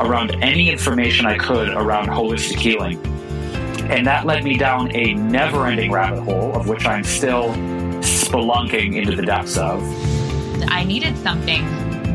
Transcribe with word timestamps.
around 0.00 0.42
any 0.42 0.70
information 0.70 1.26
I 1.26 1.38
could 1.38 1.68
around 1.70 2.08
holistic 2.08 2.58
healing. 2.58 3.00
And 3.90 4.06
that 4.06 4.26
led 4.26 4.42
me 4.44 4.56
down 4.56 4.94
a 4.94 5.14
never 5.14 5.66
ending 5.66 5.92
rabbit 5.92 6.22
hole 6.22 6.54
of 6.56 6.68
which 6.68 6.86
I'm 6.86 7.04
still 7.04 7.50
spelunking 8.00 8.96
into 8.96 9.14
the 9.14 9.22
depths 9.22 9.56
of. 9.56 9.82
I 10.68 10.84
needed 10.84 11.16
something 11.18 11.64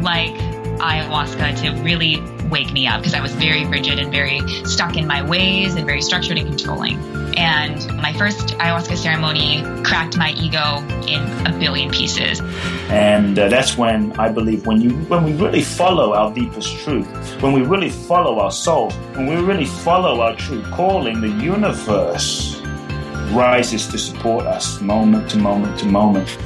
like 0.02 0.34
ayahuasca 0.82 1.62
to 1.62 1.82
really 1.84 2.20
wake 2.50 2.74
me 2.74 2.88
up 2.88 3.00
because 3.00 3.14
I 3.14 3.22
was 3.22 3.34
very 3.36 3.66
rigid 3.66 4.00
and 4.00 4.12
very 4.12 4.42
stuck 4.66 4.98
in 4.98 5.08
my 5.08 5.22
ways 5.22 5.76
and 5.76 5.86
very 5.86 6.02
structured 6.02 6.38
and 6.38 6.48
controlling. 6.48 7.00
And 7.38 7.86
my 7.98 8.14
first 8.14 8.58
ayahuasca 8.58 8.98
ceremony 8.98 9.64
cracked 9.84 10.18
my 10.18 10.32
ego 10.32 10.78
in 11.08 11.22
a 11.48 11.58
billion 11.58 11.90
pieces. 11.90 12.42
And 12.90 13.38
uh, 13.38 13.48
that's 13.50 13.78
when 13.78 14.12
I 14.20 14.30
believe 14.30 14.66
when 14.66 14.82
you 14.82 14.92
when 15.06 15.24
we 15.24 15.34
really 15.34 15.62
follow 15.62 16.14
our 16.14 16.34
deepest 16.34 16.78
truth, 16.80 17.08
when 17.42 17.54
we 17.54 17.62
really 17.62 17.90
follow 17.90 18.40
our 18.40 18.52
soul, 18.52 18.92
when 19.16 19.28
we 19.28 19.36
really 19.36 19.66
follow 19.66 20.22
our 20.22 20.36
true 20.36 20.64
calling, 20.72 21.22
the 21.22 21.30
universe 21.30 22.62
rises 23.32 23.88
to 23.88 23.98
support 23.98 24.46
us 24.46 24.82
moment 24.82 25.30
to 25.32 25.38
moment 25.38 25.80
to 25.80 25.86
moment. 25.86 26.38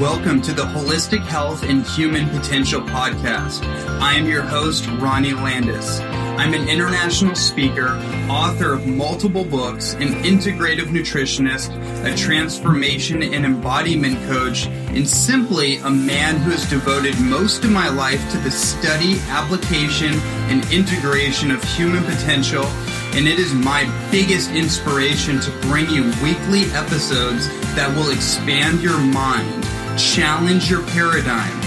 Welcome 0.00 0.42
to 0.42 0.52
the 0.52 0.64
Holistic 0.64 1.20
Health 1.20 1.62
and 1.62 1.86
Human 1.86 2.28
Potential 2.28 2.80
Podcast. 2.80 3.64
I 4.00 4.14
am 4.14 4.26
your 4.26 4.42
host, 4.42 4.86
Ronnie 4.98 5.34
Landis. 5.34 6.00
I'm 6.36 6.52
an 6.52 6.68
international 6.68 7.36
speaker, 7.36 7.90
author 8.28 8.72
of 8.74 8.88
multiple 8.88 9.44
books, 9.44 9.94
an 9.94 10.08
integrative 10.24 10.86
nutritionist, 10.86 11.70
a 12.04 12.14
transformation 12.16 13.22
and 13.22 13.44
embodiment 13.46 14.16
coach, 14.26 14.66
and 14.66 15.08
simply 15.08 15.76
a 15.76 15.90
man 15.90 16.36
who 16.38 16.50
has 16.50 16.68
devoted 16.68 17.18
most 17.20 17.62
of 17.62 17.70
my 17.70 17.88
life 17.88 18.20
to 18.32 18.38
the 18.38 18.50
study, 18.50 19.20
application, 19.28 20.12
and 20.50 20.64
integration 20.72 21.52
of 21.52 21.62
human 21.62 22.02
potential. 22.02 22.64
And 23.14 23.28
it 23.28 23.38
is 23.38 23.54
my 23.54 23.84
biggest 24.10 24.50
inspiration 24.50 25.38
to 25.38 25.50
bring 25.68 25.88
you 25.88 26.02
weekly 26.20 26.64
episodes 26.72 27.46
that 27.76 27.94
will 27.96 28.10
expand 28.10 28.82
your 28.82 28.98
mind, 28.98 29.62
challenge 29.96 30.68
your 30.68 30.82
paradigm, 30.88 31.60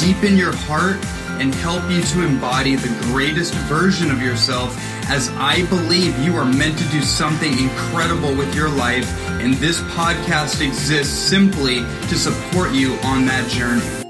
deepen 0.00 0.38
your 0.38 0.56
heart, 0.56 0.96
and 1.40 1.54
help 1.54 1.82
you 1.90 2.02
to 2.02 2.24
embody 2.24 2.76
the 2.76 2.88
greatest 3.06 3.54
version 3.66 4.10
of 4.10 4.22
yourself 4.22 4.76
as 5.08 5.28
I 5.30 5.66
believe 5.66 6.18
you 6.20 6.34
are 6.36 6.44
meant 6.44 6.78
to 6.78 6.88
do 6.88 7.02
something 7.02 7.58
incredible 7.58 8.34
with 8.34 8.54
your 8.54 8.68
life, 8.68 9.08
and 9.40 9.54
this 9.54 9.80
podcast 9.82 10.60
exists 10.60 11.12
simply 11.12 11.80
to 12.08 12.16
support 12.16 12.72
you 12.72 12.94
on 13.02 13.26
that 13.26 13.48
journey. 13.50 14.04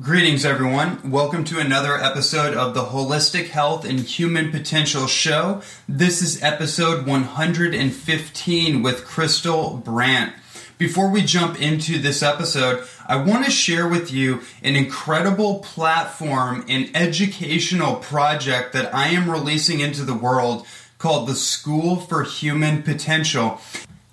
Greetings, 0.00 0.44
everyone. 0.44 1.08
Welcome 1.08 1.44
to 1.44 1.60
another 1.60 1.96
episode 1.96 2.54
of 2.54 2.74
the 2.74 2.86
Holistic 2.86 3.50
Health 3.50 3.84
and 3.84 4.00
Human 4.00 4.50
Potential 4.50 5.06
Show. 5.06 5.62
This 5.88 6.20
is 6.20 6.42
episode 6.42 7.06
115 7.06 8.82
with 8.82 9.04
Krystal 9.04 9.84
Brandt. 9.84 10.34
Before 10.84 11.08
we 11.08 11.22
jump 11.22 11.62
into 11.62 11.98
this 11.98 12.22
episode, 12.22 12.86
I 13.06 13.16
want 13.16 13.46
to 13.46 13.50
share 13.50 13.88
with 13.88 14.12
you 14.12 14.42
an 14.62 14.76
incredible 14.76 15.60
platform 15.60 16.62
and 16.68 16.94
educational 16.94 17.96
project 17.96 18.74
that 18.74 18.94
I 18.94 19.08
am 19.08 19.30
releasing 19.30 19.80
into 19.80 20.04
the 20.04 20.12
world 20.12 20.66
called 20.98 21.26
the 21.26 21.34
School 21.34 21.96
for 21.96 22.22
Human 22.22 22.82
Potential. 22.82 23.62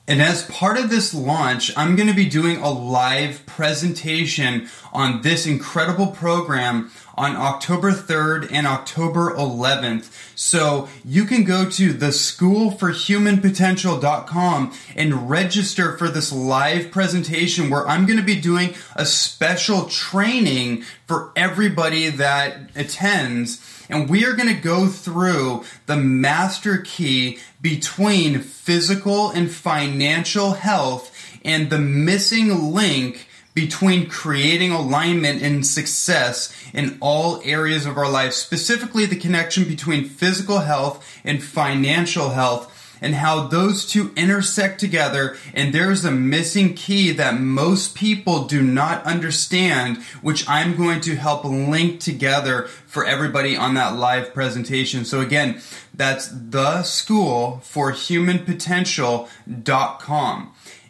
And 0.07 0.21
as 0.21 0.43
part 0.43 0.77
of 0.77 0.89
this 0.89 1.13
launch, 1.13 1.77
I'm 1.77 1.97
going 1.97 2.07
to 2.07 2.15
be 2.15 2.29
doing 2.29 2.61
a 2.61 2.69
live 2.69 3.45
presentation 3.45 4.69
on 4.93 5.23
this 5.23 5.45
incredible 5.45 6.07
program 6.07 6.89
on 7.15 7.35
October 7.35 7.91
3rd 7.91 8.47
and 8.51 8.67
October 8.67 9.31
11th. 9.31 10.11
So 10.35 10.87
you 11.03 11.25
can 11.25 11.43
go 11.43 11.67
to 11.69 11.93
theschoolforhumanpotential.com 11.93 14.73
and 14.95 15.29
register 15.29 15.97
for 15.97 16.07
this 16.09 16.31
live 16.31 16.91
presentation 16.91 17.69
where 17.69 17.85
I'm 17.87 18.05
going 18.05 18.19
to 18.19 18.25
be 18.25 18.39
doing 18.39 18.75
a 18.95 19.05
special 19.05 19.85
training 19.85 20.83
for 21.05 21.33
everybody 21.35 22.09
that 22.09 22.69
attends. 22.75 23.61
And 23.89 24.09
we 24.09 24.25
are 24.25 24.33
going 24.33 24.53
to 24.53 24.61
go 24.61 24.87
through 24.87 25.63
the 25.85 25.97
master 25.97 26.77
key 26.77 27.39
between 27.61 28.39
physical 28.39 29.29
and 29.31 29.51
financial 29.51 30.53
health 30.53 31.11
and 31.43 31.69
the 31.69 31.79
missing 31.79 32.73
link 32.73 33.27
between 33.53 34.07
creating 34.07 34.71
alignment 34.71 35.41
and 35.41 35.65
success 35.65 36.53
in 36.73 36.97
all 37.01 37.41
areas 37.43 37.85
of 37.85 37.97
our 37.97 38.09
life, 38.09 38.33
specifically 38.33 39.05
the 39.05 39.15
connection 39.15 39.65
between 39.65 40.05
physical 40.05 40.59
health 40.59 41.05
and 41.23 41.43
financial 41.43 42.29
health 42.29 42.69
and 43.01 43.15
how 43.15 43.47
those 43.47 43.85
two 43.85 44.11
intersect 44.15 44.79
together. 44.79 45.35
And 45.53 45.73
there's 45.73 46.05
a 46.05 46.11
missing 46.11 46.75
key 46.75 47.11
that 47.13 47.39
most 47.39 47.95
people 47.95 48.45
do 48.45 48.61
not 48.61 49.03
understand, 49.03 49.97
which 50.21 50.47
I'm 50.47 50.77
going 50.77 51.01
to 51.01 51.15
help 51.15 51.43
link 51.43 51.99
together 51.99 52.67
for 52.85 53.03
everybody 53.03 53.57
on 53.57 53.73
that 53.73 53.97
live 53.97 54.33
presentation. 54.33 55.03
So 55.03 55.19
again, 55.19 55.61
that's 55.93 56.27
the 56.27 56.83
school 56.83 57.59
for 57.63 57.91
human. 57.91 58.45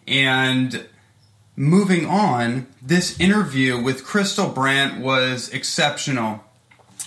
And 0.08 0.86
moving 1.62 2.08
on, 2.08 2.66
this 2.82 3.20
interview 3.20 3.80
with 3.80 4.04
Krystal 4.04 4.54
Brandt 4.54 5.00
was 5.00 5.48
exceptional. 5.50 6.44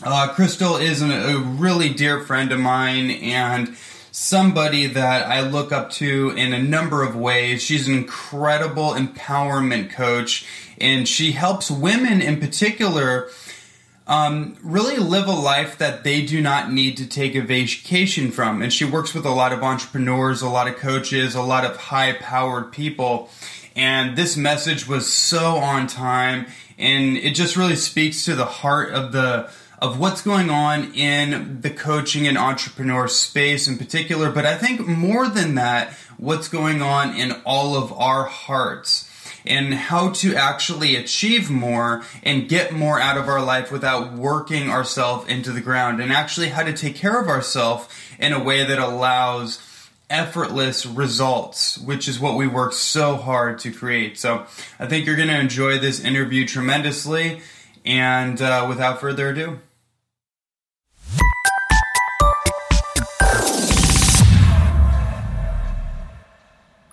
Uh, 0.01 0.33
Krystal 0.33 0.81
is 0.81 1.03
an, 1.03 1.11
a 1.11 1.39
really 1.39 1.93
dear 1.93 2.21
friend 2.21 2.53
of 2.53 2.61
mine 2.61 3.11
and 3.11 3.77
somebody 4.13 4.87
that 4.87 5.27
I 5.27 5.41
look 5.41 5.73
up 5.73 5.91
to 5.93 6.33
in 6.37 6.53
a 6.53 6.63
number 6.63 7.03
of 7.03 7.17
ways. 7.17 7.65
She's 7.65 7.89
an 7.89 7.95
incredible 7.95 8.91
empowerment 8.91 9.91
coach, 9.91 10.47
and 10.81 11.09
she 11.09 11.33
helps 11.33 11.69
women 11.69 12.23
in 12.23 12.39
particular 12.39 13.31
um, 14.07 14.57
really 14.63 14.99
live 14.99 15.27
a 15.27 15.33
life 15.33 15.79
that 15.79 16.05
they 16.05 16.25
do 16.25 16.41
not 16.41 16.71
need 16.71 16.97
to 16.99 17.09
take 17.09 17.35
a 17.35 17.41
vacation 17.41 18.31
from. 18.31 18.63
And 18.63 18.73
she 18.73 18.85
works 18.85 19.15
with 19.15 19.27
a 19.27 19.31
lot 19.31 19.53
of 19.53 19.65
entrepreneurs, 19.65 20.43
a 20.43 20.49
lot 20.49 20.69
of 20.69 20.77
coaches, 20.77 21.35
a 21.35 21.43
lot 21.43 21.65
of 21.65 21.77
high 21.77 22.13
powered 22.13 22.71
people. 22.71 23.31
And 23.77 24.17
this 24.17 24.37
message 24.37 24.87
was 24.87 25.13
so 25.13 25.57
on 25.57 25.87
time 25.87 26.47
and 26.79 27.17
it 27.17 27.35
just 27.35 27.57
really 27.57 27.77
speaks 27.77 28.25
to 28.25 28.35
the 28.35 28.45
heart 28.45 28.93
of 28.93 29.13
the 29.13 29.51
of 29.81 29.99
what's 29.99 30.23
going 30.23 30.49
on 30.49 30.95
in 30.95 31.61
the 31.61 31.69
coaching 31.69 32.27
and 32.27 32.39
entrepreneur 32.39 33.07
space 33.07 33.69
in 33.69 33.77
particular, 33.77 34.31
but 34.31 34.47
I 34.47 34.57
think 34.57 34.87
more 34.87 35.29
than 35.29 35.57
that, 35.57 35.93
what's 36.17 36.49
going 36.49 36.81
on 36.81 37.15
in 37.15 37.33
all 37.45 37.77
of 37.77 37.93
our 37.93 38.25
hearts 38.25 39.11
and 39.45 39.75
how 39.75 40.11
to 40.11 40.35
actually 40.35 40.97
achieve 40.97 41.51
more 41.51 42.03
and 42.23 42.49
get 42.49 42.73
more 42.73 42.99
out 42.99 43.19
of 43.19 43.29
our 43.29 43.43
life 43.43 43.71
without 43.71 44.15
working 44.15 44.71
ourselves 44.71 45.29
into 45.29 45.53
the 45.53 45.61
ground 45.61 46.01
and 46.01 46.11
actually 46.11 46.49
how 46.49 46.63
to 46.63 46.73
take 46.73 46.95
care 46.95 47.21
of 47.21 47.29
ourselves 47.29 47.87
in 48.19 48.33
a 48.33 48.43
way 48.43 48.65
that 48.65 48.79
allows 48.79 49.59
effortless 50.11 50.87
results, 50.87 51.79
which 51.79 52.09
is 52.09 52.21
what 52.21 52.37
we 52.37 52.47
work 52.47 52.73
so 52.73 53.17
hard 53.17 53.59
to 53.61 53.71
create. 53.71 54.19
So 54.19 54.47
I 54.79 54.87
think 54.87 55.07
you're 55.07 55.17
going 55.17 55.29
to 55.29 55.39
enjoy 55.39 55.79
this 55.79 56.01
interview 56.05 56.47
tremendously. 56.47 57.41
And 57.85 58.41
uh, 58.41 58.67
without 58.69 59.01
further 59.01 59.31
ado, 59.31 59.61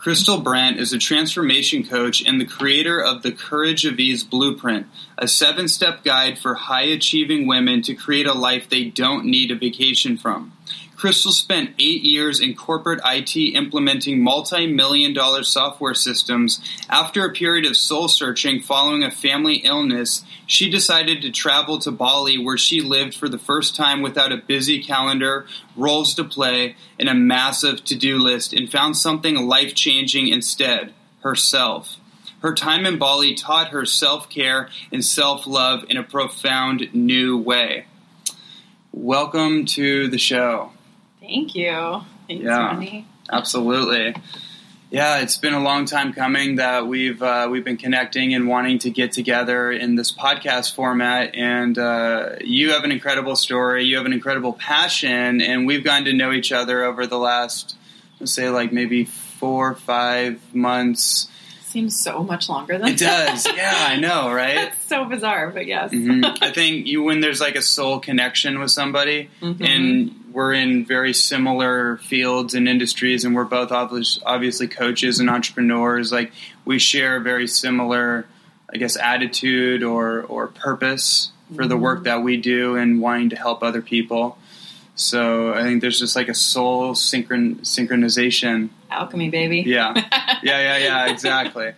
Krystal 0.01 0.43
Brandt 0.43 0.79
is 0.79 0.93
a 0.93 0.97
transformation 0.97 1.83
coach 1.83 2.25
and 2.25 2.41
the 2.41 2.45
creator 2.45 2.99
of 2.99 3.21
the 3.21 3.31
Courage 3.31 3.85
of 3.85 3.99
Ease 3.99 4.23
Blueprint, 4.23 4.87
a 5.15 5.27
seven 5.27 5.67
step 5.67 6.03
guide 6.03 6.39
for 6.39 6.55
high 6.55 6.85
achieving 6.85 7.45
women 7.45 7.83
to 7.83 7.93
create 7.93 8.25
a 8.25 8.33
life 8.33 8.67
they 8.67 8.85
don't 8.85 9.25
need 9.25 9.51
a 9.51 9.55
vacation 9.55 10.17
from. 10.17 10.53
Krystal 11.01 11.31
spent 11.31 11.73
eight 11.79 12.03
years 12.03 12.39
in 12.39 12.53
corporate 12.53 13.01
IT 13.03 13.35
implementing 13.35 14.23
multi 14.23 14.67
million 14.67 15.15
dollar 15.15 15.41
software 15.41 15.95
systems. 15.95 16.61
After 16.91 17.25
a 17.25 17.33
period 17.33 17.65
of 17.65 17.75
soul 17.75 18.07
searching 18.07 18.61
following 18.61 19.01
a 19.01 19.09
family 19.09 19.55
illness, 19.55 20.23
she 20.45 20.69
decided 20.69 21.23
to 21.23 21.31
travel 21.31 21.79
to 21.79 21.89
Bali, 21.89 22.37
where 22.37 22.55
she 22.55 22.81
lived 22.81 23.15
for 23.15 23.27
the 23.27 23.39
first 23.39 23.75
time 23.75 24.03
without 24.03 24.31
a 24.31 24.37
busy 24.37 24.79
calendar, 24.79 25.47
roles 25.75 26.13
to 26.13 26.23
play, 26.23 26.75
and 26.99 27.09
a 27.09 27.15
massive 27.15 27.83
to 27.85 27.95
do 27.95 28.19
list, 28.19 28.53
and 28.53 28.71
found 28.71 28.95
something 28.95 29.47
life 29.47 29.73
changing 29.73 30.27
instead 30.27 30.93
herself. 31.21 31.97
Her 32.43 32.53
time 32.53 32.85
in 32.85 32.99
Bali 32.99 33.33
taught 33.33 33.69
her 33.69 33.87
self 33.87 34.29
care 34.29 34.69
and 34.91 35.03
self 35.03 35.47
love 35.47 35.83
in 35.89 35.97
a 35.97 36.03
profound 36.03 36.93
new 36.93 37.39
way. 37.39 37.87
Welcome 38.91 39.65
to 39.65 40.07
the 40.07 40.19
show. 40.19 40.73
Thank 41.31 41.55
you. 41.55 42.01
Thanks, 42.27 42.43
Yeah. 42.43 43.03
Absolutely. 43.31 44.15
Yeah, 44.89 45.19
it's 45.19 45.37
been 45.37 45.53
a 45.53 45.61
long 45.61 45.85
time 45.85 46.11
coming 46.11 46.57
that 46.57 46.85
we've 46.85 47.23
uh, 47.23 47.47
we've 47.49 47.63
been 47.63 47.77
connecting 47.77 48.33
and 48.33 48.49
wanting 48.49 48.79
to 48.79 48.89
get 48.89 49.13
together 49.13 49.71
in 49.71 49.95
this 49.95 50.13
podcast 50.13 50.75
format. 50.75 51.33
And 51.33 51.77
uh, 51.77 52.31
you 52.41 52.71
have 52.71 52.83
an 52.83 52.91
incredible 52.91 53.37
story. 53.37 53.85
You 53.85 53.95
have 53.95 54.05
an 54.05 54.11
incredible 54.11 54.51
passion, 54.51 55.39
and 55.39 55.65
we've 55.65 55.85
gotten 55.85 56.03
to 56.05 56.13
know 56.13 56.33
each 56.33 56.51
other 56.51 56.83
over 56.83 57.07
the 57.07 57.17
last, 57.17 57.77
let's 58.19 58.33
say, 58.33 58.49
like 58.49 58.73
maybe 58.73 59.05
four, 59.05 59.69
or 59.69 59.75
five 59.75 60.41
months. 60.53 61.30
Seems 61.71 61.97
so 61.99 62.21
much 62.23 62.49
longer 62.49 62.77
than 62.77 62.89
It 62.89 62.97
does. 62.99 63.47
yeah, 63.47 63.73
I 63.87 63.95
know, 63.95 64.31
right? 64.33 64.55
That's 64.55 64.85
so 64.85 65.05
bizarre, 65.05 65.49
but 65.51 65.65
yes. 65.65 65.91
hmm 65.91 66.21
I 66.41 66.51
think 66.51 66.85
you 66.87 67.01
when 67.03 67.21
there's 67.21 67.39
like 67.41 67.55
a 67.55 67.61
soul 67.61 67.99
connection 67.99 68.59
with 68.59 68.71
somebody, 68.71 69.29
Mhm. 69.41 69.65
and 69.65 70.15
we're 70.33 70.53
in 70.53 70.85
very 70.85 71.13
similar 71.13 71.97
fields 71.97 72.53
and 72.53 72.67
industries, 72.67 73.23
and 73.25 73.35
we're 73.35 73.45
both 73.45 73.71
obviously 73.71 74.67
coaches 74.67 75.19
and 75.19 75.29
entrepreneurs. 75.29 76.11
Like 76.11 76.31
we 76.65 76.77
share 76.79 77.17
a 77.17 77.21
very 77.21 77.47
similar, 77.47 78.25
I 78.73 78.77
guess, 78.77 78.97
attitude 78.97 79.83
or 79.83 80.21
or 80.23 80.47
purpose 80.47 81.31
for 81.55 81.65
the 81.67 81.75
work 81.77 82.03
that 82.05 82.23
we 82.23 82.37
do 82.37 82.75
and 82.77 83.01
wanting 83.01 83.29
to 83.29 83.35
help 83.35 83.61
other 83.63 83.81
people. 83.81 84.37
So 84.95 85.53
I 85.53 85.63
think 85.63 85.81
there's 85.81 85.99
just 85.99 86.15
like 86.15 86.27
a 86.27 86.33
soul 86.33 86.93
synchron 86.93 87.61
synchronization. 87.61 88.69
Alchemy, 88.89 89.29
baby. 89.29 89.63
Yeah, 89.65 89.93
yeah, 90.43 90.43
yeah, 90.43 90.77
yeah. 90.77 91.11
Exactly. 91.11 91.73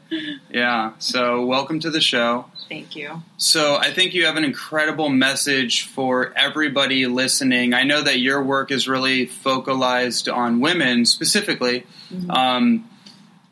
Yeah. 0.50 0.94
So 1.00 1.46
welcome 1.46 1.80
to 1.82 1.90
the 1.90 2.02
show. 2.02 2.46
Thank 2.70 2.96
you. 2.96 3.22
So 3.38 3.76
I 3.76 3.92
think 3.92 4.14
you 4.14 4.26
have 4.26 4.36
an 4.36 4.44
incredible 4.44 5.10
message 5.10 5.88
for 5.88 6.34
everybody 6.36 7.06
listening. 7.06 7.74
I 7.74 7.84
know 7.84 8.02
that 8.02 8.20
your 8.20 8.44
work 8.44 8.72
is 8.72 8.88
really 8.88 9.28
focalized 9.28 10.28
on 10.28 10.60
women 10.60 11.06
specifically. 11.06 11.86
Um, 12.30 12.90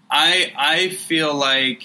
I 0.10 0.52
I 0.58 0.90
feel 0.90 1.34
like 1.34 1.84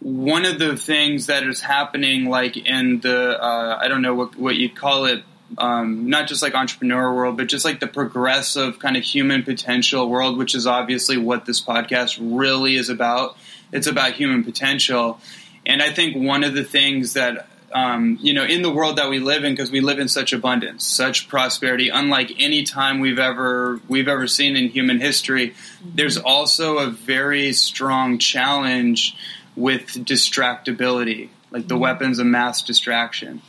one 0.00 0.44
of 0.44 0.58
the 0.58 0.76
things 0.76 1.26
that 1.26 1.44
is 1.44 1.62
happening, 1.62 2.26
like 2.26 2.58
in 2.58 3.00
the 3.00 3.42
uh, 3.42 3.78
I 3.80 3.88
don't 3.88 4.02
know 4.02 4.14
what 4.14 4.36
what 4.36 4.56
you'd 4.56 4.76
call 4.76 5.06
it, 5.06 5.24
um, 5.58 6.08
not 6.08 6.26
just 6.26 6.42
like 6.42 6.54
entrepreneur 6.54 7.14
world, 7.14 7.36
but 7.36 7.46
just 7.46 7.64
like 7.64 7.80
the 7.80 7.86
progressive 7.86 8.78
kind 8.78 8.96
of 8.96 9.02
human 9.02 9.42
potential 9.42 10.08
world, 10.08 10.38
which 10.38 10.54
is 10.54 10.66
obviously 10.66 11.16
what 11.16 11.46
this 11.46 11.60
podcast 11.60 12.18
really 12.20 12.76
is 12.76 12.88
about. 12.88 13.36
It's 13.72 13.86
about 13.86 14.14
human 14.14 14.44
potential. 14.44 15.20
And 15.66 15.82
I 15.82 15.90
think 15.90 16.16
one 16.16 16.44
of 16.44 16.54
the 16.54 16.64
things 16.64 17.14
that 17.14 17.48
um, 17.74 18.18
you 18.22 18.32
know 18.32 18.44
in 18.44 18.62
the 18.62 18.70
world 18.70 18.98
that 18.98 19.10
we 19.10 19.18
live 19.18 19.44
in, 19.44 19.52
because 19.52 19.70
we 19.70 19.80
live 19.80 19.98
in 19.98 20.08
such 20.08 20.32
abundance, 20.32 20.86
such 20.86 21.28
prosperity, 21.28 21.88
unlike 21.88 22.32
any 22.38 22.62
time 22.62 23.00
we've 23.00 23.18
ever 23.18 23.80
we've 23.88 24.08
ever 24.08 24.26
seen 24.28 24.56
in 24.56 24.68
human 24.68 25.00
history, 25.00 25.54
there's 25.84 26.16
also 26.16 26.78
a 26.78 26.88
very 26.88 27.52
strong 27.52 28.18
challenge 28.18 29.16
with 29.56 29.88
distractibility, 30.06 31.28
like 31.50 31.66
the 31.66 31.76
weapons 31.76 32.18
of 32.18 32.26
mass 32.26 32.62
distraction. 32.62 33.42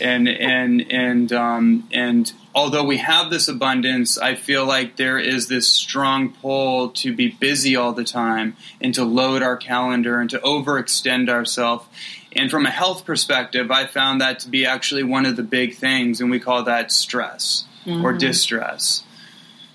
And 0.00 0.28
and 0.28 0.90
and 0.90 1.32
um, 1.32 1.88
and 1.92 2.32
although 2.54 2.84
we 2.84 2.98
have 2.98 3.30
this 3.30 3.48
abundance, 3.48 4.18
I 4.18 4.34
feel 4.34 4.64
like 4.64 4.96
there 4.96 5.18
is 5.18 5.48
this 5.48 5.68
strong 5.68 6.32
pull 6.32 6.90
to 6.90 7.14
be 7.14 7.28
busy 7.28 7.76
all 7.76 7.92
the 7.92 8.04
time 8.04 8.56
and 8.80 8.94
to 8.94 9.04
load 9.04 9.42
our 9.42 9.56
calendar 9.56 10.20
and 10.20 10.30
to 10.30 10.38
overextend 10.38 11.28
ourselves. 11.28 11.86
And 12.34 12.50
from 12.50 12.64
a 12.64 12.70
health 12.70 13.04
perspective, 13.04 13.70
I 13.70 13.86
found 13.86 14.20
that 14.20 14.40
to 14.40 14.48
be 14.48 14.64
actually 14.64 15.02
one 15.02 15.26
of 15.26 15.36
the 15.36 15.42
big 15.42 15.74
things, 15.74 16.20
and 16.20 16.30
we 16.30 16.40
call 16.40 16.64
that 16.64 16.90
stress 16.90 17.64
or 18.02 18.12
distress, 18.12 19.02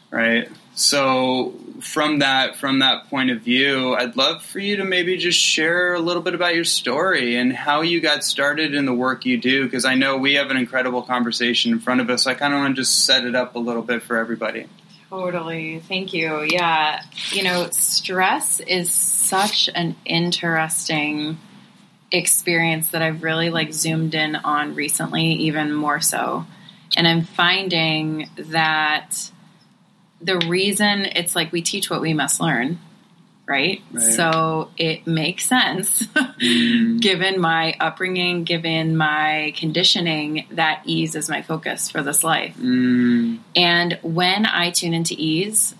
right? 0.10 0.50
So 0.74 1.54
from 1.82 2.20
that 2.20 2.56
from 2.56 2.80
that 2.80 3.10
point 3.10 3.30
of 3.30 3.42
view, 3.42 3.96
I'd 3.96 4.16
love 4.16 4.44
for 4.44 4.60
you 4.60 4.78
to 4.78 4.84
maybe 4.84 5.18
just 5.18 5.40
share 5.40 5.94
a 5.94 6.00
little 6.00 6.22
bit 6.22 6.34
about 6.34 6.56
your 6.56 6.64
story 6.64 7.36
and 7.36 7.54
how 7.54 7.82
you 7.82 8.02
got 8.02 8.24
started 8.24 8.74
in 8.74 8.86
the 8.86 8.94
work 8.94 9.26
you 9.26 9.38
do 9.38 9.66
because 9.66 9.86
I 9.86 9.96
know 9.96 10.18
we 10.18 10.36
have 10.36 10.50
an 10.50 10.58
incredible 10.58 11.02
conversation 11.02 11.72
in 11.72 11.80
front 11.80 12.02
of 12.02 12.10
us. 12.10 12.28
I 12.28 12.34
kind 12.34 12.54
of 12.54 12.60
want 12.60 12.76
to 12.76 12.82
just 12.82 13.06
set 13.06 13.26
it 13.26 13.36
up 13.36 13.56
a 13.56 13.60
little 13.60 13.82
bit 13.82 14.04
for 14.04 14.18
everybody. 14.18 14.68
Totally. 15.10 15.80
Thank 15.80 16.14
you. 16.14 16.44
Yeah. 16.44 17.02
You 17.32 17.44
know, 17.44 17.70
stress 17.72 18.60
is 18.60 18.92
such 18.92 19.70
an 19.74 19.96
interesting 20.04 21.38
experience 22.12 22.90
that 22.90 23.02
I've 23.02 23.24
really 23.24 23.50
like 23.50 23.74
zoomed 23.74 24.16
in 24.16 24.36
on 24.36 24.76
recently, 24.76 25.34
even 25.34 25.74
more 25.74 26.02
so. 26.02 26.46
And 26.96 27.08
I'm 27.08 27.24
finding 27.24 28.30
that 28.38 29.32
the 30.22 30.38
reason 30.48 31.06
it's 31.06 31.36
like 31.36 31.52
we 31.52 31.62
teach 31.62 31.90
what 31.90 32.02
we 32.02 32.14
must 32.14 32.40
learn, 32.40 32.80
right? 33.48 33.82
Right. 33.92 34.04
So 34.04 34.72
it 34.78 35.06
makes 35.08 35.46
sense 35.46 36.06
Mm, 36.38 37.02
given 37.02 37.40
my 37.42 37.74
upbringing, 37.80 38.44
given 38.44 38.96
my 38.96 39.54
conditioning, 39.58 40.46
that 40.52 40.84
ease 40.86 41.16
is 41.16 41.30
my 41.30 41.42
focus 41.42 41.90
for 41.90 42.04
this 42.04 42.24
life. 42.24 42.56
mm, 42.58 43.40
And 43.56 43.98
when 44.04 44.46
I 44.46 44.70
tune 44.70 44.94
into 44.94 45.16
ease, 45.18 45.74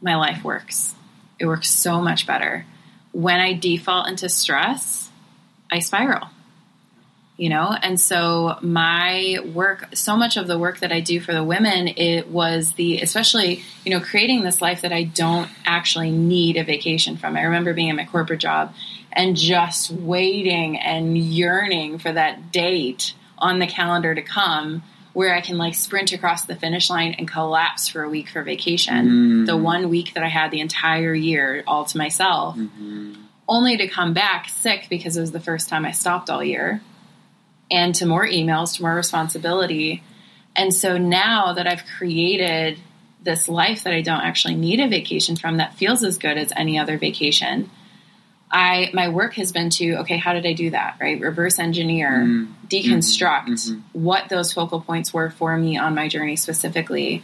my 0.00 0.14
life 0.14 0.44
works. 0.44 0.94
It 1.40 1.46
works 1.46 1.68
so 1.70 2.00
much 2.00 2.24
better. 2.24 2.66
When 3.12 3.40
I 3.40 3.52
default 3.54 4.06
into 4.06 4.28
stress, 4.28 5.10
I 5.72 5.80
spiral. 5.80 6.28
You 7.40 7.48
know, 7.48 7.72
and 7.72 7.98
so 7.98 8.58
my 8.60 9.38
work, 9.54 9.88
so 9.94 10.14
much 10.14 10.36
of 10.36 10.46
the 10.46 10.58
work 10.58 10.80
that 10.80 10.92
I 10.92 11.00
do 11.00 11.20
for 11.20 11.32
the 11.32 11.42
women, 11.42 11.88
it 11.88 12.28
was 12.28 12.74
the, 12.74 13.00
especially, 13.00 13.62
you 13.82 13.92
know, 13.92 14.04
creating 14.04 14.42
this 14.42 14.60
life 14.60 14.82
that 14.82 14.92
I 14.92 15.04
don't 15.04 15.48
actually 15.64 16.10
need 16.10 16.58
a 16.58 16.64
vacation 16.64 17.16
from. 17.16 17.38
I 17.38 17.44
remember 17.44 17.72
being 17.72 17.88
in 17.88 17.96
my 17.96 18.04
corporate 18.04 18.40
job 18.40 18.74
and 19.10 19.38
just 19.38 19.90
waiting 19.90 20.78
and 20.78 21.16
yearning 21.16 21.98
for 21.98 22.12
that 22.12 22.52
date 22.52 23.14
on 23.38 23.58
the 23.58 23.66
calendar 23.66 24.14
to 24.14 24.20
come 24.20 24.82
where 25.14 25.34
I 25.34 25.40
can 25.40 25.56
like 25.56 25.74
sprint 25.74 26.12
across 26.12 26.44
the 26.44 26.54
finish 26.54 26.90
line 26.90 27.14
and 27.18 27.26
collapse 27.26 27.88
for 27.88 28.02
a 28.02 28.08
week 28.10 28.28
for 28.28 28.42
vacation. 28.42 29.08
Mm. 29.08 29.46
The 29.46 29.56
one 29.56 29.88
week 29.88 30.12
that 30.12 30.22
I 30.22 30.28
had 30.28 30.50
the 30.50 30.60
entire 30.60 31.14
year 31.14 31.64
all 31.66 31.86
to 31.86 31.96
myself, 31.96 32.56
mm-hmm. 32.56 33.14
only 33.48 33.78
to 33.78 33.88
come 33.88 34.12
back 34.12 34.50
sick 34.50 34.88
because 34.90 35.16
it 35.16 35.22
was 35.22 35.32
the 35.32 35.40
first 35.40 35.70
time 35.70 35.86
I 35.86 35.92
stopped 35.92 36.28
all 36.28 36.44
year, 36.44 36.82
and 37.70 37.94
to 37.96 38.06
more 38.06 38.26
emails, 38.26 38.76
to 38.76 38.82
more 38.82 38.94
responsibility. 38.94 40.02
And 40.56 40.74
so 40.74 40.98
now 40.98 41.52
that 41.52 41.66
I've 41.66 41.84
created 41.98 42.78
this 43.22 43.48
life 43.48 43.84
that 43.84 43.92
I 43.92 44.00
don't 44.00 44.20
actually 44.20 44.54
need 44.54 44.80
a 44.80 44.88
vacation 44.88 45.36
from 45.36 45.58
that 45.58 45.74
feels 45.74 46.02
as 46.02 46.18
good 46.18 46.38
as 46.38 46.52
any 46.56 46.78
other 46.78 46.98
vacation. 46.98 47.70
I 48.50 48.90
my 48.92 49.08
work 49.08 49.34
has 49.34 49.52
been 49.52 49.70
to 49.70 49.96
okay, 50.00 50.16
how 50.16 50.32
did 50.32 50.46
I 50.46 50.54
do 50.54 50.70
that? 50.70 50.96
Right, 51.00 51.20
reverse 51.20 51.58
engineer, 51.58 52.10
mm-hmm. 52.10 52.52
deconstruct 52.66 53.44
mm-hmm. 53.44 53.72
Mm-hmm. 53.72 54.02
what 54.02 54.28
those 54.28 54.52
focal 54.52 54.80
points 54.80 55.12
were 55.12 55.30
for 55.30 55.56
me 55.56 55.78
on 55.78 55.94
my 55.94 56.08
journey 56.08 56.36
specifically. 56.36 57.22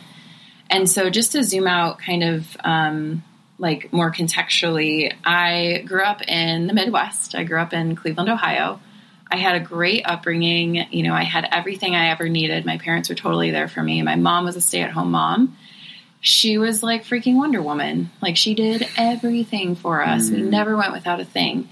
And 0.69 0.88
so, 0.88 1.11
just 1.11 1.33
to 1.33 1.43
zoom 1.43 1.67
out, 1.67 1.99
kind 1.99 2.23
of 2.23 2.57
um, 2.62 3.25
like 3.59 3.93
more 3.93 4.12
contextually, 4.12 5.12
I 5.25 5.85
grew 5.87 6.03
up 6.03 6.23
in 6.23 6.67
the 6.67 6.75
Midwest. 6.75 7.35
I 7.35 7.45
grew 7.45 7.61
up 7.61 7.73
in 7.73 7.97
Cleveland, 7.97 8.29
Ohio. 8.29 8.81
I 9.30 9.37
had 9.37 9.56
a 9.56 9.64
great 9.64 10.02
upbringing. 10.04 10.87
You 10.90 11.02
know, 11.02 11.14
I 11.14 11.25
had 11.25 11.49
everything 11.50 11.95
I 11.95 12.11
ever 12.11 12.28
needed. 12.28 12.64
My 12.64 12.78
parents 12.78 13.09
were 13.09 13.14
totally 13.14 13.50
there 13.50 13.68
for 13.68 13.83
me. 13.83 14.02
My 14.02 14.16
mom 14.16 14.45
was 14.45 14.56
a 14.56 14.61
stay 14.61 14.83
at 14.83 14.92
home 14.92 15.11
mom. 15.11 15.56
She 16.21 16.59
was 16.59 16.83
like 16.83 17.04
freaking 17.04 17.37
Wonder 17.37 17.62
Woman. 17.62 18.11
Like, 18.21 18.37
she 18.37 18.54
did 18.54 18.88
everything 18.97 19.75
for 19.75 20.04
us. 20.04 20.30
We 20.30 20.42
never 20.42 20.76
went 20.76 20.92
without 20.92 21.21
a 21.21 21.25
thing. 21.25 21.68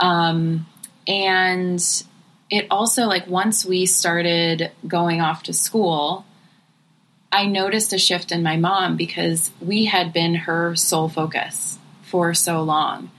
Um, 0.00 0.66
and 1.06 1.80
it 2.50 2.66
also, 2.70 3.04
like, 3.04 3.26
once 3.26 3.64
we 3.64 3.86
started 3.86 4.72
going 4.86 5.20
off 5.20 5.44
to 5.44 5.52
school, 5.52 6.24
I 7.30 7.46
noticed 7.46 7.92
a 7.92 7.98
shift 7.98 8.30
in 8.32 8.42
my 8.42 8.56
mom 8.56 8.96
because 8.96 9.50
we 9.60 9.86
had 9.86 10.12
been 10.12 10.34
her 10.34 10.76
sole 10.76 11.08
focus 11.08 11.78
for 12.02 12.34
so 12.34 12.62
long. 12.62 13.10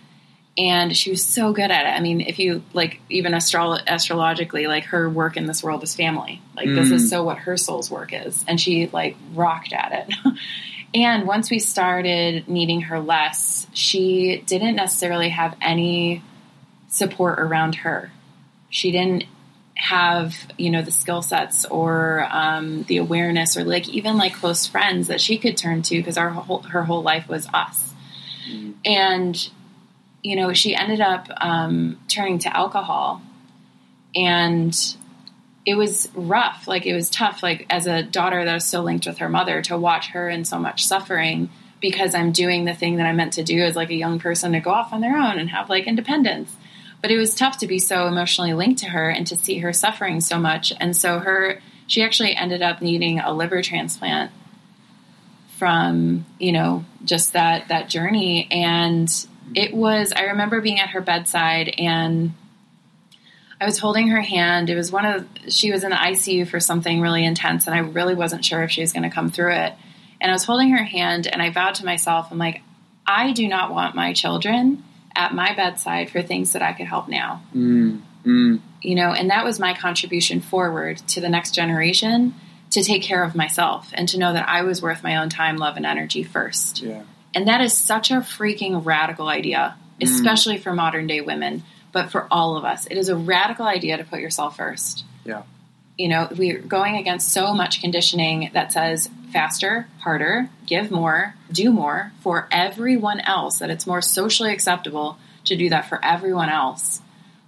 And 0.58 0.96
she 0.96 1.10
was 1.10 1.24
so 1.24 1.52
good 1.52 1.72
at 1.72 1.86
it. 1.86 1.90
I 1.90 2.00
mean, 2.00 2.22
if 2.22 2.38
you 2.38 2.64
like 2.74 3.00
even 3.10 3.34
astro- 3.34 3.80
astrologically, 3.88 4.68
like 4.68 4.86
her 4.86 5.10
work 5.10 5.36
in 5.38 5.46
this 5.48 5.64
world 5.64 5.84
is 5.84 5.96
family. 5.96 6.42
Like 6.56 6.68
this 6.68 6.90
Mm. 6.90 6.94
is 6.94 7.10
so 7.10 7.24
what 7.24 7.40
her 7.40 7.58
soul's 7.58 7.90
work 7.90 8.14
is, 8.14 8.46
and 8.48 8.60
she 8.62 8.88
like 8.88 9.18
rocked 9.34 9.74
at 9.74 10.08
it. 10.08 10.16
and 10.94 11.26
once 11.28 11.50
we 11.50 11.60
started 11.60 12.48
needing 12.48 12.82
her 12.82 13.00
less, 13.00 13.66
she 13.74 14.44
didn't 14.46 14.76
necessarily 14.76 15.30
have 15.30 15.56
any 15.62 16.22
support 16.88 17.40
around 17.40 17.76
her. 17.76 18.12
She 18.70 18.92
didn't 18.92 19.26
have 19.76 20.36
you 20.58 20.70
know 20.70 20.84
the 20.84 20.92
skill 20.92 21.24
sets 21.24 21.66
or 21.66 22.28
um, 22.32 22.84
the 22.84 22.98
awareness 22.98 23.58
or 23.58 23.64
like 23.64 23.90
even 23.90 24.18
like 24.18 24.34
close 24.36 24.68
friends 24.68 25.08
that 25.08 25.20
she 25.20 25.38
could 25.40 25.58
turn 25.58 25.82
to 25.82 25.98
because 25.98 26.16
our 26.16 26.30
whole, 26.30 26.62
her 26.62 26.84
whole 26.84 27.02
life 27.02 27.28
was 27.28 27.48
us 27.54 27.92
and 28.86 29.50
you 30.24 30.36
know 30.36 30.54
she 30.54 30.76
ended 30.76 31.02
up 31.02 31.28
um, 31.38 32.00
turning 32.08 32.40
to 32.40 32.56
alcohol. 32.56 33.22
And 34.16 34.76
it 35.66 35.76
was 35.76 36.10
rough. 36.14 36.68
Like 36.68 36.86
it 36.86 36.94
was 36.94 37.10
tough 37.10 37.42
like 37.42 37.66
as 37.70 37.88
a 37.88 38.04
daughter 38.04 38.44
that 38.44 38.54
was 38.54 38.66
so 38.66 38.82
linked 38.82 39.06
with 39.06 39.20
her 39.20 39.30
mother 39.30 39.62
to 39.64 39.78
watch 39.78 40.08
her 40.10 40.30
in 40.30 40.46
so 40.46 40.60
much 40.60 40.86
suffering 40.86 41.50
because 41.80 42.16
i'm 42.16 42.32
doing 42.32 42.64
the 42.64 42.74
thing 42.74 42.96
that 42.96 43.06
i 43.06 43.12
meant 43.12 43.34
to 43.34 43.44
do 43.44 43.62
as 43.62 43.76
like 43.76 43.90
a 43.90 43.96
young 43.96 44.18
person 44.18 44.54
to 44.54 44.60
go 44.60 44.72
off 44.72 44.94
on 44.94 45.02
their 45.02 45.18
own 45.18 45.38
and 45.38 45.50
have 45.50 45.70
like 45.70 45.86
independence. 45.86 46.56
But 47.02 47.12
it 47.12 47.18
was 47.18 47.36
tough 47.36 47.58
to 47.58 47.68
be 47.68 47.80
so 47.80 48.08
emotionally 48.08 48.54
linked 48.54 48.80
to 48.80 48.90
her 48.90 49.10
and 49.10 49.28
to 49.28 49.36
see 49.36 49.60
her 49.60 49.74
suffering 49.74 50.22
so 50.22 50.40
much. 50.40 50.72
And 50.80 50.96
so 50.96 51.20
her 51.20 51.62
she 51.88 52.02
actually 52.02 52.36
ended 52.36 52.62
up 52.62 52.82
needing 52.82 53.20
a 53.20 53.34
liver 53.34 53.62
transplant 53.62 54.32
from 55.58 56.26
you 56.40 56.52
know 56.52 56.86
just 57.04 57.34
that 57.34 57.68
that 57.68 57.90
journey. 57.90 58.48
And 58.52 59.10
it 59.56 59.74
was 59.74 60.14
i 60.16 60.24
remember 60.24 60.62
being 60.62 60.80
at 60.80 60.90
her 60.90 61.02
bedside 61.02 61.74
and 61.78 62.34
i 63.60 63.66
was 63.66 63.78
holding 63.78 64.10
her 64.10 64.22
hand. 64.22 64.70
It 64.70 64.76
was 64.76 64.92
one 64.92 65.06
of 65.06 65.28
she 65.48 65.72
was 65.72 65.84
in 65.84 65.90
the 65.92 65.96
icu 65.96 66.48
for 66.48 66.60
something 66.60 67.02
really 67.02 67.26
intense 67.26 67.68
and 67.68 67.76
i 67.76 67.80
really 67.80 68.16
wasn't 68.16 68.46
sure 68.46 68.64
if 68.64 68.72
she 68.72 68.82
was 68.82 68.94
going 68.94 69.04
to 69.04 69.10
come 69.10 69.30
through 69.30 69.54
it. 69.54 69.74
And 70.22 70.32
i 70.32 70.34
was 70.34 70.44
holding 70.44 70.72
her 70.72 70.84
hand 70.84 71.28
and 71.28 71.42
i 71.42 71.50
vowed 71.50 71.76
to 71.76 71.86
myself 71.86 72.30
i'm 72.32 72.38
like 72.38 72.62
i 73.06 73.32
do 73.32 73.48
not 73.48 73.72
want 73.72 73.96
my 73.96 74.14
children 74.14 74.84
at 75.16 75.34
my 75.34 75.54
bedside 75.54 76.10
for 76.10 76.22
things 76.22 76.54
that 76.54 76.62
i 76.62 76.74
could 76.74 76.88
help 76.88 77.08
now. 77.08 77.44
Mm, 77.56 78.02
mm, 78.26 78.60
you 78.82 78.96
know 78.96 79.12
and 79.12 79.30
that 79.30 79.46
was 79.46 79.60
my 79.60 79.74
contribution 79.74 80.42
forward 80.42 80.98
to 81.10 81.22
the 81.22 81.30
next 81.30 81.54
generation 81.54 82.34
to 82.72 82.84
take 82.84 83.04
care 83.04 83.24
of 83.24 83.36
myself 83.36 83.92
and 83.94 84.10
to 84.10 84.18
know 84.18 84.34
that 84.34 84.48
i 84.50 84.64
was 84.64 84.82
worth 84.82 85.04
my 85.04 85.18
own 85.18 85.30
time 85.30 85.58
love 85.58 85.78
and 85.78 85.86
energy 85.86 86.24
first. 86.24 86.82
Yeah. 86.82 87.04
And 87.36 87.48
that 87.48 87.62
is 87.62 87.74
such 87.74 88.12
a 88.12 88.16
freaking 88.16 88.86
radical 88.86 89.28
idea 89.28 89.76
mm. 90.00 90.04
especially 90.04 90.58
for 90.58 90.74
modern 90.74 91.08
day 91.08 91.22
women 91.22 91.64
but 91.94 92.12
for 92.12 92.28
all 92.32 92.58
of 92.58 92.66
us. 92.66 92.88
It 92.88 92.98
is 92.98 93.08
a 93.08 93.16
radical 93.16 93.66
idea 93.66 93.98
to 93.98 94.04
put 94.04 94.20
yourself 94.20 94.58
first. 94.58 95.06
Yeah. 95.24 95.44
you 95.98 96.10
know 96.10 96.28
we're 96.36 96.60
going 96.60 96.98
against 96.98 97.32
so 97.32 97.54
much 97.54 97.80
conditioning 97.80 98.50
that 98.54 98.74
says 98.74 99.10
faster 99.32 99.88
harder 100.00 100.50
give 100.66 100.92
more 100.92 101.36
do 101.50 101.72
more 101.72 102.12
for 102.22 102.48
everyone 102.52 103.22
else 103.22 103.60
that 103.60 103.70
it's 103.70 103.88
more 103.88 104.02
socially 104.02 104.52
acceptable 104.52 105.18
to 105.46 105.56
do 105.56 105.70
that 105.70 105.88
for 105.88 106.04
everyone 106.04 106.50
else 106.50 107.02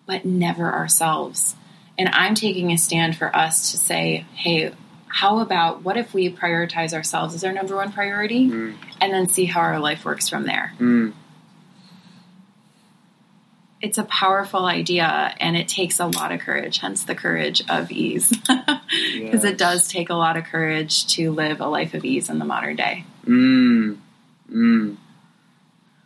but 0.05 0.23
never 0.23 0.71
ourselves. 0.71 1.55
And 1.97 2.07
i'm 2.09 2.33
taking 2.35 2.71
a 2.71 2.77
stand 2.77 3.17
for 3.17 3.35
us 3.35 3.71
to 3.71 3.77
say 3.77 4.25
hey 4.35 4.71
how 5.07 5.39
about 5.39 5.83
what 5.83 5.97
if 5.97 6.13
we 6.13 6.31
prioritize 6.31 6.93
ourselves 6.93 7.33
as 7.35 7.43
our 7.43 7.51
number 7.51 7.75
one 7.75 7.91
priority 7.91 8.45
and 9.00 9.13
then 9.13 9.27
see 9.27 9.45
how 9.45 9.62
our 9.62 9.79
life 9.79 10.03
works 10.05 10.27
from 10.27 10.45
there? 10.45 10.74
Mm, 10.79 11.13
it's 13.85 13.97
a 13.97 14.03
powerful 14.03 14.65
idea 14.65 15.35
and 15.39 15.55
it 15.55 15.67
takes 15.67 16.00
a 16.00 16.07
lot 16.07 16.31
of 16.31 16.39
courage 16.39 16.79
hence 16.79 17.03
the 17.03 17.15
courage 17.15 17.63
of 17.69 17.91
ease. 17.91 18.33
Because 19.13 19.43
it 19.43 19.57
does 19.57 19.88
take 19.88 20.09
a 20.09 20.13
lot 20.13 20.38
of 20.38 20.45
courage 20.45 21.07
to 21.15 21.31
live 21.31 21.59
a 21.59 21.67
life 21.67 21.93
of 21.93 22.05
ease 22.05 22.29
in 22.29 22.39
the 22.39 22.45
modern 22.45 22.75
day. 22.75 23.03
Mm, 23.25 23.97
mm. 24.50 24.97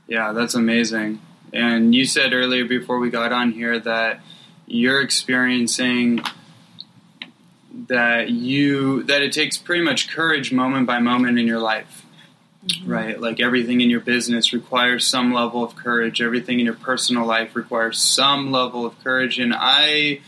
Yeah, 0.08 0.32
that's 0.32 0.56
amazing. 0.56 1.22
And 1.54 1.94
you 1.94 2.06
said 2.06 2.34
earlier 2.34 2.66
before 2.66 3.00
we 3.00 3.10
got 3.10 3.32
on 3.32 3.52
here 3.52 3.80
that 3.80 4.22
you're 4.66 5.02
experiencing 5.02 6.22
that 7.88 8.30
you 8.30 9.04
that 9.04 9.22
it 9.22 9.32
takes 9.32 9.58
pretty 9.58 9.84
much 9.84 10.10
courage 10.10 10.52
moment 10.52 10.88
by 10.88 11.00
moment 11.00 11.40
in 11.40 11.48
your 11.48 11.60
life. 11.60 12.06
Mm-hmm. 12.66 12.92
Right? 12.92 13.20
Like 13.20 13.40
everything 13.40 13.82
in 13.82 13.90
your 13.90 14.02
business 14.02 14.52
requires 14.52 15.08
some 15.08 15.34
level 15.34 15.64
of 15.64 15.76
courage. 15.76 16.22
Everything 16.22 16.60
in 16.60 16.66
your 16.66 16.76
personal 16.76 17.26
life 17.26 17.56
requires 17.56 18.00
some 18.00 18.52
level 18.52 18.86
of 18.86 19.02
courage 19.04 19.40
and 19.40 19.54
I 19.56 20.22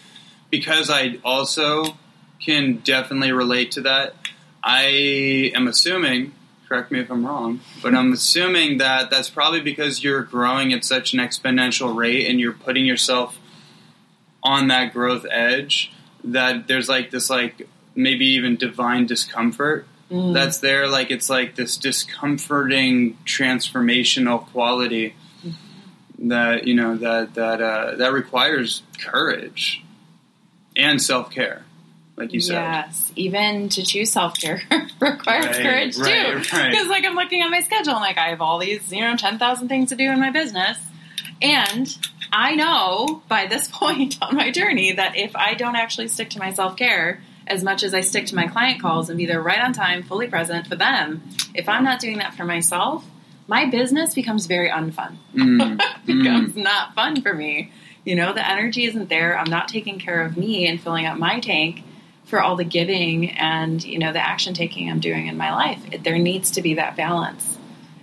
because 0.50 0.90
I 0.90 1.20
also 1.24 1.98
can 2.40 2.78
definitely 2.78 3.32
relate 3.32 3.72
to 3.72 3.82
that. 3.82 4.16
I 4.64 5.52
am 5.56 5.68
assuming, 5.68 6.34
correct 6.68 6.92
me 6.92 7.00
if 7.00 7.10
I'm 7.10 7.26
wrong, 7.26 7.62
but 7.82 7.96
I'm 7.96 8.12
assuming 8.12 8.78
that 8.78 9.10
that's 9.10 9.30
probably 9.30 9.62
because 9.62 10.04
you're 10.04 10.22
growing 10.22 10.74
at 10.74 10.84
such 10.84 11.14
an 11.14 11.20
exponential 11.20 11.96
rate 11.96 12.30
and 12.30 12.40
you're 12.40 12.54
putting 12.54 12.86
yourself 12.86 13.40
on 14.44 14.68
that 14.68 14.94
growth 14.94 15.26
edge 15.30 15.92
that 16.24 16.68
there's 16.68 16.88
like 16.90 17.12
this 17.12 17.30
like 17.30 17.68
maybe 17.96 18.25
even 18.25 18.56
divine 18.58 19.06
discomfort 19.06 19.88
Mm. 20.12 20.34
that's 20.34 20.58
there 20.58 20.90
like 20.90 21.10
it's 21.10 21.30
like 21.30 21.56
this 21.56 21.78
discomforting 21.78 23.18
transformational 23.25 24.46
quality 24.48 25.16
that 26.20 26.68
you 26.68 26.74
know 26.75 26.98
that 26.98 27.34
that 27.36 27.62
uh, 27.62 27.96
that 27.96 28.12
requires 28.12 28.84
courage 29.00 29.82
and 30.75 31.01
self-care 31.01 31.63
like 32.18 32.34
you 32.34 32.42
said 32.42 32.56
yes 32.56 33.12
even 33.16 33.70
to 33.70 33.84
choose 33.86 34.12
self-care 34.12 34.62
requires 35.00 35.46
Right, 35.46 35.63
courage 35.63 35.96
too 35.96 36.01
because 36.40 36.51
right. 36.51 36.88
like 36.90 37.06
i'm 37.06 37.16
looking 37.16 37.42
at 37.42 37.50
my 37.50 37.62
schedule 37.62 37.94
and 37.94 38.01
like 38.01 38.18
i 38.18 38.28
have 38.32 38.42
all 38.42 38.60
these 38.60 38.92
you 38.92 39.00
know 39.00 39.16
10000 39.16 39.70
things 39.70 39.90
to 39.90 39.96
do 39.96 40.12
in 40.12 40.20
my 40.20 40.30
business 40.30 40.78
and 41.42 41.88
i 42.32 42.56
know 42.56 43.22
by 43.28 43.46
this 43.48 43.68
point 43.72 44.18
on 44.22 44.36
my 44.36 44.52
journey 44.52 44.92
that 44.92 45.16
if 45.16 45.36
i 45.36 45.54
don't 45.54 45.76
actually 45.76 46.08
stick 46.08 46.30
to 46.30 46.40
my 46.40 46.52
self-care 46.52 47.22
as 47.48 47.64
much 47.64 47.84
as 47.84 47.94
i 47.94 48.02
stick 48.02 48.26
to 48.26 48.36
my 48.36 48.48
client 48.48 48.82
calls 48.82 49.10
and 49.10 49.18
be 49.18 49.26
there 49.26 49.42
right 49.42 49.62
on 49.62 49.74
time 49.74 50.04
fully 50.04 50.28
present 50.28 50.68
for 50.68 50.76
them 50.76 51.22
if 51.54 51.68
i'm 51.68 51.84
not 51.84 52.00
doing 52.00 52.18
that 52.18 52.34
for 52.34 52.46
myself 52.46 53.06
my 53.48 53.66
business 53.66 54.14
becomes 54.14 54.46
very 54.46 54.70
unfun 54.70 55.18
Mm, 55.36 55.82
becomes 56.06 56.56
not 56.56 56.94
fun 56.96 57.22
for 57.22 57.34
me. 57.34 57.72
You 58.06 58.16
know, 58.16 58.34
the 58.34 58.48
energy 58.48 58.86
isn't 58.86 59.10
there. 59.10 59.38
I'm 59.38 59.50
not 59.50 59.68
taking 59.68 60.00
care 60.00 60.26
of 60.26 60.38
me 60.38 60.68
and 60.68 60.82
filling 60.82 61.06
up 61.06 61.18
my 61.18 61.40
tank 61.40 61.84
for 62.26 62.42
all 62.42 62.56
the 62.56 62.64
giving 62.64 63.30
and, 63.32 63.84
you 63.84 64.00
know, 64.00 64.14
the 64.14 64.20
action 64.26 64.54
taking 64.54 64.90
I'm 64.90 65.00
doing 65.00 65.28
in 65.28 65.38
my 65.38 65.54
life. 65.54 65.84
It, 65.92 66.04
there 66.04 66.18
needs 66.18 66.52
to 66.52 66.62
be 66.62 66.76
that 66.76 66.96
balance. 66.96 67.58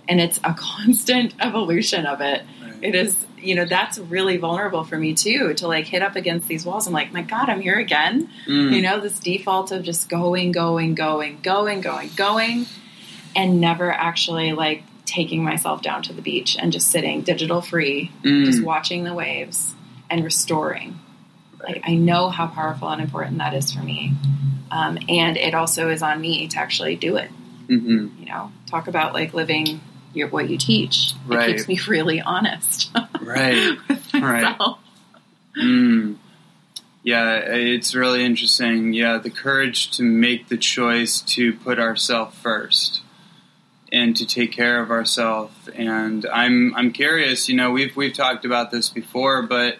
And 0.07 0.21
it's 0.21 0.39
a 0.43 0.53
constant 0.57 1.33
evolution 1.39 2.05
of 2.05 2.21
it. 2.21 2.43
It 2.81 2.95
is, 2.95 3.17
you 3.37 3.55
know, 3.55 3.65
that's 3.65 3.97
really 3.99 4.37
vulnerable 4.37 4.83
for 4.83 4.97
me 4.97 5.13
too 5.13 5.53
to 5.55 5.67
like 5.67 5.85
hit 5.85 6.01
up 6.01 6.15
against 6.15 6.47
these 6.47 6.65
walls. 6.65 6.87
I'm 6.87 6.93
like, 6.93 7.11
my 7.11 7.21
God, 7.21 7.49
I'm 7.49 7.61
here 7.61 7.77
again. 7.77 8.29
mm, 8.47 8.73
You 8.73 8.81
know, 8.81 8.99
this 8.99 9.19
default 9.19 9.71
of 9.71 9.83
just 9.83 10.09
going, 10.09 10.51
going, 10.51 10.95
going, 10.95 11.39
going, 11.41 11.81
going, 11.81 12.09
going, 12.15 12.65
and 13.35 13.59
never 13.61 13.91
actually 13.91 14.53
like 14.53 14.83
taking 15.05 15.43
myself 15.43 15.81
down 15.81 16.03
to 16.03 16.13
the 16.13 16.21
beach 16.21 16.55
and 16.59 16.71
just 16.71 16.89
sitting 16.91 17.21
digital 17.21 17.61
free, 17.61 18.11
mm. 18.23 18.45
just 18.45 18.63
watching 18.63 19.03
the 19.03 19.13
waves 19.13 19.73
and 20.09 20.23
restoring. 20.23 20.99
Like, 21.61 21.81
I 21.85 21.95
know 21.95 22.29
how 22.29 22.47
powerful 22.47 22.87
and 22.89 23.01
important 23.01 23.39
that 23.39 23.53
is 23.53 23.71
for 23.73 23.81
me. 23.83 24.13
Um, 24.71 24.97
and 25.09 25.35
it 25.35 25.53
also 25.53 25.89
is 25.89 26.01
on 26.01 26.21
me 26.21 26.47
to 26.47 26.59
actually 26.59 26.95
do 26.95 27.17
it. 27.17 27.31
Mhm. 27.67 28.19
You 28.19 28.25
know, 28.27 28.51
talk 28.67 28.87
about 28.87 29.13
like 29.13 29.33
living 29.33 29.81
your, 30.13 30.27
what 30.29 30.49
you 30.49 30.57
teach. 30.57 31.13
Right. 31.27 31.49
It 31.49 31.57
keeps 31.57 31.67
me 31.67 31.79
really 31.87 32.21
honest 32.21 32.91
right 33.21 33.77
Right. 34.13 34.55
Mm. 35.57 36.17
Yeah, 37.03 37.37
it's 37.37 37.95
really 37.95 38.23
interesting. 38.23 38.93
Yeah, 38.93 39.17
the 39.17 39.29
courage 39.29 39.91
to 39.97 40.03
make 40.03 40.47
the 40.47 40.57
choice 40.57 41.21
to 41.21 41.53
put 41.53 41.79
ourselves 41.79 42.37
first 42.37 43.01
and 43.91 44.15
to 44.17 44.25
take 44.25 44.51
care 44.51 44.81
of 44.81 44.91
ourselves. 44.91 45.69
And 45.69 46.25
I'm 46.25 46.75
I'm 46.75 46.91
curious. 46.91 47.49
You 47.49 47.55
know, 47.55 47.71
we've 47.71 47.95
we've 47.95 48.13
talked 48.13 48.45
about 48.45 48.71
this 48.71 48.89
before, 48.89 49.43
but 49.43 49.77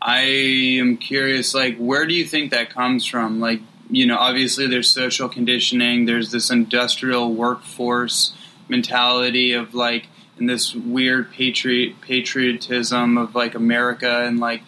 I 0.00 0.20
am 0.20 0.96
curious. 0.96 1.54
Like, 1.54 1.76
where 1.76 2.06
do 2.06 2.14
you 2.14 2.24
think 2.24 2.50
that 2.50 2.70
comes 2.70 3.04
from? 3.06 3.38
Like, 3.38 3.60
you 3.90 4.06
know, 4.06 4.16
obviously 4.16 4.66
there's 4.66 4.90
social 4.90 5.28
conditioning. 5.28 6.06
There's 6.06 6.32
this 6.32 6.50
industrial 6.50 7.34
workforce 7.34 8.32
mentality 8.68 9.52
of 9.52 9.74
like, 9.74 10.08
and 10.38 10.48
this 10.48 10.74
weird 10.74 11.30
patriot 11.32 12.00
patriotism 12.00 13.16
of 13.16 13.34
like 13.34 13.54
America 13.54 14.24
and 14.26 14.38
like 14.38 14.62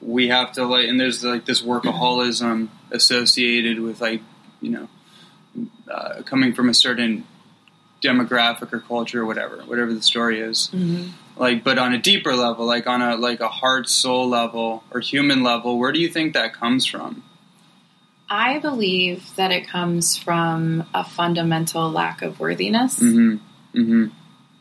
we 0.00 0.28
have 0.28 0.52
to 0.52 0.64
like, 0.64 0.88
and 0.88 0.98
there's 0.98 1.22
like 1.22 1.44
this 1.44 1.62
workaholism 1.62 2.68
associated 2.90 3.80
with 3.80 4.00
like, 4.00 4.22
you 4.60 4.70
know, 4.70 4.88
uh, 5.90 6.22
coming 6.22 6.54
from 6.54 6.68
a 6.68 6.74
certain 6.74 7.24
demographic 8.02 8.72
or 8.72 8.80
culture 8.80 9.20
or 9.22 9.26
whatever, 9.26 9.56
whatever 9.66 9.92
the 9.92 10.02
story 10.02 10.40
is. 10.40 10.70
Mhm. 10.72 11.10
like 11.36 11.64
but 11.64 11.78
on 11.78 11.94
a 11.94 11.98
deeper 11.98 12.34
level 12.34 12.66
like 12.66 12.86
on 12.86 13.00
a 13.00 13.16
like 13.16 13.40
a 13.40 13.48
heart 13.48 13.88
soul 13.88 14.28
level 14.28 14.84
or 14.90 15.00
human 15.00 15.42
level 15.42 15.78
where 15.78 15.90
do 15.92 15.98
you 15.98 16.08
think 16.08 16.34
that 16.34 16.52
comes 16.52 16.84
from 16.84 17.22
I 18.30 18.60
believe 18.60 19.34
that 19.34 19.50
it 19.50 19.66
comes 19.66 20.16
from 20.16 20.84
a 20.94 21.02
fundamental 21.04 21.90
lack 21.90 22.22
of 22.22 22.38
worthiness. 22.38 22.98
mm-hmm 23.00 23.36
mm-hmm 23.78 24.06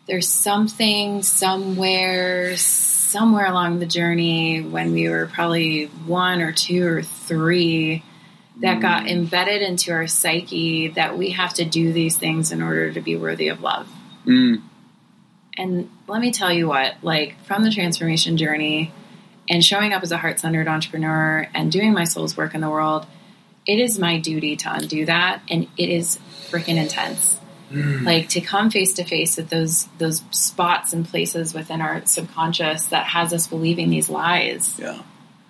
There's 0.08 0.28
something 0.28 1.22
somewhere, 1.22 2.58
somewhere 2.58 3.46
along 3.46 3.78
the 3.80 3.86
journey 3.86 4.62
when 4.62 4.92
we 4.92 5.08
were 5.08 5.28
probably 5.28 5.86
one 5.86 6.42
or 6.42 6.52
two 6.52 6.86
or 6.86 7.04
three 7.04 8.04
that 8.62 8.82
got 8.82 9.08
embedded 9.08 9.62
into 9.62 9.92
our 9.92 10.08
psyche 10.08 10.90
that 10.90 11.18
we 11.18 11.30
have 11.30 11.54
to 11.54 11.64
do 11.66 11.94
these 11.94 12.18
things 12.18 12.52
in 12.52 12.62
order 12.62 12.92
to 12.92 13.02
be 13.02 13.16
worthy 13.16 13.48
of 13.48 13.62
love. 13.62 13.88
mm, 14.26 14.62
And 15.58 15.90
let 16.08 16.20
me 16.20 16.32
tell 16.32 16.52
you 16.52 16.68
what, 16.68 16.96
like 17.02 17.42
from 17.46 17.64
the 17.64 17.72
transformation 17.72 18.36
journey 18.36 18.92
and 19.48 19.64
showing 19.64 19.94
up 19.94 20.04
as 20.04 20.12
a 20.12 20.18
heart 20.18 20.40
centered 20.40 20.68
entrepreneur 20.68 21.48
and 21.54 21.72
doing 21.72 21.94
my 21.94 22.04
soul's 22.04 22.36
work 22.36 22.54
in 22.54 22.62
the 22.62 22.70
world, 22.70 23.06
it 23.66 23.80
is 23.80 24.00
my 24.00 24.20
duty 24.20 24.56
to 24.58 24.74
undo 24.74 25.06
that. 25.06 25.42
And 25.50 25.68
it 25.78 25.90
is 25.90 26.18
freaking 26.50 26.78
intense. 26.78 27.38
Like 27.72 28.30
to 28.30 28.42
come 28.42 28.72
face 28.72 28.94
to 28.94 29.04
face 29.04 29.38
with 29.38 29.50
those 29.50 29.86
those 30.00 30.24
spots 30.32 30.92
and 30.92 31.08
places 31.08 31.54
within 31.54 31.82
our 31.82 32.04
subconscious 32.06 32.88
that 32.88 33.06
has 33.06 33.32
us 33.32 33.46
believing 33.46 33.92
these 33.92 34.10
lies. 34.10 34.76
yeah 34.80 35.04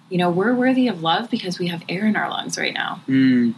You 0.10 0.18
know, 0.18 0.30
we're 0.30 0.54
worthy 0.54 0.90
of 0.90 1.02
love 1.02 1.30
because 1.30 1.58
we 1.60 1.68
have 1.68 1.82
air 1.88 2.06
in 2.06 2.18
our 2.18 2.30
lungs 2.30 2.58
right 2.58 2.74
now. 2.74 3.02
mm, 3.08 3.56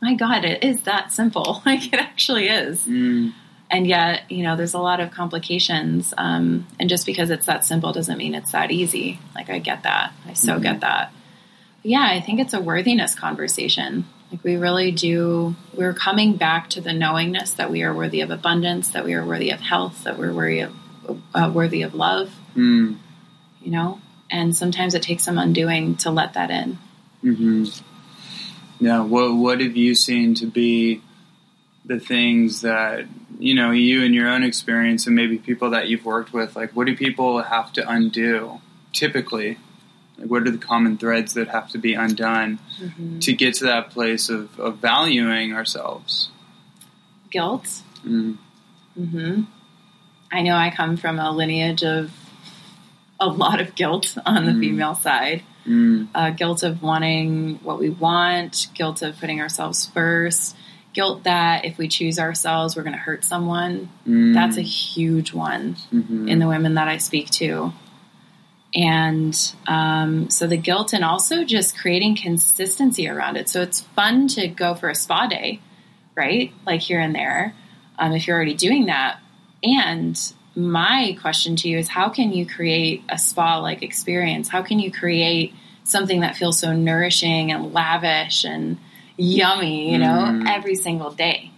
My 0.00 0.14
God, 0.14 0.44
it 0.44 0.62
is 0.62 0.82
that 0.82 1.10
simple. 1.12 1.62
Like 1.66 1.92
it 1.92 1.98
actually 1.98 2.46
is. 2.48 2.84
mm, 2.84 3.32
and 3.70 3.88
yet 3.88 4.30
you 4.30 4.44
know 4.44 4.54
there's 4.54 4.74
a 4.74 4.78
lot 4.78 5.00
of 5.00 5.10
complications 5.10 6.14
um, 6.16 6.64
and 6.78 6.88
just 6.88 7.06
because 7.06 7.30
it's 7.30 7.46
that 7.46 7.64
simple 7.64 7.92
doesn't 7.92 8.18
mean 8.18 8.36
it's 8.36 8.52
that 8.52 8.70
easy 8.70 9.18
like 9.34 9.50
i 9.50 9.58
get 9.58 9.82
that 9.82 10.12
i 10.28 10.34
so 10.34 10.60
get 10.60 10.78
that 10.82 11.12
yeah 11.86 12.06
i 12.10 12.20
think 12.20 12.40
it's 12.40 12.54
a 12.54 12.60
worthiness 12.60 13.14
conversation. 13.14 14.04
Like 14.30 14.42
we 14.42 14.56
really 14.56 14.90
do 14.90 15.54
we're 15.74 15.94
coming 15.94 16.36
back 16.36 16.70
to 16.70 16.80
the 16.80 16.92
knowingness 16.92 17.52
that 17.52 17.70
we 17.70 17.82
are 17.84 17.94
worthy 17.94 18.20
of 18.22 18.30
abundance 18.30 18.90
that 18.90 19.04
we 19.04 19.14
are 19.14 19.24
worthy 19.24 19.50
of 19.50 19.60
health 19.60 20.02
that 20.04 20.18
we're 20.18 20.32
worthy 20.32 20.60
of 20.60 20.74
uh, 21.32 21.50
worthy 21.54 21.82
of 21.82 21.94
love. 21.94 22.32
Mm, 22.56 22.98
you 23.62 23.70
know? 23.70 24.00
And 24.28 24.56
sometimes 24.56 24.94
it 24.94 25.02
takes 25.02 25.22
some 25.22 25.38
undoing 25.38 25.96
to 25.98 26.10
let 26.10 26.34
that 26.34 26.50
in. 26.50 26.78
Mm-hmm. 27.24 27.64
yeah 28.84 29.00
what 29.00 29.34
what 29.36 29.60
have 29.60 29.76
you 29.76 29.94
seen 29.94 30.34
to 30.34 30.46
be 30.46 31.02
the 31.84 31.98
things 31.98 32.60
that 32.62 33.06
you 33.38 33.54
know 33.54 33.70
you 33.70 34.02
in 34.02 34.12
your 34.12 34.28
own 34.28 34.42
experience 34.42 35.06
and 35.06 35.16
maybe 35.16 35.38
people 35.38 35.70
that 35.70 35.88
you've 35.88 36.04
worked 36.04 36.32
with 36.32 36.56
like 36.56 36.72
what 36.72 36.86
do 36.86 36.96
people 36.96 37.42
have 37.42 37.72
to 37.72 37.88
undo 37.88 38.60
typically 38.92 39.56
like 40.18 40.28
what 40.30 40.46
are 40.46 40.50
the 40.50 40.58
common 40.58 40.96
threads 40.98 41.34
that 41.34 41.48
have 41.48 41.70
to 41.70 41.78
be 41.78 41.94
undone 41.94 42.58
to 43.20 43.32
get 43.32 43.54
to 43.54 43.64
that 43.64 43.90
place 43.90 44.28
of, 44.28 44.58
of 44.58 44.78
valuing 44.78 45.52
ourselves 45.54 46.30
guilt 47.30 47.82
mm, 48.04 48.36
hmm 48.96 49.42
I 50.32 50.42
know 50.42 50.56
I 50.56 50.70
come 50.70 50.96
from 50.96 51.18
a 51.20 51.30
lineage 51.30 51.84
of 51.84 52.10
a 53.20 53.28
lot 53.28 53.60
of 53.60 53.74
guilt 53.74 54.16
on 54.26 54.44
the 54.44 54.52
Mm. 54.52 54.60
female 54.60 54.94
side. 54.94 55.42
mm, 55.66 56.08
Uh, 56.14 56.30
guilt 56.30 56.62
of 56.64 56.82
wanting 56.82 57.60
what 57.62 57.78
we 57.78 57.88
want, 57.90 58.66
guilt 58.74 59.02
of 59.02 59.18
putting 59.20 59.40
ourselves 59.40 59.86
first, 59.86 60.56
guilt 60.92 61.22
that 61.24 61.64
if 61.64 61.78
we 61.78 61.86
choose 61.88 62.18
ourselves, 62.18 62.74
we're 62.76 62.82
going 62.82 62.92
to 62.92 62.98
hurt 62.98 63.24
someone. 63.24 63.88
mm, 64.06 64.34
That's 64.34 64.56
a 64.56 64.62
huge 64.62 65.32
one 65.32 65.76
mhm, 65.94 66.28
in 66.28 66.38
the 66.40 66.48
women 66.48 66.74
that 66.74 66.88
I 66.88 66.96
speak 66.98 67.30
to. 67.42 67.72
And 68.74 69.54
um, 69.66 70.28
so 70.30 70.46
the 70.46 70.56
guilt, 70.56 70.92
and 70.92 71.04
also 71.04 71.44
just 71.44 71.78
creating 71.78 72.16
consistency 72.16 73.08
around 73.08 73.36
it. 73.36 73.48
So 73.48 73.62
it's 73.62 73.80
fun 73.80 74.28
to 74.28 74.48
go 74.48 74.74
for 74.74 74.88
a 74.90 74.94
spa 74.94 75.26
day, 75.26 75.60
right? 76.14 76.52
Like 76.66 76.80
here 76.80 77.00
and 77.00 77.14
there, 77.14 77.54
um, 77.98 78.12
if 78.12 78.26
you're 78.26 78.36
already 78.36 78.54
doing 78.54 78.86
that. 78.86 79.18
And 79.62 80.20
my 80.54 81.16
question 81.20 81.56
to 81.56 81.68
you 81.68 81.78
is 81.78 81.88
how 81.88 82.08
can 82.08 82.32
you 82.32 82.46
create 82.46 83.02
a 83.08 83.18
spa 83.18 83.58
like 83.58 83.82
experience? 83.82 84.48
How 84.48 84.62
can 84.62 84.78
you 84.78 84.90
create 84.92 85.54
something 85.84 86.20
that 86.20 86.36
feels 86.36 86.58
so 86.58 86.72
nourishing 86.72 87.52
and 87.52 87.72
lavish 87.72 88.44
and 88.44 88.78
yummy, 89.16 89.92
you 89.92 89.98
know, 89.98 90.24
Mm. 90.28 90.48
every 90.48 90.74
single 90.74 91.10
day? 91.10 91.50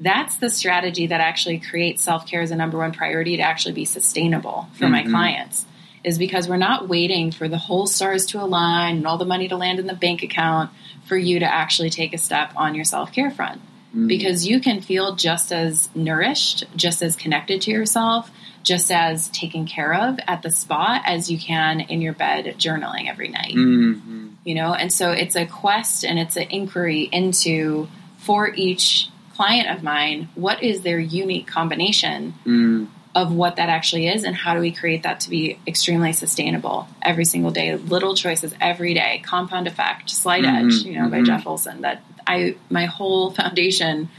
That's 0.00 0.36
the 0.36 0.50
strategy 0.50 1.06
that 1.06 1.20
actually 1.20 1.58
creates 1.58 2.02
self 2.02 2.26
care 2.26 2.40
as 2.42 2.50
a 2.50 2.56
number 2.56 2.78
one 2.78 2.92
priority 2.92 3.36
to 3.36 3.42
actually 3.42 3.72
be 3.74 3.84
sustainable 3.84 4.68
for 4.74 4.88
my 4.88 5.02
Mhm. 5.04 5.10
clients. 5.10 5.64
Is 6.06 6.18
because 6.18 6.48
we're 6.48 6.56
not 6.56 6.88
waiting 6.88 7.32
for 7.32 7.48
the 7.48 7.58
whole 7.58 7.86
stars 7.86 8.26
to 8.26 8.40
align 8.40 8.96
and 8.98 9.06
all 9.06 9.18
the 9.18 9.24
money 9.24 9.48
to 9.48 9.56
land 9.56 9.80
in 9.80 9.86
the 9.86 9.94
bank 9.94 10.22
account 10.22 10.70
for 11.04 11.16
you 11.16 11.40
to 11.40 11.44
actually 11.44 11.90
take 11.90 12.14
a 12.14 12.18
step 12.18 12.52
on 12.56 12.74
your 12.74 12.84
self 12.84 13.12
care 13.12 13.30
front. 13.30 13.60
Mm, 13.94 14.06
because 14.06 14.46
you 14.46 14.60
can 14.60 14.80
feel 14.80 15.16
just 15.16 15.52
as 15.52 15.90
nourished, 15.94 16.64
just 16.76 17.02
as 17.02 17.16
connected 17.16 17.62
to 17.62 17.70
yourself, 17.70 18.30
just 18.62 18.90
as 18.92 19.28
taken 19.30 19.66
care 19.66 19.94
of 19.94 20.18
at 20.26 20.42
the 20.42 20.50
spa 20.50 21.02
as 21.04 21.30
you 21.30 21.38
can 21.38 21.80
in 21.80 22.00
your 22.00 22.12
bed 22.12 22.44
journaling 22.58 23.08
every 23.08 23.28
night. 23.28 23.54
mm, 23.54 24.00
mm, 24.00 24.30
You 24.44 24.54
know, 24.54 24.74
and 24.74 24.92
so 24.92 25.10
it's 25.10 25.36
a 25.36 25.44
quest 25.44 26.04
and 26.04 26.18
it's 26.18 26.36
an 26.36 26.48
inquiry 26.50 27.08
into 27.10 27.88
for 28.18 28.52
each 28.54 29.08
client 29.34 29.68
of 29.68 29.82
mine, 29.82 30.28
what 30.34 30.62
is 30.62 30.80
their 30.80 30.98
unique 30.98 31.46
combination 31.46 32.34
mm, 32.44 32.88
of 33.16 33.32
what 33.32 33.56
that 33.56 33.70
actually 33.70 34.06
is 34.06 34.24
and 34.24 34.36
how 34.36 34.52
do 34.52 34.60
we 34.60 34.70
create 34.70 35.02
that 35.04 35.20
to 35.20 35.30
be 35.30 35.58
extremely 35.66 36.12
sustainable 36.12 36.86
every 37.00 37.24
single 37.24 37.50
day 37.50 37.74
little 37.74 38.14
choices 38.14 38.54
every 38.60 38.92
day 38.92 39.22
compound 39.24 39.66
effect 39.66 40.10
slight 40.10 40.44
Mhm, 40.44 40.66
edge 40.66 40.74
you 40.84 40.98
know 41.00 41.08
by 41.08 41.20
mhm. 41.20 41.26
jeff 41.26 41.46
olson 41.46 41.80
that 41.80 42.02
i 42.26 42.54
my 42.68 42.84
whole 42.84 43.30
foundation 43.40 44.10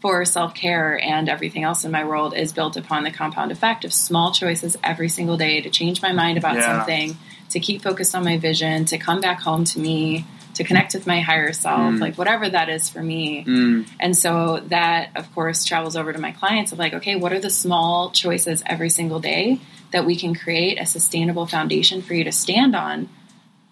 for 0.00 0.24
self-care 0.24 0.98
and 1.02 1.28
everything 1.28 1.62
else 1.62 1.84
in 1.84 1.90
my 1.90 2.04
world 2.04 2.32
is 2.34 2.52
built 2.52 2.76
upon 2.78 3.04
the 3.04 3.10
compound 3.10 3.52
effect 3.52 3.84
of 3.84 3.92
small 3.92 4.32
choices 4.32 4.76
every 4.82 5.10
single 5.10 5.36
day 5.36 5.60
to 5.60 5.68
change 5.68 6.00
my 6.00 6.12
mind 6.12 6.38
about 6.38 6.54
Yeah. 6.56 6.78
something 6.78 7.16
to 7.50 7.60
keep 7.60 7.82
focused 7.82 8.14
on 8.14 8.24
my 8.24 8.38
vision 8.38 8.86
to 8.86 8.96
come 8.96 9.20
back 9.20 9.40
home 9.42 9.64
to 9.64 9.78
me 9.78 10.24
to 10.58 10.64
connect 10.64 10.92
with 10.94 11.06
my 11.06 11.20
higher 11.20 11.52
self 11.52 11.94
Mm. 11.94 12.00
like 12.00 12.18
whatever 12.18 12.48
that 12.48 12.68
is 12.68 12.88
for 12.88 13.02
me 13.02 13.44
mm, 13.44 13.88
and 14.00 14.16
so 14.16 14.60
that, 14.66 15.10
of 15.16 15.32
course, 15.34 15.64
travels 15.64 15.96
over 15.96 16.12
to 16.12 16.18
my 16.18 16.32
clients 16.32 16.72
of 16.72 16.78
like, 16.78 16.92
okay, 16.94 17.14
what 17.16 17.32
are 17.32 17.40
the 17.40 17.50
small 17.50 18.10
choices 18.10 18.62
every 18.66 18.90
single 18.90 19.20
day 19.20 19.60
that 19.92 20.04
we 20.04 20.16
can 20.16 20.34
create 20.34 20.78
a 20.80 20.84
sustainable 20.86 21.46
foundation 21.46 22.02
for 22.02 22.14
you 22.14 22.24
to 22.24 22.32
stand 22.32 22.74
on 22.76 23.08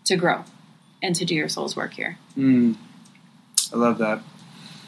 to 0.04 0.16
grow 0.16 0.44
and 1.02 1.14
to 1.16 1.24
do 1.24 1.34
your 1.34 1.48
soul's 1.48 1.76
work 1.76 1.92
here? 1.94 2.18
mm. 2.38 2.74
I 3.72 3.76
love 3.76 3.98
that. 3.98 4.20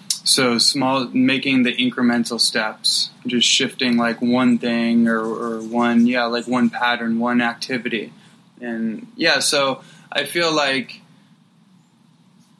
So 0.08 0.58
small, 0.58 1.08
making 1.08 1.64
the 1.64 1.74
incremental 1.74 2.40
steps, 2.40 3.10
just 3.26 3.48
shifting 3.48 3.96
like 3.96 4.20
one 4.20 4.58
thing 4.58 5.08
or, 5.08 5.18
or 5.20 5.60
one, 5.60 6.06
yeah, 6.06 6.24
like 6.24 6.46
one 6.46 6.70
pattern, 6.70 7.18
one 7.18 7.40
activity, 7.40 8.12
and 8.60 9.06
yeah. 9.16 9.38
So 9.40 9.82
I 10.12 10.24
feel 10.24 10.52
like 10.54 11.00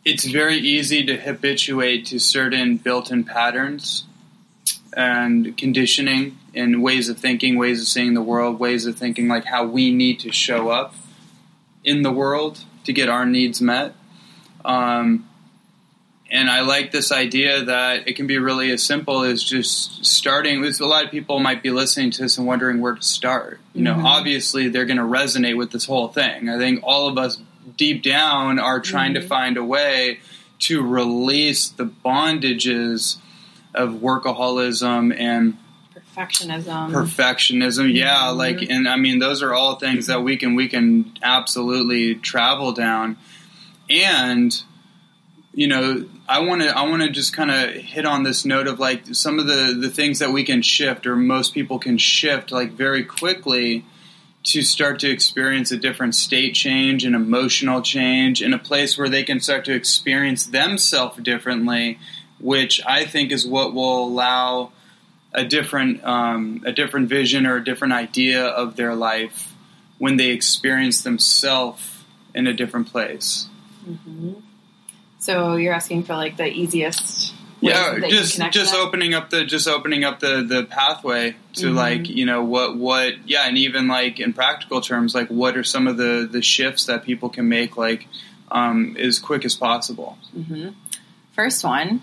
it's 0.09 0.25
very 0.25 0.57
easy 0.57 1.05
to 1.05 1.17
habituate 1.19 2.07
to 2.07 2.19
certain 2.19 2.79
built-in 2.79 3.25
patterns 3.25 4.05
and 4.97 5.57
conditioning 5.59 6.39
and 6.55 6.83
ways 6.83 7.11
of 7.11 7.19
thinking, 7.19 7.59
ways 7.59 7.81
of 7.83 7.87
seeing 7.87 8.15
the 8.15 8.23
world, 8.23 8.59
ways 8.59 8.87
of 8.87 8.97
thinking 8.97 9.29
like 9.29 9.45
how 9.45 9.67
we 9.67 9.93
need 9.93 10.19
to 10.21 10.33
show 10.33 10.71
up 10.71 10.95
in 11.85 12.03
the 12.03 12.11
world 12.11 12.65
to 12.85 12.93
get 12.93 13.11
our 13.11 13.27
needs 13.27 13.61
met. 13.61 13.95
Um, 14.65 15.29
and 16.31 16.49
I 16.51 16.63
like 16.63 16.91
this 16.91 17.13
idea 17.13 17.65
that 17.65 18.09
it 18.09 18.17
can 18.17 18.27
be 18.27 18.39
really 18.39 18.71
as 18.71 18.83
simple 18.83 19.23
as 19.23 19.45
just 19.45 20.07
starting. 20.07 20.61
With 20.61 20.81
a 20.81 20.87
lot 20.87 21.05
of 21.05 21.11
people 21.11 21.39
might 21.39 21.63
be 21.63 21.71
listening 21.71 22.11
to 22.13 22.23
this 22.23 22.39
and 22.39 22.47
wondering 22.47 22.81
where 22.81 22.95
to 22.95 23.03
start. 23.03 23.61
You 23.75 23.83
know, 23.83 23.95
Mhm. 23.95 24.05
obviously 24.05 24.69
they're 24.69 24.87
going 24.87 24.99
to 24.99 25.03
resonate 25.05 25.57
with 25.57 25.71
this 25.71 25.85
whole 25.85 26.09
thing. 26.09 26.49
I 26.49 26.57
think 26.59 26.81
all 26.83 27.09
of 27.09 27.19
us 27.19 27.39
deep 27.79 28.03
down 28.03 28.59
are 28.59 28.81
trying 28.81 29.15
to 29.15 29.21
mm-hmm. 29.21 29.29
find 29.29 29.57
a 29.57 29.65
way 29.65 30.21
to 30.59 30.83
release 30.83 31.69
the 31.69 31.87
bondages 31.87 33.17
of 33.75 33.95
workaholism 33.95 35.19
and 35.19 35.57
Perfectionism. 35.95 36.91
perfectionism. 36.91 37.95
Yeah 37.95 38.17
mm-hmm. 38.17 38.39
like 38.39 38.63
and 38.63 38.89
i 38.89 38.97
mean 38.97 39.21
those 39.21 39.43
are 39.43 39.55
all 39.55 39.77
things 39.77 40.09
that 40.09 40.23
we 40.23 40.37
can 40.37 40.55
we 40.55 40.69
can 40.69 41.17
absolutely 41.23 42.17
travel 42.17 42.73
down. 42.73 43.17
And 43.89 44.53
you 45.55 45.67
know 45.67 46.05
i 46.29 46.41
want 46.41 46.63
to 46.63 46.69
i 46.69 46.83
want 46.83 47.03
to 47.03 47.11
just 47.11 47.33
kind 47.33 47.51
of 47.51 47.71
hit 47.71 48.05
on 48.05 48.23
this 48.23 48.45
note 48.45 48.67
of 48.67 48.79
like 48.79 49.03
some 49.13 49.39
of 49.39 49.47
the 49.47 49.77
the 49.81 49.89
things 49.89 50.19
that 50.19 50.31
we 50.31 50.45
can 50.45 50.63
shift 50.63 51.07
or 51.07 51.17
most 51.17 51.55
people 51.55 51.79
can 51.79 51.99
shift 51.99 52.53
like 52.53 52.71
very 52.73 53.03
quickly 53.03 53.85
to 54.53 54.63
start 54.63 54.99
to 55.01 55.11
experience 55.11 55.71
a 55.71 55.77
different 55.77 56.15
state 56.15 56.55
change 56.55 57.05
and 57.05 57.15
emotional 57.15 57.83
change 57.83 58.43
in 58.43 58.53
a 58.53 58.59
place 58.59 58.97
where 58.97 59.09
they 59.09 59.23
can 59.23 59.41
start 59.41 59.65
to 59.65 59.73
experience 59.73 60.47
themselves 60.47 61.19
differently 61.23 61.99
which 62.41 62.81
i 62.87 63.05
think 63.05 63.33
is 63.33 63.47
what 63.47 63.75
will 63.75 64.05
allow 64.05 64.71
a 65.35 65.45
different 65.45 66.03
um, 66.05 66.63
a 66.65 66.73
different 66.73 67.09
vision 67.09 67.47
or 67.47 67.57
a 67.57 67.65
different 67.65 67.93
idea 67.93 68.45
of 68.45 68.77
their 68.77 68.95
life 68.95 69.55
when 69.99 70.17
they 70.17 70.31
experience 70.31 71.03
themselves 71.03 72.05
in 72.35 72.47
a 72.47 72.53
different 72.53 72.91
place. 72.91 73.47
So 75.19 75.57
you're 75.57 75.75
asking 75.75 76.05
for 76.05 76.15
like 76.15 76.37
the 76.37 76.47
easiest. 76.47 77.35
Yeah, 77.61 77.99
just 78.09 78.39
just 78.53 78.75
opening 78.75 79.15
up 79.15 79.31
the 79.31 79.45
just 79.45 79.67
opening 79.67 80.05
up 80.05 80.21
the 80.21 80.43
the 80.47 80.65
pathway 80.65 81.35
to 81.55 81.67
Mhm. 81.67 81.75
like 81.75 82.09
you 82.09 82.25
know 82.25 82.45
what 82.45 82.77
what 82.77 83.15
yeah, 83.29 83.47
and 83.49 83.59
even 83.59 83.89
like 83.89 84.21
in 84.21 84.33
practical 84.33 84.81
terms, 84.81 85.15
like 85.15 85.29
what 85.29 85.57
are 85.57 85.65
some 85.65 85.87
of 85.89 85.97
the 85.97 86.29
the 86.31 86.43
shifts 86.43 86.87
that 86.87 87.05
people 87.05 87.29
can 87.29 87.49
make 87.49 87.77
like 87.77 88.07
um, 88.51 88.97
as 88.99 89.19
quick 89.19 89.45
as 89.45 89.55
possible. 89.55 90.17
Mm-hmm. 90.37 90.69
First 91.35 91.65
one, 91.65 92.01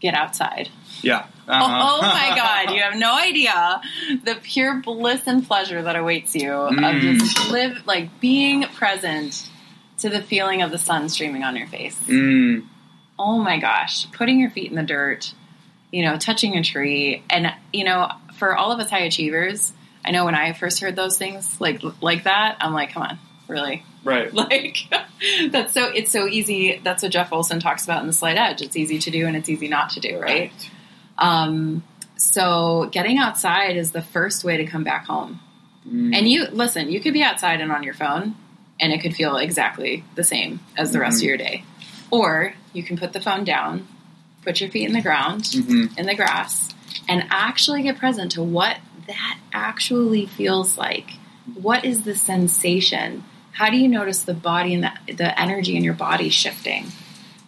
get 0.00 0.14
outside. 0.14 0.68
Yeah. 1.02 1.26
Oh, 1.48 1.52
Uh-huh. 1.52 1.98
oh 1.98 2.02
my 2.02 2.36
God, 2.36 2.74
you 2.76 2.80
have 2.80 2.94
no 2.96 3.12
idea 3.18 3.80
the 4.22 4.36
pure 4.40 4.74
bliss 4.84 5.26
and 5.26 5.44
pleasure 5.44 5.82
that 5.82 5.96
awaits 5.96 6.36
you 6.36 6.52
of 6.52 6.74
Mm. 6.74 7.18
just 7.18 7.50
live 7.50 7.84
like 7.86 8.20
being 8.20 8.62
present 8.74 9.48
to 9.98 10.08
the 10.08 10.22
feeling 10.22 10.62
of 10.62 10.70
the 10.70 10.78
sun 10.78 11.08
streaming 11.08 11.42
on 11.42 11.56
your 11.56 11.66
face. 11.66 11.98
Mm, 12.06 12.66
Oh 13.22 13.38
my 13.38 13.58
gosh, 13.58 14.10
putting 14.12 14.40
your 14.40 14.48
feet 14.50 14.70
in 14.70 14.76
the 14.76 14.82
dirt, 14.82 15.34
you 15.92 16.04
know, 16.04 16.16
touching 16.16 16.56
a 16.56 16.62
tree, 16.64 17.22
and 17.28 17.52
you 17.72 17.84
know, 17.84 18.08
for 18.34 18.56
all 18.56 18.72
of 18.72 18.80
us 18.80 18.88
high 18.88 19.00
achievers, 19.00 19.72
I 20.04 20.10
know 20.12 20.24
when 20.24 20.34
I 20.34 20.54
first 20.54 20.80
heard 20.80 20.96
those 20.96 21.18
things 21.18 21.60
like 21.60 21.82
like 22.00 22.24
that, 22.24 22.56
I'm 22.60 22.72
like, 22.72 22.92
come 22.92 23.02
on, 23.02 23.18
really, 23.46 23.82
right. 24.02 24.32
like 24.44 24.78
that's 25.50 25.74
so 25.74 25.86
it's 25.94 26.10
so 26.10 26.26
easy. 26.26 26.80
That's 26.82 27.02
what 27.02 27.12
Jeff 27.12 27.30
Olson 27.32 27.60
talks 27.60 27.84
about 27.84 28.00
in 28.00 28.06
the 28.06 28.14
Slight 28.14 28.38
Edge. 28.38 28.62
It's 28.62 28.76
easy 28.76 28.98
to 29.00 29.10
do 29.10 29.26
and 29.26 29.36
it's 29.36 29.50
easy 29.50 29.68
not 29.68 29.90
to 29.90 30.00
do, 30.00 30.18
right? 30.18 30.50
Um, 31.18 31.82
so 32.16 32.88
getting 32.92 33.18
outside 33.18 33.76
is 33.76 33.92
the 33.92 34.02
first 34.02 34.44
way 34.44 34.56
to 34.58 34.64
come 34.64 34.84
back 34.84 35.06
home. 35.06 35.40
Mm, 35.86 36.14
And 36.16 36.28
you 36.28 36.46
listen, 36.46 36.90
you 36.90 37.00
could 37.00 37.12
be 37.12 37.22
outside 37.22 37.60
and 37.60 37.70
on 37.70 37.82
your 37.82 37.94
phone, 37.94 38.34
and 38.80 38.92
it 38.92 39.02
could 39.02 39.14
feel 39.14 39.36
exactly 39.36 40.04
the 40.14 40.24
same 40.24 40.60
as 40.76 40.92
the 40.92 41.00
rest 41.00 41.18
of 41.20 41.24
your 41.24 41.36
day. 41.36 41.64
Or 42.10 42.54
you 42.72 42.82
can 42.82 42.96
put 42.96 43.12
the 43.12 43.20
phone 43.20 43.44
down, 43.44 43.86
put 44.42 44.60
your 44.60 44.70
feet 44.70 44.86
in 44.86 44.92
the 44.92 45.02
ground, 45.02 45.42
mhm. 45.42 45.96
in 45.98 46.06
the 46.06 46.14
grass, 46.14 46.72
and 47.08 47.24
actually 47.30 47.82
get 47.82 47.98
present 47.98 48.32
to 48.32 48.42
what 48.42 48.78
that 49.06 49.38
actually 49.52 50.26
feels 50.26 50.78
like. 50.78 51.10
What 51.54 51.84
is 51.84 52.04
the 52.04 52.14
sensation? 52.14 53.24
How 53.52 53.70
do 53.70 53.76
you 53.76 53.88
notice 53.88 54.22
the 54.22 54.34
body 54.34 54.74
and 54.74 54.84
the, 54.84 55.14
the 55.14 55.40
energy 55.40 55.76
in 55.76 55.84
your 55.84 55.94
body 55.94 56.28
shifting? 56.28 56.86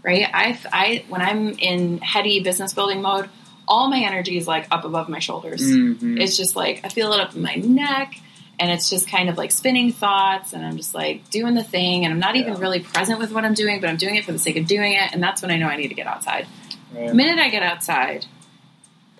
Right? 0.03 0.27
I, 0.33 0.59
I, 0.73 1.05
when 1.09 1.23
I'm 1.23 1.51
in 1.51 1.99
heady 1.99 2.41
business 2.41 2.75
building 2.75 3.03
mode, 3.03 3.29
all 3.69 3.89
my 3.89 4.01
energy 4.01 4.37
is 4.37 4.49
like 4.49 4.67
up 4.73 4.85
above 4.85 5.09
my 5.09 5.21
shoulders. 5.21 5.63
Mhm. 5.63 6.21
It's 6.21 6.37
just 6.37 6.57
like 6.57 6.81
I 6.85 6.89
feel 6.89 7.13
it 7.13 7.21
up 7.21 7.37
in 7.37 7.43
my 7.43 7.55
neck, 7.55 8.19
and 8.63 8.71
it's 8.71 8.89
just 8.89 9.09
kind 9.09 9.29
of 9.29 9.37
like 9.37 9.51
spinning 9.51 9.91
thoughts, 9.91 10.53
and 10.53 10.65
I'm 10.65 10.77
just 10.77 10.95
like 10.95 11.29
doing 11.31 11.55
the 11.55 11.65
thing, 11.65 12.05
and 12.05 12.15
I'm 12.15 12.21
not 12.21 12.37
even 12.37 12.55
really 12.55 12.79
present 12.79 13.19
with 13.19 13.33
what 13.33 13.45
I'm 13.45 13.55
doing, 13.55 13.81
but 13.81 13.91
I'm 13.91 13.97
doing 13.97 14.15
it 14.15 14.25
for 14.25 14.31
the 14.31 14.39
sake 14.39 14.57
of 14.57 14.67
doing 14.69 14.93
it, 14.93 15.13
and 15.13 15.21
that's 15.21 15.43
when 15.43 15.51
I 15.51 15.57
know 15.57 15.67
I 15.67 15.77
need 15.77 15.89
to 15.89 15.95
get 15.95 16.07
outside. 16.07 16.47
Right. 16.95 17.09
The 17.09 17.15
minute 17.15 17.41
I 17.41 17.49
get 17.51 17.65
outside, 17.65 18.27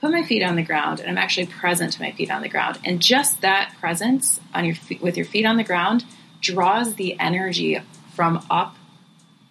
put 0.01 0.13
my 0.13 0.23
feet 0.23 0.45
on 0.45 0.55
the 0.55 0.63
ground, 0.63 1.01
and 1.01 1.11
I'm 1.11 1.19
actually 1.19 1.47
present 1.47 1.93
to 1.95 2.01
my 2.03 2.13
feet 2.13 2.31
on 2.31 2.43
the 2.43 2.49
ground, 2.49 2.79
and 2.85 3.03
just 3.03 3.41
that 3.41 3.75
presence 3.81 4.39
on 4.55 4.65
your 4.65 4.77
feet, 4.77 5.03
with 5.03 5.17
your 5.17 5.27
feet 5.27 5.45
on 5.45 5.57
the 5.57 5.65
ground 5.65 6.05
draws 6.41 6.95
the 6.95 7.19
energy 7.19 7.81
from 8.15 8.47
up 8.49 8.77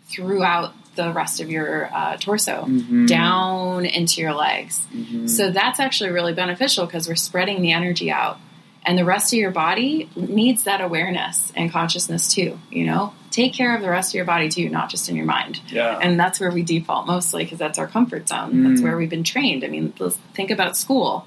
throughout 0.05 0.73
the 0.95 1.11
rest 1.11 1.41
of 1.41 1.49
your 1.49 1.93
uh, 1.93 2.15
torso 2.17 2.65
Mhm. 2.65 3.07
down 3.07 3.85
into 3.85 4.21
your 4.21 4.33
legs. 4.33 4.81
Mhm. 4.93 5.29
So 5.29 5.49
that's 5.51 5.79
actually 5.81 6.11
really 6.11 6.33
beneficial 6.33 6.85
because 6.85 7.07
we're 7.09 7.15
spreading 7.15 7.61
the 7.61 7.71
energy 7.73 8.09
out. 8.11 8.39
And 8.83 8.97
the 8.97 9.05
rest 9.05 9.31
of 9.31 9.37
your 9.37 9.51
body 9.51 10.09
needs 10.15 10.63
that 10.63 10.81
awareness 10.81 11.51
and 11.55 11.71
consciousness 11.71 12.33
too, 12.33 12.59
you 12.71 12.85
know? 12.85 13.13
Take 13.29 13.53
care 13.53 13.75
of 13.75 13.81
the 13.81 13.89
rest 13.89 14.11
of 14.11 14.15
your 14.15 14.25
body 14.25 14.49
too, 14.49 14.69
not 14.69 14.89
just 14.89 15.07
in 15.07 15.15
your 15.15 15.25
mind. 15.25 15.61
Yeah. 15.67 15.97
And 16.01 16.19
that's 16.19 16.39
where 16.39 16.51
we 16.51 16.63
default 16.63 17.05
mostly 17.07 17.43
because 17.43 17.59
that's 17.59 17.77
our 17.77 17.87
comfort 17.87 18.27
zone. 18.27 18.63
That's 18.63 18.81
Mm. 18.81 18.83
where 18.83 18.97
we've 18.97 19.09
been 19.09 19.23
trained. 19.23 19.63
I 19.63 19.67
mean, 19.67 19.93
let's 19.99 20.17
think 20.33 20.49
about 20.51 20.75
school. 20.75 21.25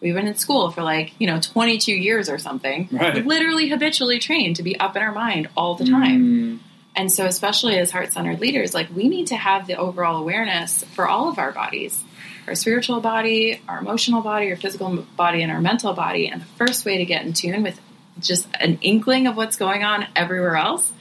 We've 0.00 0.14
been 0.14 0.26
in 0.26 0.34
school 0.34 0.70
for 0.70 0.82
like, 0.82 1.12
you 1.18 1.26
know, 1.26 1.40
22 1.40 1.92
years 1.92 2.28
or 2.28 2.38
something. 2.38 2.88
Right. 2.92 3.24
Literally 3.24 3.68
habitually 3.68 4.18
trained 4.18 4.56
to 4.56 4.62
be 4.62 4.78
up 4.78 4.96
in 4.96 5.02
our 5.02 5.12
mind 5.12 5.48
all 5.56 5.74
the 5.76 5.86
time. 5.86 6.20
Mm, 6.22 6.58
And 6.98 7.12
so, 7.12 7.24
especially 7.26 7.78
as 7.78 7.90
heart 7.90 8.12
centered 8.12 8.40
leaders, 8.40 8.74
like 8.74 8.88
we 8.94 9.08
need 9.08 9.26
to 9.28 9.36
have 9.36 9.66
the 9.66 9.76
overall 9.76 10.16
awareness 10.18 10.82
for 10.94 11.06
all 11.06 11.28
of 11.28 11.38
our 11.38 11.52
bodies 11.52 12.02
our 12.46 12.54
spiritual 12.54 13.00
body, 13.00 13.60
our 13.68 13.78
emotional 13.78 14.20
body, 14.22 14.50
our 14.50 14.56
physical 14.56 14.94
body, 15.16 15.42
and 15.42 15.50
our 15.52 15.60
mental 15.60 15.92
body. 15.92 16.28
And 16.28 16.40
the 16.42 16.46
first 16.46 16.84
way 16.84 16.98
to 16.98 17.04
get 17.04 17.24
in 17.24 17.32
tune 17.32 17.62
with 17.62 17.80
just 18.20 18.48
an 18.60 18.78
inkling 18.80 19.26
of 19.26 19.36
what's 19.36 19.56
going 19.56 19.82
on 19.84 20.06
everywhere 20.14 20.56
else 20.56 20.92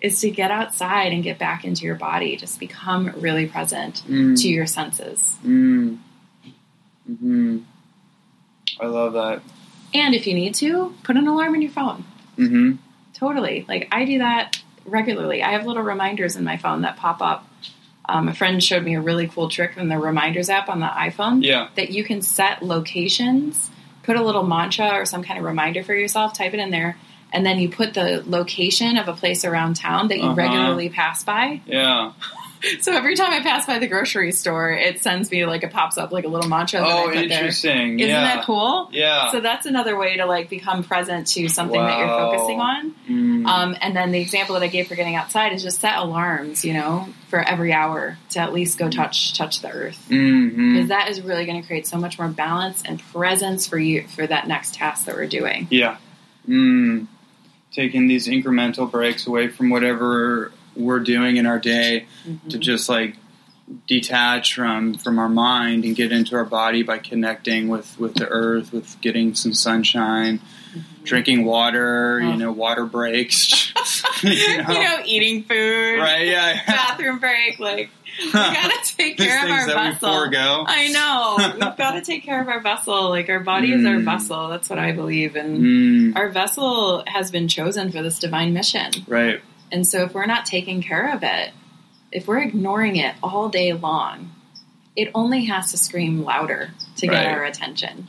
is 0.00 0.20
to 0.20 0.30
get 0.30 0.50
outside 0.50 1.12
and 1.12 1.22
get 1.22 1.38
back 1.38 1.64
into 1.64 1.84
your 1.84 1.94
body. 1.94 2.36
Just 2.36 2.58
become 2.60 3.12
really 3.18 3.46
present 3.46 4.02
Mm. 4.08 4.40
to 4.42 4.48
your 4.48 4.66
senses. 4.66 5.36
mm, 5.44 5.98
mhm. 7.10 7.62
I 8.80 8.86
love 8.86 9.12
that. 9.14 9.42
And 9.92 10.14
if 10.14 10.26
you 10.26 10.34
need 10.34 10.54
to, 10.56 10.94
put 11.04 11.16
an 11.16 11.26
alarm 11.28 11.54
in 11.54 11.62
your 11.62 11.70
phone. 11.70 12.04
hmm 12.36 12.72
Totally. 13.14 13.64
Like 13.68 13.88
I 13.92 14.04
do 14.04 14.18
that 14.18 14.60
regularly. 14.84 15.42
I 15.42 15.52
have 15.52 15.64
little 15.66 15.82
reminders 15.84 16.34
in 16.34 16.42
my 16.44 16.56
phone 16.56 16.82
that 16.82 16.96
pop 16.96 17.22
up. 17.22 17.46
Um, 18.06 18.28
a 18.28 18.34
friend 18.34 18.62
showed 18.62 18.82
me 18.84 18.94
a 18.96 19.00
really 19.00 19.26
cool 19.28 19.48
trick 19.48 19.76
in 19.76 19.88
the 19.88 19.98
reminders 19.98 20.50
app 20.50 20.68
on 20.68 20.80
the 20.80 20.86
iPhone 20.86 21.42
Yeah. 21.42 21.68
that 21.76 21.90
you 21.90 22.04
can 22.04 22.20
set 22.22 22.62
locations, 22.62 23.70
put 24.02 24.16
a 24.16 24.22
little 24.22 24.42
mantra 24.42 24.90
or 24.90 25.06
some 25.06 25.22
kind 25.22 25.38
of 25.38 25.44
reminder 25.44 25.82
for 25.82 25.94
yourself, 25.94 26.34
type 26.34 26.52
it 26.54 26.60
in 26.60 26.70
there, 26.70 26.96
and 27.32 27.44
then 27.46 27.58
you 27.58 27.68
put 27.70 27.94
the 27.94 28.22
location 28.26 28.96
of 28.98 29.08
a 29.08 29.14
place 29.14 29.44
around 29.44 29.76
town 29.76 30.08
that 30.08 30.18
you 30.18 30.24
Uh-huh. 30.24 30.34
regularly 30.34 30.88
pass 30.90 31.24
by. 31.24 31.60
Yeah. 31.66 32.12
So 32.80 32.92
every 32.92 33.14
time 33.16 33.32
I 33.32 33.40
pass 33.42 33.66
by 33.66 33.78
the 33.78 33.86
grocery 33.86 34.32
store, 34.32 34.70
it 34.72 35.02
sends 35.02 35.30
me 35.30 35.44
like 35.46 35.62
it 35.62 35.70
pops 35.72 35.98
up 35.98 36.12
like 36.12 36.24
a 36.24 36.28
little 36.28 36.48
mantra 36.48 36.80
that 36.80 36.86
I 36.88 37.02
Oh, 37.04 37.12
interesting. 37.12 37.98
Isn't 38.00 38.10
yeah. 38.10 38.36
that 38.36 38.44
cool? 38.46 38.88
Yeah. 38.92 39.30
So 39.30 39.40
that's 39.40 39.66
another 39.66 39.96
way 39.98 40.16
to 40.16 40.26
like 40.26 40.48
become 40.48 40.82
present 40.84 41.26
to 41.28 41.48
something 41.48 41.80
that 41.80 41.98
you're 41.98 42.08
focusing 42.08 42.60
on. 42.60 42.94
Mm. 43.08 43.46
Um, 43.46 43.76
and 43.80 43.94
then 43.96 44.12
the 44.12 44.20
example 44.20 44.54
that 44.54 44.62
I 44.62 44.68
gave 44.68 44.88
for 44.88 44.94
getting 44.94 45.14
outside 45.16 45.52
is 45.52 45.62
just 45.62 45.80
set 45.80 45.96
alarms, 45.98 46.64
you 46.64 46.72
know, 46.74 47.08
for 47.28 47.40
every 47.40 47.72
hour 47.72 48.16
to 48.30 48.40
at 48.40 48.52
least 48.52 48.78
go 48.78 48.88
touch 48.88 49.36
touch 49.36 49.60
the 49.60 49.70
earth 49.70 50.06
Mhm. 50.08 50.72
because 50.74 50.88
that 50.88 51.08
is 51.10 51.20
really 51.20 51.46
going 51.46 51.60
to 51.60 51.66
create 51.66 51.86
so 51.86 51.98
much 51.98 52.18
more 52.18 52.28
balance 52.28 52.82
and 52.86 53.00
presence 53.12 53.66
for 53.66 53.78
you 53.78 54.06
for 54.08 54.26
that 54.26 54.46
next 54.48 54.74
task 54.74 55.06
that 55.06 55.16
we're 55.16 55.26
doing. 55.26 55.66
Yeah. 55.70 55.96
Mm. 56.48 57.06
Taking 57.72 58.06
these 58.06 58.28
incremental 58.28 58.88
breaks 58.90 59.26
away 59.26 59.48
from 59.48 59.70
whatever 59.70 60.52
we're 60.76 61.00
doing 61.00 61.36
in 61.36 61.46
our 61.46 61.58
day 61.58 62.06
Mm-hmm. 62.26 62.48
to 62.48 62.58
just 62.58 62.88
like 62.88 63.16
detach 63.86 64.54
from 64.54 64.94
from 64.94 65.18
our 65.18 65.28
mind 65.28 65.84
and 65.84 65.96
get 65.96 66.12
into 66.12 66.36
our 66.36 66.44
body 66.44 66.82
by 66.82 66.98
connecting 66.98 67.68
with 67.68 67.98
with 67.98 68.14
the 68.14 68.28
earth, 68.28 68.72
with 68.72 69.00
getting 69.00 69.34
some 69.34 69.52
sunshine, 69.54 70.40
drinking 71.02 71.44
water, 71.44 72.20
Oh. 72.22 72.30
you 72.30 72.36
know, 72.36 72.52
water 72.52 72.84
breaks. 72.86 73.72
you 74.22 74.30
you 74.30 74.58
know? 74.58 74.72
know, 74.72 74.98
eating 75.04 75.42
food, 75.44 75.98
Right, 75.98 76.26
yeah. 76.26 76.60
bathroom 76.66 77.18
break, 77.18 77.58
like 77.58 77.90
we 78.24 78.30
gotta 78.32 78.78
take 78.96 79.16
care 79.18 79.44
of 79.44 79.50
our 79.50 79.66
vessel. 79.66 80.64
I 80.66 80.88
know 80.88 81.36
we've 81.66 81.76
got 81.76 81.92
to 81.92 82.00
take 82.02 82.22
care 82.22 82.40
of 82.40 82.48
our 82.48 82.60
vessel. 82.60 83.08
Like 83.08 83.28
our 83.28 83.40
body 83.40 83.72
is 83.72 83.84
our 83.84 83.96
Mm. 83.96 84.04
vessel. 84.04 84.48
That's 84.48 84.70
what 84.70 84.78
I 84.78 84.92
believe, 84.92 85.36
and 85.36 86.12
Mm, 86.14 86.16
our 86.16 86.28
vessel 86.28 87.02
has 87.06 87.30
been 87.30 87.48
chosen 87.48 87.90
for 87.90 88.02
this 88.02 88.18
divine 88.18 88.52
mission. 88.52 88.90
right. 89.08 89.40
And 89.72 89.86
so, 89.86 90.04
if 90.04 90.14
we're 90.14 90.26
not 90.26 90.46
taking 90.46 90.82
care 90.82 91.12
of 91.14 91.22
it, 91.22 91.50
if 92.12 92.26
we're 92.28 92.42
ignoring 92.42 92.96
it 92.96 93.14
all 93.22 93.48
day 93.48 93.72
long, 93.72 94.30
it 94.96 95.10
only 95.14 95.46
has 95.46 95.70
to 95.72 95.76
scream 95.78 96.22
louder 96.24 96.70
to 96.96 97.06
get 97.06 97.26
Right. 97.26 97.34
our 97.34 97.44
attention. 97.44 98.06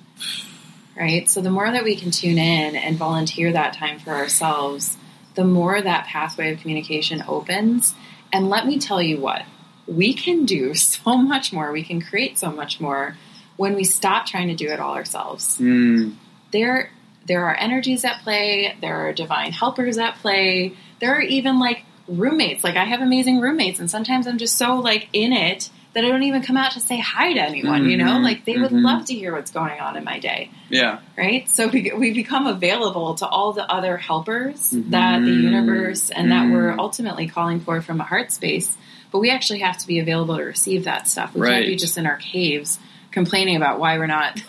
Right? 0.96 1.30
So, 1.30 1.42
the 1.42 1.50
more 1.50 1.70
that 1.70 1.84
we 1.84 1.96
can 1.96 2.12
tune 2.12 2.38
in 2.38 2.76
and 2.76 2.98
volunteer 2.98 3.52
that 3.52 3.74
time 3.74 4.00
for 4.00 4.12
ourselves, 4.12 4.98
the 5.34 5.44
more 5.44 5.82
that 5.82 6.06
pathway 6.06 6.54
of 6.54 6.60
communication 6.62 7.24
opens. 7.28 7.94
And 8.32 8.50
let 8.50 8.66
me 8.66 8.80
tell 8.80 9.02
you 9.02 9.20
what, 9.20 9.44
we 9.88 10.14
can 10.14 10.46
do 10.46 10.74
so 10.76 11.18
much 11.18 11.52
more, 11.52 11.72
we 11.72 11.84
can 11.84 12.02
create 12.02 12.38
so 12.40 12.52
much 12.52 12.80
more 12.80 13.18
when 13.58 13.76
we 13.76 13.84
stop 13.84 14.26
trying 14.26 14.50
to 14.50 14.56
do 14.56 14.68
it 14.68 14.80
all 14.82 14.96
ourselves 14.96 15.58
Mm, 15.62 16.16
there 16.52 16.92
there 17.26 17.46
are 17.46 17.56
energies 17.56 18.04
at 18.04 18.20
play 18.22 18.76
there 18.82 19.08
are 19.08 19.14
divine 19.14 19.54
helpers 19.54 19.98
at 19.98 20.16
play 20.16 20.74
there 21.06 21.16
are 21.16 21.22
even 21.22 21.60
like 21.60 21.84
roommates 22.08 22.64
like 22.64 22.76
i 22.76 22.84
have 22.84 23.02
amazing 23.02 23.40
roommates 23.40 23.80
and 23.80 23.90
sometimes 23.90 24.26
i'm 24.28 24.38
just 24.38 24.58
so 24.58 24.76
like 24.76 25.08
in 25.14 25.34
it 25.34 25.70
that 25.94 26.04
i 26.04 26.08
don't 26.08 26.24
even 26.24 26.42
come 26.44 26.58
out 26.58 26.72
to 26.72 26.80
say 26.80 27.00
hi 27.00 27.34
to 27.34 27.40
anyone 27.42 27.88
you 27.90 27.98
know 27.98 28.06
Mhm, 28.18 28.24
like 28.24 28.46
they 28.46 28.58
would 28.58 28.72
mhm. 28.72 28.84
love 28.84 29.06
to 29.06 29.14
hear 29.14 29.32
what's 29.34 29.52
going 29.52 29.80
on 29.80 29.96
in 29.98 30.04
my 30.04 30.20
day 30.20 30.50
yeah. 30.70 31.00
right 31.18 31.50
so 31.50 31.68
we, 31.68 31.92
we 31.96 32.14
become 32.14 32.46
available 32.48 33.16
to 33.16 33.28
all 33.28 33.54
the 33.54 33.66
other 33.72 33.98
helpers 33.98 34.70
that 34.72 35.24
the 35.24 35.32
universe 35.32 36.10
and 36.12 36.32
that 36.32 36.52
we're 36.52 36.74
Mhm. 36.74 36.80
ultimately 36.80 37.28
calling 37.28 37.60
for 37.60 37.82
from 37.82 38.00
a 38.02 38.04
heart 38.04 38.32
space 38.32 38.78
but 39.12 39.20
we 39.20 39.30
actually 39.32 39.60
have 39.60 39.78
to 39.80 39.88
be 39.88 39.98
available 40.00 40.38
to 40.38 40.44
receive 40.44 40.84
that 40.86 41.08
stuff 41.08 41.34
we 41.36 41.42
can't 41.48 41.66
be 41.66 41.76
just 41.76 41.98
in 41.98 42.06
our 42.06 42.18
caves 42.18 42.80
complaining 43.12 43.56
about 43.56 43.80
why 43.80 43.98
we're 43.98 44.08
not 44.08 44.40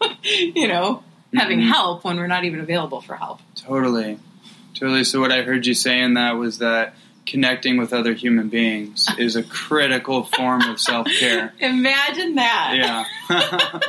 you 0.54 0.66
know, 0.68 1.02
having 1.34 1.60
Mhm. 1.60 1.68
help 1.68 2.04
when 2.04 2.16
we're 2.16 2.26
not 2.26 2.44
even 2.44 2.60
available 2.60 3.00
for 3.02 3.16
help. 3.16 3.40
Totally. 3.54 4.18
Totally. 4.80 5.04
So, 5.04 5.20
what 5.20 5.30
I 5.30 5.42
heard 5.42 5.66
you 5.66 5.74
say 5.74 6.00
in 6.00 6.14
that 6.14 6.32
was 6.32 6.58
that 6.58 6.94
connecting 7.26 7.76
with 7.76 7.92
other 7.92 8.12
human 8.12 8.48
beings 8.48 9.06
is 9.18 9.36
a 9.36 9.42
critical 9.42 10.24
form 10.24 10.62
of 10.62 10.80
self 10.80 11.06
care. 11.20 11.52
Imagine 11.60 12.34
that. 12.36 12.74
Yeah. 12.76 13.04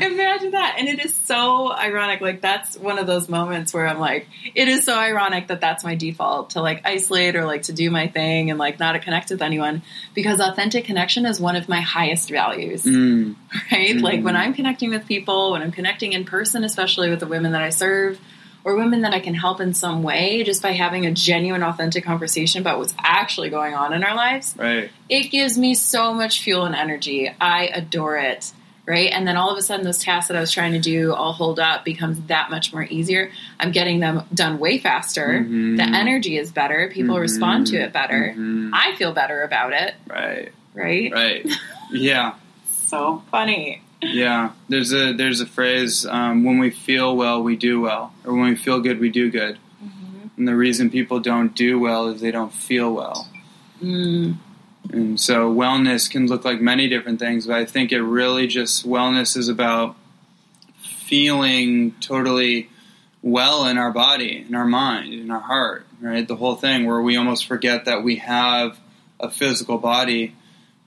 Imagine 0.00 0.52
that. 0.52 0.76
And 0.78 0.88
it 0.88 1.04
is 1.04 1.14
so 1.24 1.70
ironic. 1.72 2.20
Like, 2.20 2.40
that's 2.40 2.78
one 2.78 2.98
of 2.98 3.06
those 3.06 3.28
moments 3.28 3.74
where 3.74 3.86
I'm 3.86 3.98
like, 3.98 4.28
it 4.54 4.68
is 4.68 4.84
so 4.84 4.96
ironic 4.98 5.48
that 5.48 5.60
that's 5.60 5.84
my 5.84 5.94
default 5.94 6.50
to 6.50 6.62
like 6.62 6.82
isolate 6.86 7.36
or 7.36 7.44
like 7.44 7.62
to 7.64 7.72
do 7.72 7.90
my 7.90 8.06
thing 8.08 8.50
and 8.50 8.58
like 8.58 8.78
not 8.78 8.92
to 8.92 9.00
connect 9.00 9.30
with 9.30 9.42
anyone 9.42 9.82
because 10.14 10.40
authentic 10.40 10.84
connection 10.84 11.26
is 11.26 11.40
one 11.40 11.56
of 11.56 11.68
my 11.68 11.80
highest 11.80 12.30
values, 12.30 12.84
Mm. 12.84 13.34
right? 13.70 13.96
Mhm. 13.96 14.02
Like, 14.02 14.22
when 14.22 14.36
I'm 14.36 14.54
connecting 14.54 14.90
with 14.90 15.06
people, 15.06 15.52
when 15.52 15.62
I'm 15.62 15.72
connecting 15.72 16.12
in 16.12 16.24
person, 16.24 16.64
especially 16.64 17.10
with 17.10 17.20
the 17.20 17.26
women 17.26 17.52
that 17.52 17.62
I 17.62 17.70
serve 17.70 18.18
or 18.64 18.76
women 18.76 19.02
that 19.02 19.14
I 19.14 19.20
can 19.20 19.34
help 19.34 19.60
in 19.60 19.72
some 19.74 20.02
way 20.02 20.42
just 20.44 20.62
by 20.62 20.72
having 20.72 21.06
a 21.06 21.12
genuine, 21.12 21.62
authentic 21.62 22.04
conversation 22.04 22.60
about 22.60 22.78
what's 22.78 22.94
actually 22.98 23.50
going 23.50 23.74
on 23.74 23.92
in 23.92 24.04
our 24.04 24.14
lives, 24.14 24.54
Right. 24.58 24.90
it 25.08 25.30
gives 25.30 25.56
me 25.58 25.74
so 25.74 26.12
much 26.12 26.42
fuel 26.42 26.64
and 26.66 26.74
energy. 26.74 27.30
I 27.40 27.66
adore 27.72 28.16
it. 28.18 28.52
Right. 28.86 29.10
And 29.12 29.28
then 29.28 29.36
all 29.36 29.50
of 29.50 29.56
a 29.58 29.62
sudden, 29.62 29.84
those 29.84 29.98
tasks 29.98 30.28
that 30.28 30.36
I 30.36 30.40
was 30.40 30.50
trying 30.50 30.72
to 30.72 30.80
do 30.80 31.14
all 31.14 31.32
hold 31.32 31.60
up 31.60 31.84
becomes 31.84 32.20
that 32.22 32.50
much 32.50 32.72
more 32.72 32.82
easier. 32.82 33.30
I'm 33.60 33.70
getting 33.70 34.00
them 34.00 34.22
done 34.34 34.58
way 34.58 34.78
faster. 34.78 35.44
Mhm. 35.46 35.76
The 35.76 35.84
energy 35.84 36.36
is 36.36 36.50
better. 36.50 36.90
People 36.92 37.14
Mhm. 37.14 37.20
respond 37.20 37.66
to 37.68 37.76
it 37.76 37.92
better. 37.92 38.34
Mhm. 38.36 38.70
I 38.72 38.96
feel 38.96 39.12
better 39.12 39.42
about 39.42 39.74
it. 39.74 39.94
Right. 40.08 40.50
Right. 40.74 41.12
Right. 41.12 41.46
Yeah. 41.92 42.32
So 42.86 43.22
funny. 43.30 43.82
Yeah. 44.02 44.52
There's 44.68 44.92
a 44.92 45.12
there's 45.12 45.40
a 45.40 45.46
phrase 45.46 46.06
um, 46.06 46.44
when 46.44 46.58
we 46.58 46.70
feel 46.70 47.16
well 47.16 47.42
we 47.42 47.56
do 47.56 47.80
well, 47.80 48.12
or 48.24 48.34
when 48.34 48.50
we 48.50 48.56
feel 48.56 48.80
good 48.80 48.98
we 49.00 49.10
do 49.10 49.30
good. 49.30 49.58
And 50.36 50.48
the 50.48 50.56
reason 50.56 50.88
people 50.88 51.20
don't 51.20 51.54
do 51.54 51.78
well 51.78 52.08
is 52.08 52.22
they 52.22 52.30
don't 52.30 52.52
feel 52.52 52.94
well. 52.94 53.28
Mm. 53.82 54.36
And 54.90 55.20
so 55.20 55.54
wellness 55.54 56.10
can 56.10 56.26
look 56.26 56.46
like 56.46 56.62
many 56.62 56.88
different 56.88 57.18
things, 57.18 57.46
but 57.46 57.56
I 57.56 57.66
think 57.66 57.92
it 57.92 58.00
really 58.00 58.46
just 58.46 58.88
wellness 58.88 59.36
is 59.36 59.48
about 59.48 59.96
feeling 60.78 61.92
totally 62.00 62.70
well 63.20 63.66
in 63.66 63.76
our 63.76 63.92
body, 63.92 64.46
in 64.48 64.54
our 64.54 64.64
mind, 64.64 65.12
in 65.12 65.30
our 65.30 65.40
heart, 65.40 65.86
right? 66.00 66.26
The 66.26 66.36
whole 66.36 66.56
thing 66.56 66.86
where 66.86 67.02
we 67.02 67.16
almost 67.16 67.46
forget 67.46 67.84
that 67.84 68.02
we 68.02 68.16
have 68.16 68.78
a 69.20 69.30
physical 69.30 69.76
body 69.76 70.34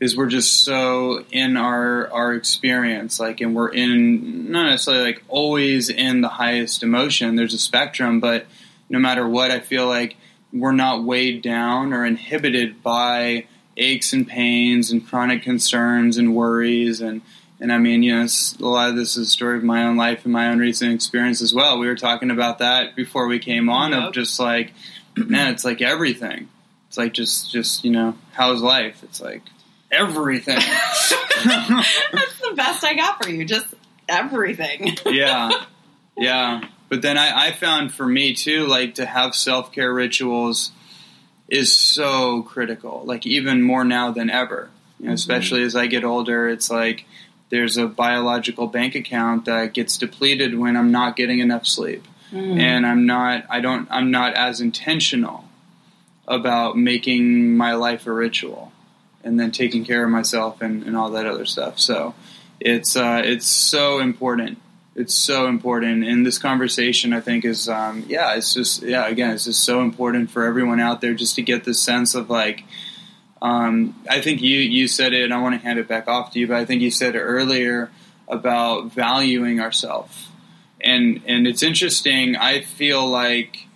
is 0.04 0.18
we're 0.18 0.28
just 0.28 0.66
so 0.66 1.24
in 1.32 1.56
our 1.56 2.12
our 2.12 2.34
experience 2.34 3.20
like 3.20 3.40
and 3.40 3.56
we're 3.56 3.70
in 3.70 4.52
not 4.52 4.70
necessarily 4.70 5.04
like 5.04 5.24
always 5.30 5.90
in 5.90 6.22
the 6.22 6.28
highest 6.28 6.84
emotion 6.84 7.36
there's 7.36 7.54
a 7.54 7.60
spectrum 7.60 8.20
but 8.20 8.46
no 8.90 9.00
matter 9.00 9.28
what 9.28 9.50
i 9.50 9.60
feel 9.60 9.88
like 9.88 10.18
we're 10.52 10.74
not 10.74 11.04
weighed 11.04 11.42
down 11.42 11.94
or 11.94 12.06
inhibited 12.06 12.84
by 12.84 13.46
aches 13.78 14.14
and 14.14 14.28
pains 14.28 14.92
and 14.92 15.08
chronic 15.08 15.42
concerns 15.42 16.18
and 16.18 16.36
worries 16.36 17.02
and 17.02 17.22
and 17.60 17.72
I 17.72 17.78
mean, 17.78 18.04
you 18.04 18.14
know, 18.14 18.28
a 18.60 18.66
lot 18.66 18.90
of 18.90 18.98
this 18.98 19.16
is 19.16 19.28
a 19.30 19.32
story 19.32 19.56
of 19.58 19.64
my 19.64 19.86
own 19.86 19.96
life 19.96 20.26
and 20.26 20.34
my 20.34 20.50
own 20.50 20.60
recent 20.60 20.92
experience 20.94 21.42
as 21.42 21.54
well. 21.54 21.80
We 21.80 21.88
were 21.88 21.96
talking 21.96 22.30
about 22.30 22.58
that 22.60 22.94
before 22.94 23.26
we 23.28 23.40
came 23.40 23.70
on 23.70 23.94
Yep. 23.94 24.04
of 24.04 24.14
just 24.14 24.38
like, 24.38 24.74
man, 25.16 25.54
it's 25.54 25.64
like 25.64 25.82
everything. 25.82 26.50
It's 26.90 26.98
like 26.98 27.14
just, 27.14 27.52
just 27.54 27.86
you 27.86 27.92
know, 27.92 28.18
how's 28.34 28.62
life? 28.62 29.02
It's 29.02 29.22
like 29.22 29.44
everything. 29.94 30.58
That's 31.46 32.40
the 32.40 32.54
best 32.56 32.84
I 32.84 32.94
got 32.96 33.24
for 33.24 33.30
you. 33.30 33.46
Just 33.46 33.68
everything. 34.10 34.96
yeah, 35.06 35.52
yeah. 36.18 36.62
But 36.90 37.02
then 37.02 37.18
I, 37.18 37.48
I 37.48 37.52
found 37.52 37.94
for 37.94 38.06
me 38.06 38.34
too, 38.34 38.66
like 38.68 38.96
to 38.96 39.06
have 39.06 39.36
self 39.36 39.72
care 39.72 39.94
rituals 39.94 40.72
is 41.50 41.76
so 41.76 42.44
critical. 42.44 43.04
Like 43.06 43.26
even 43.26 43.62
more 43.62 43.84
now 43.84 44.12
than 44.12 44.30
ever. 44.30 44.70
You 45.00 45.08
know, 45.08 45.14
especially 45.14 45.64
as 45.64 45.76
I 45.76 45.88
get 45.88 46.04
older, 46.04 46.48
it's 46.48 46.70
like 46.70 47.06
there's 47.50 47.78
a 47.78 47.88
biological 47.88 48.68
bank 48.68 48.96
account 48.96 49.46
that 49.46 49.74
gets 49.74 49.98
depleted 49.98 50.58
when 50.58 50.76
I'm 50.78 50.92
not 50.92 51.16
getting 51.16 51.40
enough 51.40 51.66
sleep, 51.68 52.08
Mm. 52.32 52.60
and 52.60 52.86
I'm 52.86 53.06
not. 53.06 53.44
I 53.50 53.60
don't. 53.60 53.88
I'm 53.92 54.10
not 54.10 54.34
as 54.34 54.60
intentional 54.62 55.46
about 56.28 56.76
making 56.78 57.56
my 57.58 57.74
life 57.76 58.08
a 58.08 58.12
ritual, 58.12 58.72
and 59.24 59.40
then 59.40 59.52
taking 59.52 59.86
care 59.86 60.04
of 60.04 60.10
myself 60.10 60.62
and, 60.62 60.84
and 60.84 60.98
all 60.98 61.12
that 61.12 61.26
other 61.26 61.46
stuff. 61.46 61.80
So 61.80 62.14
it's 62.60 62.96
uh, 62.96 63.22
it's 63.24 63.48
so 63.48 64.00
important. 64.00 64.60
It's 64.96 65.16
so 65.16 65.48
important, 65.48 66.04
and 66.06 66.26
this 66.26 66.38
conversation 66.38 67.14
I 67.14 67.20
think 67.20 67.46
is 67.46 67.68
um, 67.68 68.06
yeah, 68.08 68.36
it's 68.36 68.54
just 68.54 68.84
yeah, 68.84 69.08
again, 69.08 69.32
it's 69.32 69.46
just 69.46 69.64
so 69.64 69.82
important 69.82 70.30
for 70.30 70.44
everyone 70.44 70.80
out 70.80 71.02
there 71.02 71.14
just 71.14 71.36
to 71.36 71.42
get 71.42 71.64
this 71.64 71.82
sense 71.82 72.16
of 72.16 72.30
like. 72.30 72.64
Um, 73.42 74.02
I 74.10 74.22
think 74.22 74.42
you 74.42 74.60
you 74.60 74.88
said 74.88 75.12
it, 75.12 75.26
and 75.26 75.34
I 75.34 75.42
want 75.42 75.56
to 75.56 75.62
hand 75.62 75.78
it 75.78 75.88
back 75.88 76.08
off 76.08 76.32
to 76.32 76.40
you, 76.40 76.48
but 76.48 76.56
I 76.56 76.66
think 76.66 76.82
you 76.82 76.92
said 76.92 77.16
earlier 77.16 77.92
about 78.30 78.94
valuing 78.94 79.60
ourselves, 79.60 80.30
and 80.80 81.22
and 81.26 81.46
it's 81.46 81.62
interesting. 81.62 82.38
I 82.38 82.62
feel 82.62 83.06
like 83.06 83.68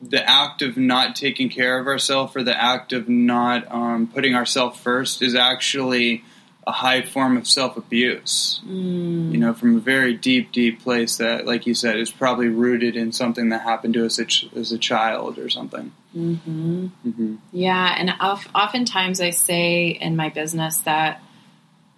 the 0.00 0.28
act 0.28 0.62
of 0.62 0.76
not 0.76 1.16
taking 1.16 1.48
care 1.48 1.78
of 1.78 1.86
ourselves 1.86 2.36
or 2.36 2.42
the 2.42 2.60
act 2.60 2.92
of 2.92 3.08
not 3.08 3.70
um, 3.70 4.06
putting 4.06 4.34
ourselves 4.34 4.78
first 4.78 5.22
is 5.22 5.34
actually 5.34 6.24
a 6.68 6.72
high 6.72 7.00
form 7.00 7.36
of 7.38 7.48
self 7.48 7.76
abuse. 7.76 8.60
Mm. 8.64 9.32
You 9.32 9.38
know, 9.38 9.54
from 9.54 9.76
a 9.76 9.80
very 9.80 10.14
deep, 10.14 10.52
deep 10.52 10.82
place 10.82 11.16
that, 11.16 11.46
like 11.46 11.66
you 11.66 11.74
said, 11.74 11.98
is 11.98 12.10
probably 12.10 12.48
rooted 12.48 12.94
in 12.94 13.10
something 13.10 13.48
that 13.48 13.62
happened 13.62 13.94
to 13.94 14.04
us 14.04 14.18
as, 14.18 14.26
ch- 14.26 14.48
as 14.54 14.70
a 14.70 14.78
child 14.78 15.38
or 15.38 15.48
something. 15.48 15.92
hmm 16.12 16.86
hmm 16.86 17.36
Yeah, 17.52 17.94
and 17.98 18.12
of, 18.20 18.46
oftentimes 18.54 19.20
I 19.20 19.30
say 19.30 19.88
in 19.88 20.14
my 20.14 20.28
business 20.28 20.78
that, 20.80 21.22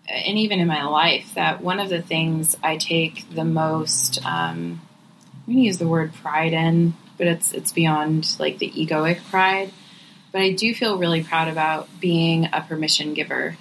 and 0.09 0.39
even 0.39 0.61
in 0.61 0.69
my 0.69 0.85
life, 0.85 1.35
that 1.35 1.61
one 1.61 1.81
of 1.81 1.89
the 1.89 2.01
things 2.01 2.57
I 2.63 2.77
take 2.77 3.29
the 3.35 3.45
most, 3.45 4.25
um, 4.25 4.81
I'm 5.47 5.47
going 5.47 5.57
to 5.57 5.63
use 5.63 5.79
the 5.79 5.89
word 5.89 6.15
pride 6.15 6.53
in, 6.53 6.95
but 7.21 7.29
it's 7.29 7.53
it's 7.53 7.71
beyond 7.71 8.35
like 8.41 8.59
the 8.59 8.71
egoic 8.71 9.23
pride. 9.31 9.71
But 10.33 10.41
I 10.41 10.53
do 10.53 10.75
feel 10.75 10.97
really 10.97 11.23
proud 11.23 11.49
about 11.49 11.87
being 12.01 12.49
a 12.51 12.63
permission 12.63 13.13
giver 13.13 13.59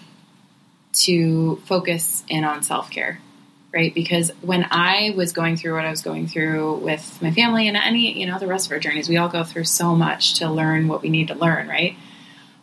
to 1.01 1.57
focus 1.65 2.23
in 2.29 2.45
on 2.45 2.63
self 2.63 2.89
care, 2.89 3.19
right? 3.73 3.93
Because 3.93 4.31
when 4.41 4.65
I 4.71 5.13
was 5.13 5.33
going 5.33 5.57
through 5.57 5.73
what 5.73 5.83
I 5.83 5.89
was 5.89 6.01
going 6.01 6.27
through 6.27 6.75
with 6.75 7.21
my 7.21 7.31
family 7.31 7.67
and 7.67 7.75
any, 7.75 8.17
you 8.17 8.25
know, 8.25 8.39
the 8.39 8.47
rest 8.47 8.67
of 8.67 8.71
our 8.71 8.79
journeys, 8.79 9.09
we 9.09 9.17
all 9.17 9.27
go 9.27 9.43
through 9.43 9.65
so 9.65 9.93
much 9.93 10.35
to 10.35 10.49
learn 10.49 10.87
what 10.87 11.01
we 11.01 11.09
need 11.09 11.27
to 11.27 11.35
learn, 11.35 11.67
right? 11.67 11.97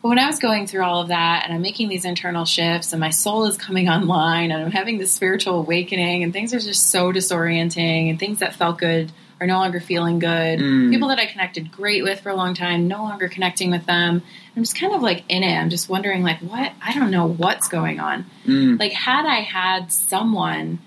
But 0.00 0.08
when 0.08 0.18
I 0.18 0.26
was 0.28 0.38
going 0.38 0.66
through 0.66 0.82
all 0.82 1.02
of 1.02 1.08
that 1.08 1.42
and 1.44 1.52
I'm 1.52 1.60
making 1.60 1.88
these 1.88 2.06
internal 2.06 2.46
shifts 2.46 2.94
and 2.94 3.00
my 3.00 3.10
soul 3.10 3.44
is 3.44 3.58
coming 3.58 3.86
online 3.90 4.50
and 4.50 4.62
I'm 4.64 4.72
having 4.72 4.96
this 4.96 5.12
spiritual 5.12 5.58
awakening 5.58 6.22
and 6.22 6.32
things 6.32 6.54
are 6.54 6.60
just 6.60 6.88
so 6.88 7.12
disorienting 7.12 8.08
and 8.08 8.18
things 8.18 8.38
that 8.38 8.54
felt 8.54 8.78
good 8.78 9.12
are 9.40 9.46
no 9.46 9.58
longer 9.58 9.80
feeling 9.80 10.18
good. 10.18 10.58
Mm. 10.60 10.90
People 10.90 11.08
that 11.08 11.18
I 11.18 11.26
connected 11.26 11.70
great 11.70 12.02
with 12.02 12.20
for 12.20 12.30
a 12.30 12.34
long 12.34 12.54
time, 12.54 12.88
no 12.88 13.02
longer 13.02 13.28
connecting 13.28 13.70
with 13.70 13.84
them. 13.86 14.22
I'm 14.56 14.62
just 14.62 14.78
kind 14.78 14.94
of 14.94 15.02
like 15.02 15.24
in 15.28 15.42
it. 15.42 15.54
I'm 15.56 15.68
just 15.70 15.88
wondering, 15.88 16.22
like, 16.22 16.38
what? 16.40 16.72
I 16.82 16.94
don't 16.94 17.10
know 17.10 17.26
what's 17.26 17.68
going 17.68 18.00
on. 18.00 18.24
Mm. 18.46 18.80
Like, 18.80 18.92
had 18.92 19.26
I 19.26 19.40
had 19.40 19.92
someone 19.92 20.78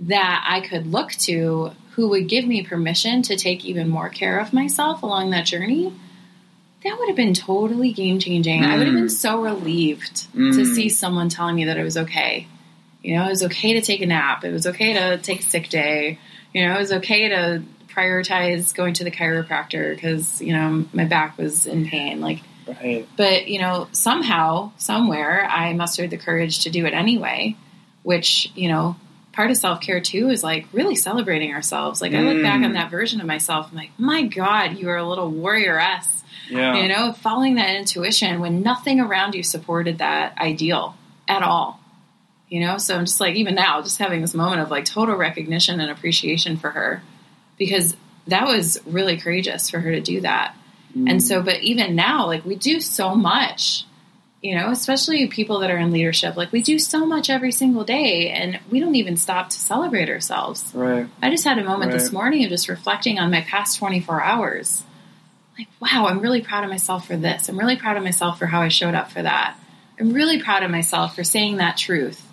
that 0.00 0.44
I 0.48 0.60
could 0.66 0.86
look 0.86 1.10
to 1.12 1.72
who 1.92 2.08
would 2.10 2.28
give 2.28 2.46
me 2.46 2.62
permission 2.62 3.22
to 3.22 3.36
take 3.36 3.64
even 3.64 3.88
more 3.88 4.08
care 4.08 4.38
of 4.38 4.52
myself 4.52 5.02
along 5.02 5.30
that 5.30 5.44
journey, 5.44 5.92
that 6.84 6.96
would 6.98 7.08
have 7.08 7.16
been 7.16 7.34
totally 7.34 7.92
game 7.92 8.20
changing. 8.20 8.64
I 8.64 8.78
would 8.78 8.86
have 8.86 8.94
been 8.94 9.06
Mm. 9.06 9.10
so 9.10 9.42
relieved 9.42 10.32
to 10.32 10.38
Mm. 10.38 10.74
see 10.74 10.88
someone 10.88 11.28
telling 11.28 11.56
me 11.56 11.64
that 11.64 11.76
it 11.76 11.82
was 11.82 11.96
okay. 11.96 12.46
You 13.02 13.16
know, 13.16 13.26
it 13.26 13.30
was 13.30 13.42
okay 13.42 13.74
to 13.74 13.80
take 13.80 14.00
a 14.00 14.06
nap. 14.06 14.44
It 14.44 14.52
was 14.52 14.66
okay 14.66 14.92
to 14.94 15.18
take 15.18 15.40
a 15.40 15.42
sick 15.42 15.68
day. 15.68 16.18
You 16.54 16.66
know, 16.66 16.76
it 16.76 16.78
was 16.78 16.92
okay 16.92 17.28
to 17.28 17.62
prioritize 17.98 18.74
going 18.74 18.94
to 18.94 19.04
the 19.04 19.10
chiropractor 19.10 19.94
because, 19.94 20.40
you 20.40 20.52
know, 20.52 20.84
my 20.92 21.04
back 21.04 21.36
was 21.38 21.66
in 21.66 21.86
pain. 21.88 22.20
Like, 22.20 22.40
Right. 22.66 23.08
but, 23.16 23.48
you 23.48 23.58
know, 23.60 23.88
somehow, 23.92 24.72
somewhere, 24.76 25.46
I 25.50 25.72
mustered 25.72 26.10
the 26.10 26.18
courage 26.18 26.60
to 26.64 26.70
do 26.70 26.84
it 26.86 26.92
anyway, 26.92 27.56
which, 28.02 28.52
you 28.54 28.68
know, 28.68 28.96
part 29.32 29.50
of 29.50 29.56
self 29.56 29.80
care 29.80 30.00
too 30.00 30.28
is 30.30 30.42
like 30.44 30.66
really 30.72 30.94
celebrating 30.94 31.52
ourselves. 31.54 32.02
Like, 32.02 32.12
I 32.12 32.20
look 32.20 32.42
back 32.42 32.60
Mm. 32.60 32.66
on 32.66 32.72
that 32.74 32.90
version 32.90 33.20
of 33.20 33.26
myself, 33.26 33.68
I'm 33.70 33.76
like, 33.78 33.90
my 33.98 34.22
God, 34.22 34.76
you 34.78 34.90
are 34.90 34.96
a 34.96 35.08
little 35.08 35.32
warrioress. 35.32 36.22
Yeah. 36.50 36.76
You 36.82 36.88
know, 36.88 37.12
following 37.12 37.54
that 37.56 37.74
intuition 37.76 38.40
when 38.40 38.62
nothing 38.62 39.00
around 39.00 39.34
you 39.34 39.42
supported 39.42 39.98
that 39.98 40.36
ideal 40.38 40.94
at 41.26 41.42
all. 41.42 41.80
You 42.48 42.60
know, 42.60 42.78
so 42.78 42.96
I'm 42.96 43.04
just 43.04 43.20
like, 43.20 43.36
even 43.36 43.54
now, 43.54 43.82
just 43.82 43.98
having 43.98 44.22
this 44.22 44.32
moment 44.34 44.62
of 44.62 44.70
like 44.70 44.86
total 44.86 45.14
recognition 45.16 45.80
and 45.80 45.90
appreciation 45.90 46.56
for 46.56 46.70
her 46.70 47.02
because 47.58 47.96
that 48.26 48.46
was 48.46 48.78
really 48.86 49.16
courageous 49.16 49.68
for 49.68 49.80
her 49.80 49.90
to 49.90 50.00
do 50.00 50.20
that. 50.20 50.54
Mm. 50.96 51.10
And 51.10 51.22
so, 51.22 51.42
but 51.42 51.60
even 51.62 51.96
now, 51.96 52.26
like 52.26 52.44
we 52.44 52.54
do 52.56 52.80
so 52.80 53.14
much 53.14 53.84
You 54.40 54.54
know, 54.56 54.70
especially 54.70 55.26
people 55.26 55.58
that 55.60 55.70
are 55.70 55.76
in 55.76 55.90
leadership. 55.90 56.36
Like 56.36 56.52
we 56.52 56.62
do 56.62 56.78
so 56.78 57.04
much 57.04 57.28
every 57.28 57.50
single 57.50 57.82
day 57.82 58.30
and 58.30 58.60
we 58.70 58.78
don't 58.78 58.94
even 58.94 59.16
stop 59.16 59.50
to 59.50 59.58
celebrate 59.58 60.08
ourselves. 60.08 60.70
Right. 60.72 61.08
I 61.20 61.30
just 61.30 61.42
had 61.42 61.58
a 61.58 61.64
moment 61.64 61.90
this 61.90 62.12
morning 62.12 62.44
of 62.44 62.50
just 62.50 62.68
reflecting 62.68 63.18
on 63.18 63.32
my 63.32 63.40
past 63.40 63.78
24 63.78 64.22
hours. 64.22 64.84
Like, 65.58 65.66
wow, 65.80 66.06
I'm 66.06 66.20
really 66.20 66.40
proud 66.40 66.62
of 66.62 66.70
myself 66.70 67.08
for 67.08 67.16
this. 67.16 67.48
I'm 67.48 67.58
really 67.58 67.74
proud 67.74 67.96
of 67.96 68.04
myself 68.04 68.38
for 68.38 68.46
how 68.46 68.60
I 68.60 68.68
showed 68.68 68.94
up 68.94 69.10
for 69.10 69.22
that. 69.22 69.58
I'm 69.98 70.12
really 70.12 70.40
proud 70.40 70.62
of 70.62 70.70
myself 70.70 71.16
for 71.16 71.24
saying 71.24 71.56
that 71.56 71.76
truth. 71.76 72.24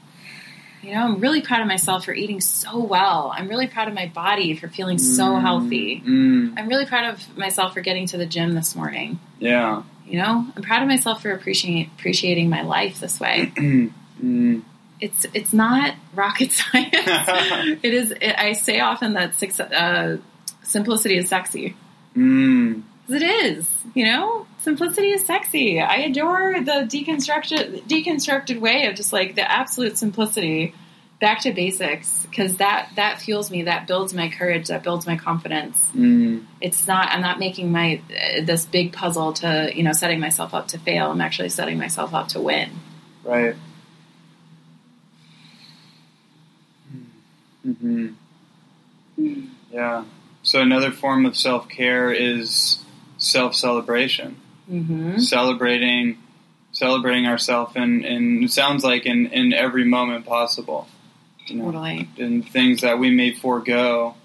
You 0.85 0.93
know, 0.93 1.01
I'm 1.01 1.19
really 1.19 1.41
proud 1.41 1.61
of 1.61 1.67
myself 1.67 2.05
for 2.05 2.13
eating 2.13 2.39
so 2.41 2.77
well. 2.77 3.33
I'm 3.35 3.47
really 3.47 3.65
proud 3.65 3.87
of 3.87 3.95
my 3.95 4.05
body 4.05 4.55
for 4.55 4.67
feeling 4.67 4.99
so 4.99 5.37
healthy. 5.37 5.99
Mm, 6.05 6.53
I'm 6.57 6.67
really 6.67 6.85
proud 6.85 7.11
of 7.11 7.35
myself 7.35 7.73
for 7.73 7.81
getting 7.81 8.05
to 8.07 8.17
the 8.17 8.25
gym 8.27 8.53
this 8.53 8.75
morning. 8.75 9.19
yeah. 9.39 9.81
You 10.05 10.19
know, 10.19 10.45
I'm 10.55 10.61
proud 10.61 10.83
of 10.83 10.87
myself 10.87 11.23
for 11.23 11.31
appreciating 11.31 11.89
appreciating 11.97 12.47
my 12.47 12.61
life 12.61 12.99
this 12.99 13.19
way. 13.19 13.51
Mm. 14.23 14.63
It's 15.01 15.25
it's 15.33 15.51
not 15.51 15.93
rocket 16.13 16.51
science. 16.53 16.93
it 17.83 17.93
is. 17.93 18.11
It, 18.11 18.33
I 18.37 18.53
say 18.53 18.79
often 18.79 19.13
that 19.15 19.35
six, 19.35 19.59
uh, 19.59 20.19
simplicity 20.63 21.17
is 21.17 21.27
sexy. 21.27 21.75
Mm. 22.15 22.83
It 23.09 23.21
is. 23.21 23.69
You 23.93 24.05
know, 24.05 24.47
simplicity 24.65 25.11
is 25.11 25.25
sexy. 25.25 25.79
I 25.79 25.97
adore 25.97 26.61
the 26.61 26.85
deconstructed 26.85 27.83
deconstructed 27.87 28.59
way 28.59 28.87
of 28.87 28.95
just 28.95 29.13
like 29.13 29.35
the 29.35 29.49
absolute 29.49 29.97
simplicity, 29.97 30.73
back 31.21 31.39
to 31.41 31.53
basics. 31.53 32.25
Because 32.25 32.57
that 32.57 32.89
that 32.97 33.21
fuels 33.21 33.49
me. 33.49 33.63
That 33.63 33.87
builds 33.87 34.13
my 34.13 34.27
courage. 34.27 34.67
That 34.67 34.83
builds 34.83 35.07
my 35.07 35.15
confidence. 35.15 35.77
Mm. 35.95 36.43
It's 36.59 36.85
not. 36.85 37.07
I'm 37.11 37.21
not 37.21 37.39
making 37.39 37.71
my 37.71 38.01
uh, 38.09 38.43
this 38.43 38.65
big 38.65 38.91
puzzle 38.91 39.31
to 39.33 39.71
you 39.73 39.83
know 39.83 39.93
setting 39.93 40.19
myself 40.19 40.53
up 40.53 40.67
to 40.69 40.79
fail. 40.79 41.11
I'm 41.11 41.21
actually 41.21 41.49
setting 41.49 41.77
myself 41.77 42.13
up 42.13 42.27
to 42.29 42.41
win. 42.41 42.71
Right. 43.23 43.55
hmm 47.63 48.07
Yeah. 49.71 50.03
So 50.43 50.61
another 50.61 50.91
form 50.91 51.25
of 51.25 51.37
self 51.37 51.69
care 51.69 52.11
is 52.11 52.79
self 53.17 53.55
celebration. 53.55 54.41
Mm-hmm. 54.71 55.19
Celebrating, 55.19 56.17
celebrating 56.71 57.27
ourselves, 57.27 57.73
and 57.75 58.03
it 58.05 58.51
sounds 58.51 58.83
like 58.83 59.05
in 59.05 59.27
in 59.27 59.53
every 59.53 59.83
moment 59.85 60.25
possible. 60.25 60.87
You 61.47 61.57
know, 61.57 61.65
Totally. 61.65 62.09
and 62.17 62.47
things 62.47 62.81
that 62.81 62.97
we 62.99 63.11
may 63.11 63.31
forego. 63.33 64.15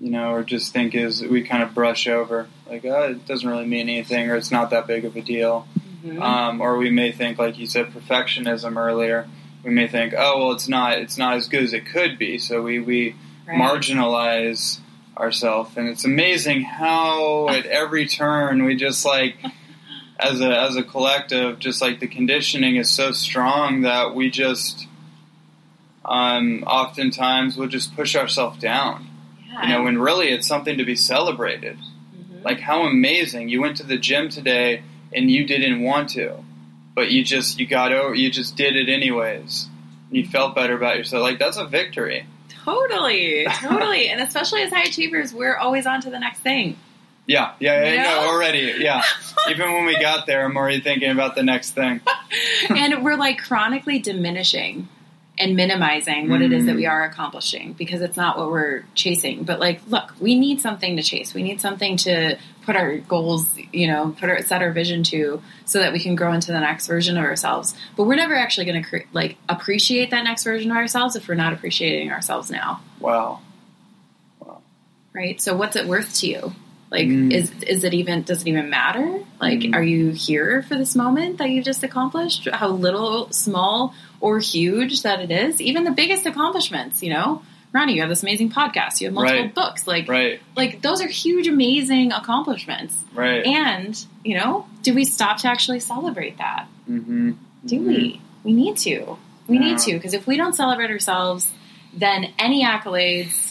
You 0.00 0.10
know, 0.10 0.30
or 0.32 0.44
just 0.44 0.72
think 0.72 0.94
is 0.94 1.22
we 1.22 1.42
kind 1.42 1.60
of 1.60 1.74
brush 1.74 2.06
over, 2.06 2.46
like, 2.70 2.84
oh, 2.84 3.10
it 3.10 3.26
doesn't 3.26 3.48
really 3.48 3.66
mean 3.66 3.88
anything, 3.88 4.30
or 4.30 4.36
it's 4.36 4.52
not 4.52 4.70
that 4.70 4.86
big 4.86 5.04
of 5.04 5.16
a 5.16 5.22
deal. 5.22 5.66
Mhm. 6.04 6.22
um, 6.22 6.60
or 6.60 6.76
we 6.78 6.90
may 6.90 7.10
think, 7.10 7.38
like 7.40 7.58
you 7.58 7.66
said, 7.66 7.86
perfectionism 7.92 8.76
earlier. 8.76 9.26
We 9.64 9.70
may 9.72 9.88
think, 9.88 10.14
oh 10.16 10.38
well, 10.38 10.52
it's 10.52 10.68
not 10.68 10.98
it's 10.98 11.18
not 11.18 11.34
as 11.34 11.48
good 11.48 11.64
as 11.64 11.72
it 11.72 11.86
could 11.86 12.16
be, 12.18 12.38
so 12.38 12.62
we 12.62 12.78
we 12.78 13.14
Right. 13.46 13.58
marginalize 13.58 14.78
ourselves, 15.18 15.76
and 15.76 15.88
it's 15.88 16.04
amazing 16.04 16.62
how 16.62 17.48
at 17.48 17.66
every 17.66 18.06
turn 18.06 18.64
we 18.64 18.76
just 18.76 19.04
like 19.04 19.36
as 20.18 20.40
a 20.40 20.58
as 20.58 20.76
a 20.76 20.82
collective, 20.82 21.58
just 21.58 21.80
like 21.80 22.00
the 22.00 22.06
conditioning 22.06 22.76
is 22.76 22.90
so 22.90 23.12
strong 23.12 23.82
that 23.82 24.14
we 24.14 24.30
just 24.30 24.86
um, 26.04 26.64
oftentimes 26.66 27.56
we'll 27.56 27.68
just 27.68 27.94
push 27.94 28.16
ourselves 28.16 28.58
down. 28.58 29.06
Yeah. 29.46 29.62
You 29.62 29.68
know, 29.68 29.82
when 29.84 29.98
really 29.98 30.28
it's 30.28 30.46
something 30.46 30.78
to 30.78 30.84
be 30.84 30.96
celebrated. 30.96 31.76
Mhm. 31.76 32.44
Like 32.44 32.60
how 32.60 32.82
amazing 32.82 33.48
you 33.48 33.60
went 33.60 33.76
to 33.78 33.86
the 33.86 33.98
gym 33.98 34.28
today 34.28 34.82
and 35.12 35.30
you 35.30 35.46
didn't 35.46 35.82
want 35.82 36.10
to, 36.10 36.44
but 36.94 37.10
you 37.10 37.22
just 37.24 37.58
you 37.58 37.66
got 37.66 37.92
over 37.92 38.14
you 38.14 38.30
just 38.30 38.56
did 38.56 38.76
it 38.76 38.88
anyways. 38.88 39.68
You 40.10 40.26
felt 40.26 40.54
better 40.54 40.74
about 40.74 40.96
yourself. 40.96 41.22
Like 41.22 41.38
that's 41.38 41.58
a 41.58 41.66
victory. 41.66 42.26
Totally, 42.68 43.46
totally, 43.46 44.08
and 44.08 44.20
especially 44.20 44.62
as 44.62 44.72
high 44.72 44.84
achievers, 44.84 45.32
we're 45.32 45.56
always 45.56 45.86
on 45.86 46.00
to 46.02 46.10
the 46.10 46.18
next 46.18 46.40
thing. 46.40 46.76
Yeah, 47.26 47.52
yeah, 47.60 47.84
yeah. 47.84 47.90
You 47.90 48.02
No, 48.02 48.28
already. 48.30 48.74
Yeah. 48.78 49.02
Even 49.50 49.72
when 49.72 49.84
we 49.84 49.98
got 50.00 50.26
there, 50.26 50.44
I'm 50.44 50.56
already 50.56 50.80
thinking 50.80 51.10
about 51.10 51.34
the 51.34 51.42
next 51.42 51.72
thing. 51.72 52.00
and 52.70 53.04
we're 53.04 53.16
like 53.16 53.38
chronically 53.38 53.98
diminishing 53.98 54.88
and 55.38 55.56
minimizing 55.56 56.28
what 56.28 56.42
it 56.42 56.52
is 56.52 56.66
that 56.66 56.76
we 56.76 56.82
mm. 56.82 56.90
are 56.90 57.04
accomplishing 57.04 57.72
because 57.72 58.00
it's 58.00 58.16
not 58.16 58.36
what 58.36 58.50
we're 58.50 58.84
chasing. 58.94 59.44
But 59.44 59.60
like, 59.60 59.80
look, 59.86 60.12
we 60.20 60.38
need 60.38 60.60
something 60.60 60.96
to 60.96 61.02
chase. 61.02 61.32
We 61.32 61.42
need 61.42 61.60
something 61.60 61.96
to 61.98 62.36
put 62.64 62.76
our 62.76 62.98
goals, 62.98 63.48
you 63.72 63.86
know, 63.86 64.14
put 64.18 64.28
our 64.28 64.42
set 64.42 64.62
our 64.62 64.72
vision 64.72 65.02
to, 65.04 65.40
so 65.64 65.78
that 65.78 65.92
we 65.92 66.00
can 66.00 66.16
grow 66.16 66.32
into 66.32 66.52
the 66.52 66.60
next 66.60 66.86
version 66.86 67.16
of 67.16 67.24
ourselves. 67.24 67.74
But 67.96 68.04
we're 68.04 68.16
never 68.16 68.34
actually 68.34 68.66
going 68.66 68.82
to 68.82 68.88
cre- 68.88 69.08
like 69.12 69.36
appreciate 69.48 70.10
that 70.10 70.24
next 70.24 70.44
version 70.44 70.70
of 70.70 70.76
ourselves 70.76 71.16
if 71.16 71.28
we're 71.28 71.34
not 71.34 71.52
appreciating 71.52 72.10
ourselves 72.10 72.50
now, 72.50 72.80
Wow. 73.00 73.40
right? 75.12 75.40
So 75.40 75.56
what's 75.56 75.76
it 75.76 75.86
worth 75.86 76.14
to 76.16 76.26
you? 76.26 76.52
Like, 76.90 77.06
Mm. 77.06 77.32
is 77.32 77.52
is 77.62 77.84
it 77.84 77.92
even? 77.94 78.22
Does 78.22 78.42
it 78.42 78.48
even 78.48 78.70
matter? 78.70 79.20
Like, 79.40 79.60
Mm. 79.60 79.74
are 79.74 79.82
you 79.82 80.10
here 80.10 80.62
for 80.68 80.74
this 80.76 80.96
moment 80.96 81.38
that 81.38 81.50
you've 81.50 81.64
just 81.64 81.82
accomplished? 81.82 82.48
How 82.52 82.68
little, 82.68 83.30
small, 83.30 83.94
or 84.20 84.38
huge 84.38 85.02
that 85.02 85.20
it 85.20 85.30
is? 85.30 85.60
Even 85.60 85.84
the 85.84 85.90
biggest 85.90 86.24
accomplishments, 86.26 87.02
you 87.02 87.10
know. 87.10 87.42
Ronnie, 87.70 87.92
you 87.96 88.00
have 88.00 88.08
this 88.08 88.22
amazing 88.22 88.50
podcast. 88.50 88.98
You 89.02 89.08
have 89.08 89.14
multiple 89.14 89.42
Right. 89.42 89.54
books. 89.54 89.86
Like, 89.86 90.08
Right. 90.08 90.40
like 90.56 90.80
those 90.80 91.02
are 91.02 91.08
huge, 91.08 91.46
amazing 91.46 92.12
accomplishments. 92.12 92.94
Right. 93.14 93.44
And 93.44 94.02
you 94.24 94.36
know, 94.38 94.64
do 94.82 94.94
we 94.94 95.04
stop 95.04 95.36
to 95.38 95.48
actually 95.48 95.80
celebrate 95.80 96.38
that? 96.38 96.66
mm-hmm. 96.90 97.32
Do 97.66 97.80
we? 97.80 98.20
We 98.44 98.52
need 98.52 98.78
to. 98.78 99.18
We 99.46 99.58
need 99.58 99.76
to 99.80 99.92
because 99.92 100.14
if 100.14 100.26
we 100.26 100.36
don't 100.38 100.54
celebrate 100.54 100.90
ourselves, 100.90 101.52
then 101.92 102.28
any 102.38 102.64
accolades 102.64 103.47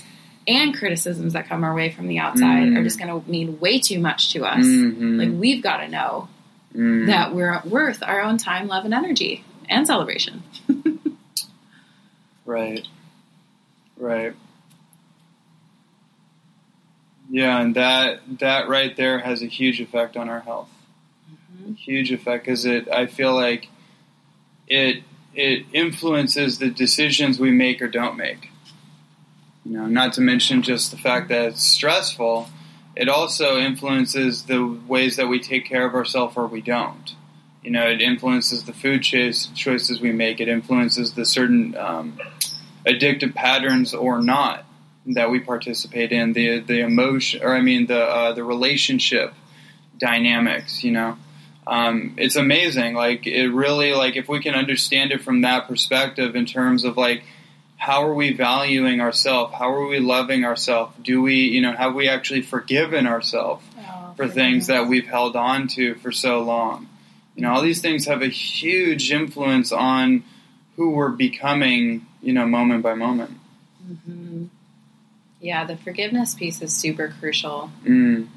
and 0.48 0.74
criticisms 0.76 1.34
that 1.34 1.48
come 1.48 1.64
our 1.64 1.74
way 1.76 1.90
from 1.92 2.08
the 2.08 2.20
outside 2.20 2.68
Mm. 2.70 2.78
are 2.78 2.84
just 2.84 2.98
going 3.00 3.10
to 3.22 3.30
mean 3.30 3.60
way 3.60 3.80
too 3.80 4.00
much 4.00 4.32
to 4.34 4.46
us. 4.46 4.66
Mhm. 4.66 5.18
Like 5.20 5.40
we've 5.40 5.62
got 5.62 5.78
to 5.78 5.88
know 5.90 6.30
Mm. 6.76 7.08
that 7.08 7.34
we're 7.36 7.62
worth 7.66 8.02
our 8.04 8.22
own 8.22 8.38
time, 8.38 8.68
love, 8.68 8.86
and 8.86 8.94
energy 8.94 9.44
and 9.70 9.86
celebration. 9.88 10.44
Right. 12.46 12.88
Right. 13.98 14.34
Yeah, 17.30 17.60
and 17.60 17.76
that 17.76 18.22
that 18.40 18.70
right 18.70 18.96
there 18.96 19.20
has 19.20 19.42
a 19.42 19.48
huge 19.48 19.82
effect 19.82 20.16
on 20.16 20.30
our 20.30 20.40
health. 20.40 20.70
Huge 21.76 22.12
effect 22.12 22.46
because 22.46 22.66
it. 22.66 22.88
I 22.90 23.06
feel 23.08 23.34
like 23.36 23.68
it 24.68 25.04
it 25.36 25.66
influences 25.74 26.60
the 26.60 26.70
decisions 26.70 27.38
we 27.38 27.52
make 27.52 27.82
or 27.82 27.88
don't 27.90 28.16
make. 28.16 28.50
You 29.68 29.78
know, 29.78 29.86
not 29.86 30.14
to 30.14 30.22
mention 30.22 30.62
just 30.62 30.92
the 30.92 30.98
fact 30.98 31.28
that 31.28 31.46
it's 31.46 31.64
stressful. 31.64 32.48
It 32.96 33.10
also 33.10 33.58
influences 33.58 34.44
the 34.44 34.66
ways 34.66 35.18
that 35.18 35.28
we 35.28 35.40
take 35.40 35.66
care 35.66 35.86
of 35.86 35.94
ourselves 35.94 36.38
or 36.38 36.48
we 36.48 36.62
don't. 36.62 37.16
You 37.64 37.72
know, 37.72 37.86
it 37.86 38.02
influences 38.02 38.64
the 38.64 38.72
food 38.72 39.04
choice, 39.04 39.48
choices 39.48 40.00
we 40.00 40.14
make. 40.14 40.40
It 40.40 40.48
influences 40.48 41.14
the 41.14 41.26
certain 41.26 41.76
um, 41.76 42.18
addictive 42.86 43.36
patterns 43.36 43.94
or 43.94 44.22
not 44.22 44.64
that 45.06 45.30
we 45.30 45.42
participate 45.42 46.14
in. 46.14 46.32
The 46.32 46.60
the 46.60 46.80
emotion, 46.80 47.44
or 47.44 47.54
I 47.54 47.60
mean 47.60 47.88
the 47.88 48.02
uh, 48.02 48.32
the 48.32 48.46
relationship 48.46 49.34
dynamics. 49.98 50.82
You 50.82 50.92
know, 50.92 51.18
um, 51.66 52.16
it's 52.18 52.38
amazing. 52.38 52.94
Like 52.94 53.28
it 53.28 53.50
really 53.50 53.94
like 53.94 54.16
if 54.16 54.30
we 54.30 54.42
can 54.42 54.56
understand 54.56 55.12
it 55.12 55.22
from 55.22 55.42
that 55.42 55.68
perspective 55.68 56.38
in 56.38 56.46
terms 56.46 56.86
of 56.86 56.96
like 56.96 57.24
how 57.78 58.04
are 58.08 58.14
we 58.14 58.34
valuing 58.34 59.00
ourselves? 59.02 59.54
How 59.56 59.72
are 59.72 59.88
we 59.88 60.00
loving 60.00 60.44
ourselves? 60.44 60.94
Do 61.02 61.22
we 61.22 61.36
you 61.36 61.62
know 61.62 61.74
have 61.74 61.96
we 61.96 62.10
actually 62.10 62.42
forgiven 62.42 63.08
ourselves? 63.08 63.64
for 64.18 64.28
things 64.28 64.68
that 64.68 64.88
we've 64.88 65.08
held 65.08 65.36
on 65.36 65.68
to 65.68 65.96
for 65.96 66.12
so 66.12 66.42
long. 66.42 66.90
You 67.36 67.44
know, 67.44 67.54
all 67.54 67.62
these 67.62 67.82
things 67.82 68.08
have 68.08 68.24
a 68.24 68.28
huge 68.28 69.12
influence 69.12 69.72
on 69.72 70.24
who 70.76 70.90
we're 70.90 71.10
becoming, 71.10 72.08
you 72.22 72.34
know, 72.34 72.46
moment 72.48 72.82
by 72.82 72.96
moment. 72.96 73.38
hmm 73.88 74.46
Yeah, 75.40 75.64
the 75.66 75.78
forgiveness 75.78 76.34
piece 76.34 76.62
is 76.64 76.74
super 76.74 77.14
crucial. 77.20 77.72
Mm. 77.86 78.28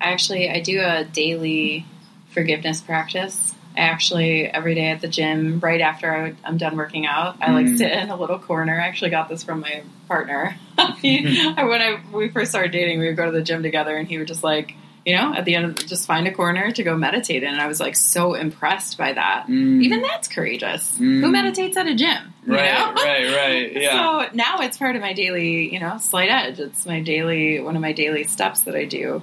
I 0.00 0.12
actually 0.12 0.50
I 0.50 0.60
do 0.60 0.80
a 0.82 1.04
daily 1.04 1.86
forgiveness 2.30 2.82
practice. 2.82 3.54
I 3.76 3.80
actually 3.80 4.46
every 4.46 4.74
day 4.74 4.88
at 4.90 5.00
the 5.00 5.08
gym, 5.08 5.60
right 5.60 5.80
after 5.80 6.12
I, 6.14 6.34
I'm 6.44 6.56
done 6.58 6.76
working 6.76 7.06
out, 7.06 7.36
I 7.40 7.52
like 7.52 7.66
Mm. 7.66 7.78
sit 7.78 7.90
in 7.92 8.10
a 8.10 8.16
little 8.16 8.38
corner. 8.38 8.78
I 8.80 8.86
actually 8.86 9.10
got 9.10 9.28
this 9.28 9.42
from 9.42 9.60
my 9.60 9.82
partner. 10.08 10.56
he, 11.00 11.22
when 11.54 11.80
I 11.82 12.00
we 12.12 12.28
first 12.28 12.50
started 12.50 12.72
dating, 12.72 13.00
we 13.00 13.06
would 13.06 13.16
go 13.16 13.26
to 13.26 13.32
the 13.32 13.42
gym 13.42 13.62
together, 13.62 13.96
and 13.96 14.06
he 14.08 14.18
would 14.18 14.28
just 14.28 14.42
like 14.44 14.74
you 15.04 15.16
know 15.16 15.34
at 15.34 15.44
the 15.44 15.54
end 15.56 15.64
of 15.64 15.74
the, 15.76 15.82
just 15.84 16.06
find 16.06 16.28
a 16.28 16.32
corner 16.32 16.70
to 16.70 16.82
go 16.82 16.96
meditate 16.96 17.42
in. 17.42 17.48
And 17.52 17.60
I 17.60 17.66
was 17.66 17.80
like 17.80 17.96
so 17.96 18.34
impressed 18.34 18.96
by 18.98 19.12
that. 19.12 19.46
Mm. 19.48 19.82
Even 19.82 20.02
that's 20.02 20.28
courageous. 20.28 20.92
Mm. 20.98 21.20
Who 21.22 21.30
meditates 21.30 21.76
at 21.76 21.86
a 21.88 21.94
gym? 21.94 22.32
you 22.46 22.54
right, 22.54 22.72
know? 22.72 22.92
right, 22.94 23.34
right. 23.36 23.72
Yeah. 23.82 24.26
So 24.28 24.34
now 24.34 24.58
it's 24.60 24.76
part 24.76 24.96
of 24.96 25.02
my 25.02 25.12
daily, 25.12 25.72
you 25.72 25.78
know, 25.80 25.98
slight 25.98 26.28
edge. 26.28 26.58
It's 26.60 26.84
my 26.86 27.00
daily, 27.00 27.60
one 27.60 27.74
of 27.76 27.82
my 27.82 27.92
daily 27.92 28.24
steps 28.24 28.62
that 28.62 28.74
I 28.74 28.84
do. 28.84 29.22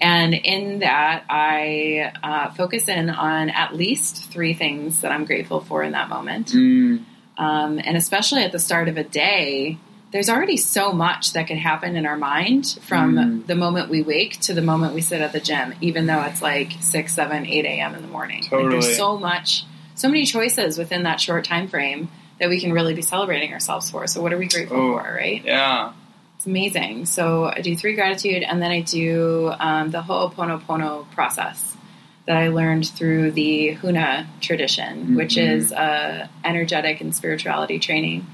And 0.00 0.32
in 0.34 0.78
that, 0.80 1.24
I 1.28 2.12
uh, 2.22 2.50
focus 2.54 2.88
in 2.88 3.10
on 3.10 3.50
at 3.50 3.74
least 3.74 4.30
three 4.30 4.54
things 4.54 5.02
that 5.02 5.12
I'm 5.12 5.24
grateful 5.24 5.60
for 5.60 5.82
in 5.82 5.92
that 5.92 6.08
moment. 6.08 6.48
Mm. 6.48 7.04
Um, 7.36 7.78
and 7.84 7.96
especially 7.96 8.42
at 8.42 8.52
the 8.52 8.58
start 8.58 8.88
of 8.88 8.96
a 8.96 9.04
day, 9.04 9.78
there's 10.12 10.28
already 10.28 10.56
so 10.56 10.92
much 10.92 11.34
that 11.34 11.46
can 11.46 11.56
happen 11.56 11.96
in 11.96 12.04
our 12.06 12.16
mind 12.16 12.78
from 12.82 13.14
Mm. 13.14 13.46
the 13.46 13.54
moment 13.54 13.88
we 13.90 14.02
wake 14.02 14.40
to 14.40 14.54
the 14.54 14.62
moment 14.62 14.92
we 14.94 15.00
sit 15.02 15.20
at 15.20 15.32
the 15.32 15.40
gym, 15.40 15.74
even 15.80 16.06
though 16.06 16.22
it's 16.22 16.42
like 16.42 16.72
6, 16.80 17.14
7, 17.14 17.46
8 17.46 17.64
a.m. 17.64 17.94
in 17.94 18.02
the 18.02 18.08
morning. 18.08 18.42
Like 18.50 18.70
there's 18.70 18.96
so 18.96 19.16
much, 19.18 19.64
so 19.94 20.08
many 20.08 20.24
choices 20.24 20.78
within 20.78 21.04
that 21.04 21.20
short 21.20 21.44
time 21.44 21.68
frame 21.68 22.08
that 22.40 22.48
we 22.48 22.58
can 22.60 22.72
really 22.72 22.94
be 22.94 23.02
celebrating 23.02 23.52
ourselves 23.52 23.90
for. 23.90 24.06
So 24.06 24.20
what 24.22 24.32
are 24.32 24.38
we 24.38 24.46
grateful 24.48 24.78
Oh. 24.78 24.98
for, 24.98 25.14
right? 25.14 25.42
Yeah. 25.44 25.92
It's 26.40 26.46
amazing. 26.46 27.04
So 27.04 27.44
I 27.54 27.60
do 27.60 27.76
three 27.76 27.94
gratitude, 27.94 28.42
and 28.44 28.62
then 28.62 28.70
I 28.70 28.80
do 28.80 29.52
um, 29.60 29.90
the 29.90 30.00
Ho'oponopono 30.00 31.10
process 31.10 31.76
that 32.24 32.38
I 32.38 32.48
learned 32.48 32.88
through 32.88 33.32
the 33.32 33.76
Huna 33.78 34.24
tradition, 34.40 35.16
which 35.16 35.34
Mhm. 35.34 35.50
is 35.52 35.70
uh, 35.70 36.28
energetic 36.42 37.02
and 37.02 37.14
spirituality 37.14 37.78
training 37.78 38.26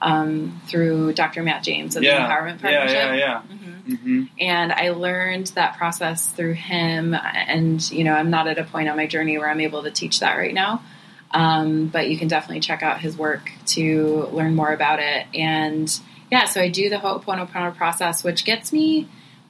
um, 0.00 0.60
through 0.66 1.12
Dr. 1.12 1.44
Matt 1.44 1.62
James 1.62 1.94
of 1.94 2.02
Yeah. 2.02 2.26
the 2.26 2.34
Empowerment 2.34 2.60
Yeah, 2.64 2.70
Partnership. 2.78 2.96
yeah, 2.96 3.14
yeah. 3.14 3.40
Mhm. 3.54 3.96
hmm 4.00 4.22
And 4.40 4.72
I 4.72 4.88
learned 4.90 5.46
that 5.54 5.76
process 5.76 6.26
through 6.26 6.54
him. 6.54 7.14
And, 7.14 7.88
you 7.92 8.02
know, 8.02 8.14
I'm 8.14 8.28
not 8.30 8.48
at 8.48 8.58
a 8.58 8.64
point 8.64 8.88
on 8.88 8.96
my 8.96 9.06
journey 9.06 9.38
where 9.38 9.48
I'm 9.48 9.60
able 9.60 9.84
to 9.84 9.92
teach 9.92 10.18
that 10.18 10.36
right 10.36 10.52
now. 10.52 10.82
Um, 11.30 11.86
but 11.86 12.08
you 12.10 12.18
can 12.18 12.26
definitely 12.26 12.58
check 12.58 12.82
out 12.82 12.98
his 13.00 13.16
work 13.16 13.52
to 13.66 14.28
learn 14.32 14.56
more 14.56 14.72
about 14.72 14.98
it. 14.98 15.26
And 15.32 15.88
yeah, 16.32 16.46
so 16.46 16.62
I 16.62 16.70
do 16.70 16.88
the 16.88 16.96
Ho'oponopono 16.96 17.76
process, 17.76 18.24
which 18.24 18.46
gets 18.46 18.72
me, 18.72 19.06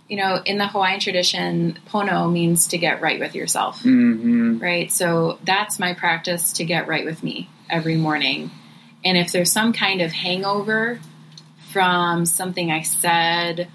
you 0.08 0.16
know, 0.16 0.42
in 0.44 0.58
the 0.58 0.66
Hawaiian 0.66 0.98
tradition, 0.98 1.78
pono 1.88 2.30
means 2.30 2.66
to 2.68 2.76
get 2.76 3.00
right 3.00 3.20
with 3.20 3.36
yourself 3.36 3.80
hmm 3.82 4.58
right? 4.58 4.90
So 4.90 5.38
that's 5.44 5.78
my 5.78 5.94
practice 5.94 6.54
to 6.54 6.64
get 6.64 6.88
right 6.88 7.04
with 7.04 7.22
me 7.22 7.48
every 7.70 7.96
morning. 7.96 8.50
And 9.04 9.16
if 9.16 9.30
there's 9.30 9.52
some 9.52 9.72
kind 9.72 10.00
of 10.00 10.10
hangover 10.10 10.98
from 11.70 12.26
something 12.26 12.72
I 12.72 12.82
said 12.82 13.68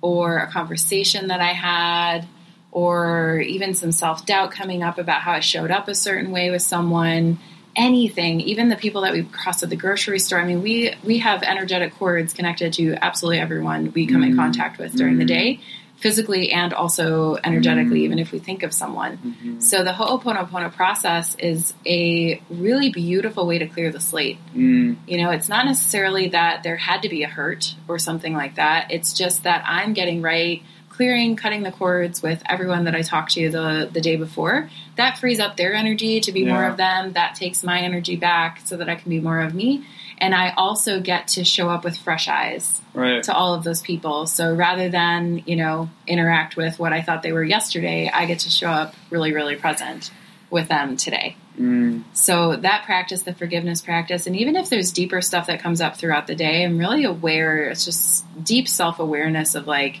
or 0.00 0.38
a 0.38 0.50
conversation 0.50 1.28
that 1.28 1.40
I 1.40 1.52
had 1.52 2.26
or 2.72 3.40
even 3.40 3.74
some 3.74 3.92
self 3.92 4.24
doubt 4.24 4.52
coming 4.52 4.82
up 4.82 4.96
about 4.96 5.20
how 5.20 5.32
I 5.32 5.40
showed 5.40 5.70
up 5.70 5.86
a 5.88 5.94
certain 5.94 6.30
way 6.30 6.50
with 6.50 6.62
someone, 6.62 7.38
anything, 7.76 8.40
even 8.40 8.68
the 8.68 8.76
people 8.76 9.02
that 9.02 9.12
we 9.12 9.22
crossed 9.24 9.62
at 9.62 9.70
the 9.70 9.76
grocery 9.76 10.18
store. 10.18 10.38
I 10.40 10.44
mean, 10.44 10.62
we 10.62 10.94
we 11.04 11.18
have 11.18 11.42
energetic 11.42 11.94
cords 11.94 12.32
connected 12.32 12.72
to 12.74 12.94
absolutely 13.02 13.40
everyone 13.40 13.92
we 13.94 14.06
come 14.06 14.22
in 14.22 14.32
Mm. 14.32 14.36
contact 14.36 14.78
with 14.78 14.94
during 14.94 15.18
the 15.18 15.24
Mm. 15.24 15.28
day, 15.28 15.60
physically 15.96 16.52
and 16.52 16.74
also 16.74 17.36
energetically, 17.44 18.00
Mm. 18.00 18.04
even 18.04 18.18
if 18.18 18.30
we 18.32 18.38
think 18.38 18.62
of 18.62 18.72
someone. 18.72 19.16
hmm 19.16 19.60
So 19.60 19.82
the 19.84 19.92
Ho'oponopono 19.92 20.72
process 20.72 21.34
is 21.36 21.72
a 21.86 22.40
really 22.50 22.90
beautiful 22.90 23.46
way 23.46 23.58
to 23.58 23.66
clear 23.66 23.90
the 23.90 24.00
slate. 24.00 24.38
Mm. 24.54 24.96
You 25.06 25.18
know, 25.22 25.30
it's 25.30 25.48
not 25.48 25.64
necessarily 25.64 26.28
that 26.28 26.62
there 26.62 26.76
had 26.76 27.02
to 27.02 27.08
be 27.08 27.22
a 27.22 27.28
hurt 27.28 27.74
or 27.88 27.98
something 27.98 28.34
like 28.34 28.56
that. 28.56 28.90
It's 28.90 29.12
just 29.14 29.44
that 29.44 29.64
I'm 29.66 29.94
getting 29.94 30.20
right, 30.20 30.62
clearing, 30.94 31.34
cutting 31.34 31.62
the 31.64 31.72
cords 31.72 32.22
with 32.22 32.42
everyone 32.46 32.84
that 32.84 32.94
I 32.94 33.02
talked 33.02 33.32
to 33.32 33.50
the 33.50 33.88
the 33.92 34.00
day 34.00 34.16
before. 34.16 34.70
That 34.96 35.18
frees 35.18 35.40
up 35.40 35.56
their 35.56 35.74
energy 35.74 36.20
to 36.20 36.32
be 36.32 36.44
more 36.44 36.64
of 36.64 36.76
them. 36.76 37.12
That 37.14 37.34
takes 37.34 37.64
my 37.64 37.80
energy 37.80 38.16
back 38.16 38.60
so 38.64 38.76
that 38.76 38.88
I 38.88 38.94
can 38.94 39.10
be 39.10 39.20
more 39.20 39.40
of 39.40 39.54
me. 39.54 39.84
And 40.18 40.34
I 40.34 40.50
also 40.56 41.00
get 41.00 41.28
to 41.28 41.44
show 41.44 41.68
up 41.68 41.82
with 41.84 41.96
fresh 41.96 42.28
eyes 42.28 42.80
Right. 42.94 43.22
to 43.24 43.34
all 43.34 43.54
of 43.54 43.64
those 43.64 43.82
people. 43.82 44.26
So 44.26 44.54
rather 44.54 44.88
than, 44.88 45.42
you 45.46 45.56
know, 45.56 45.90
interact 46.06 46.56
with 46.56 46.78
what 46.78 46.92
I 46.92 47.02
thought 47.02 47.22
they 47.24 47.32
were 47.32 47.42
yesterday, 47.42 48.08
I 48.12 48.26
get 48.26 48.38
to 48.40 48.50
show 48.50 48.68
up 48.70 48.94
really, 49.10 49.32
really 49.34 49.56
present 49.56 50.12
with 50.50 50.68
them 50.68 50.96
today. 50.96 51.36
Mm. 51.58 52.04
So 52.12 52.54
that 52.54 52.84
practice, 52.84 53.22
the 53.22 53.34
forgiveness 53.34 53.80
practice, 53.80 54.28
and 54.28 54.36
even 54.36 54.54
if 54.54 54.70
there's 54.70 54.92
deeper 54.92 55.20
stuff 55.20 55.48
that 55.48 55.60
comes 55.60 55.80
up 55.80 55.96
throughout 55.96 56.28
the 56.28 56.36
day, 56.36 56.64
I'm 56.64 56.78
really 56.78 57.02
aware. 57.02 57.68
It's 57.68 57.84
just 57.84 58.24
deep 58.44 58.68
self 58.68 59.00
awareness 59.00 59.56
of 59.56 59.66
like 59.66 60.00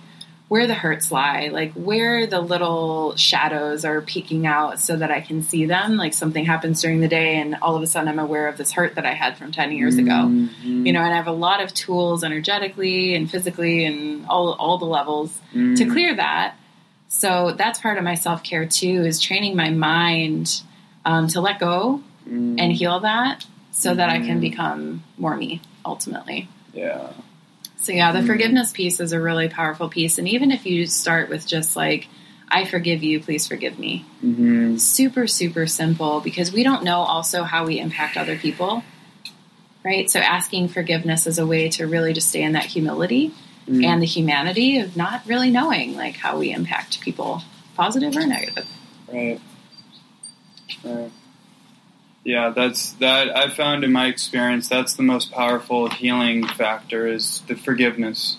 where 0.54 0.68
the 0.68 0.74
hurts 0.74 1.10
lie, 1.10 1.48
like 1.52 1.72
where 1.72 2.28
the 2.28 2.40
little 2.40 3.16
shadows 3.16 3.84
are 3.84 4.00
peeking 4.00 4.46
out 4.46 4.78
so 4.78 4.94
that 4.94 5.10
I 5.10 5.20
can 5.20 5.42
see 5.42 5.64
them. 5.66 5.96
Like 5.96 6.14
something 6.14 6.44
happens 6.44 6.80
during 6.80 7.00
the 7.00 7.08
day, 7.08 7.38
and 7.40 7.56
all 7.60 7.74
of 7.74 7.82
a 7.82 7.88
sudden 7.88 8.08
I'm 8.08 8.20
aware 8.20 8.46
of 8.46 8.56
this 8.56 8.70
hurt 8.70 8.94
that 8.94 9.04
I 9.04 9.14
had 9.14 9.36
from 9.36 9.50
10 9.50 9.72
years 9.72 9.96
ago 9.98 10.12
Mhm. 10.12 10.86
you 10.86 10.92
know, 10.92 11.00
and 11.00 11.12
I 11.12 11.16
have 11.16 11.26
a 11.26 11.32
lot 11.32 11.60
of 11.60 11.74
tools 11.74 12.22
energetically 12.22 13.16
and 13.16 13.28
physically 13.28 13.84
and 13.84 14.26
all 14.28 14.52
all 14.52 14.78
the 14.78 14.84
levels 14.98 15.36
Mm. 15.52 15.76
to 15.78 15.86
clear 15.86 16.14
that. 16.14 16.54
So 17.08 17.52
that's 17.58 17.80
part 17.80 17.98
of 17.98 18.04
my 18.04 18.14
self 18.14 18.44
care 18.44 18.64
too 18.64 19.04
is 19.10 19.20
training 19.20 19.56
my 19.56 19.70
mind 19.70 20.62
um, 21.04 21.26
to 21.28 21.40
let 21.40 21.58
go 21.58 22.00
Mm. 22.30 22.60
and 22.60 22.72
heal 22.72 23.00
that, 23.00 23.44
so 23.72 23.92
that 23.92 24.08
I 24.08 24.18
can 24.20 24.38
Mhm. 24.38 24.40
become 24.48 25.02
more 25.18 25.36
me 25.36 25.60
ultimately. 25.84 26.46
yeah. 26.72 27.08
So 27.84 27.92
yeah, 27.92 28.12
the 28.12 28.20
Mm. 28.20 28.26
forgiveness 28.26 28.72
piece 28.72 28.98
is 28.98 29.12
a 29.12 29.20
really 29.20 29.48
powerful 29.48 29.88
piece, 29.90 30.16
and 30.18 30.26
even 30.28 30.50
if 30.50 30.64
you 30.66 30.86
start 30.86 31.28
with 31.28 31.46
just 31.46 31.76
like. 31.76 32.08
I 32.46 32.66
forgive 32.66 33.02
you, 33.02 33.20
please 33.20 33.46
forgive 33.48 33.78
me. 33.78 34.04
hmm 34.20 34.76
Super, 34.76 35.26
super 35.26 35.66
simple 35.66 36.20
because 36.20 36.52
we 36.52 36.62
don't 36.62 36.84
know 36.84 36.98
also 37.00 37.42
how 37.42 37.64
we 37.66 37.80
impact 37.80 38.16
other 38.16 38.36
people, 38.36 38.84
right? 39.82 40.08
So 40.10 40.20
asking 40.20 40.68
forgiveness 40.68 41.26
is 41.26 41.38
a 41.38 41.46
way 41.46 41.68
to 41.70 41.86
really 41.86 42.12
just 42.12 42.28
stay 42.28 42.42
in 42.42 42.52
that 42.52 42.66
humility 42.66 43.32
Mm. 43.66 43.82
and 43.84 44.02
the 44.02 44.06
humanity 44.06 44.78
of 44.78 44.94
not 44.94 45.22
really 45.26 45.50
knowing 45.50 45.96
like 45.96 46.16
how 46.16 46.38
we 46.38 46.52
impact 46.52 47.00
people, 47.00 47.42
positive 47.76 48.14
or 48.14 48.26
negative. 48.26 48.68
Right. 49.10 49.40
Right. 50.84 51.10
Yeah, 52.24 52.50
that's 52.50 52.92
that. 52.94 53.36
I 53.36 53.50
found 53.50 53.84
in 53.84 53.92
my 53.92 54.06
experience 54.06 54.66
that's 54.66 54.94
the 54.94 55.02
most 55.02 55.30
powerful 55.30 55.90
healing 55.90 56.46
factor 56.46 57.06
is 57.06 57.42
the 57.46 57.54
forgiveness, 57.54 58.38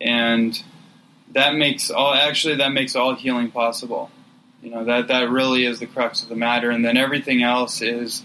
and 0.00 0.62
that 1.32 1.56
makes 1.56 1.90
all 1.90 2.14
actually 2.14 2.56
that 2.56 2.70
makes 2.70 2.94
all 2.94 3.16
healing 3.16 3.50
possible. 3.50 4.12
You 4.62 4.70
know 4.70 4.84
that 4.84 5.08
that 5.08 5.28
really 5.30 5.64
is 5.64 5.80
the 5.80 5.86
crux 5.86 6.22
of 6.22 6.28
the 6.28 6.36
matter, 6.36 6.70
and 6.70 6.84
then 6.84 6.96
everything 6.96 7.42
else 7.42 7.82
is 7.82 8.22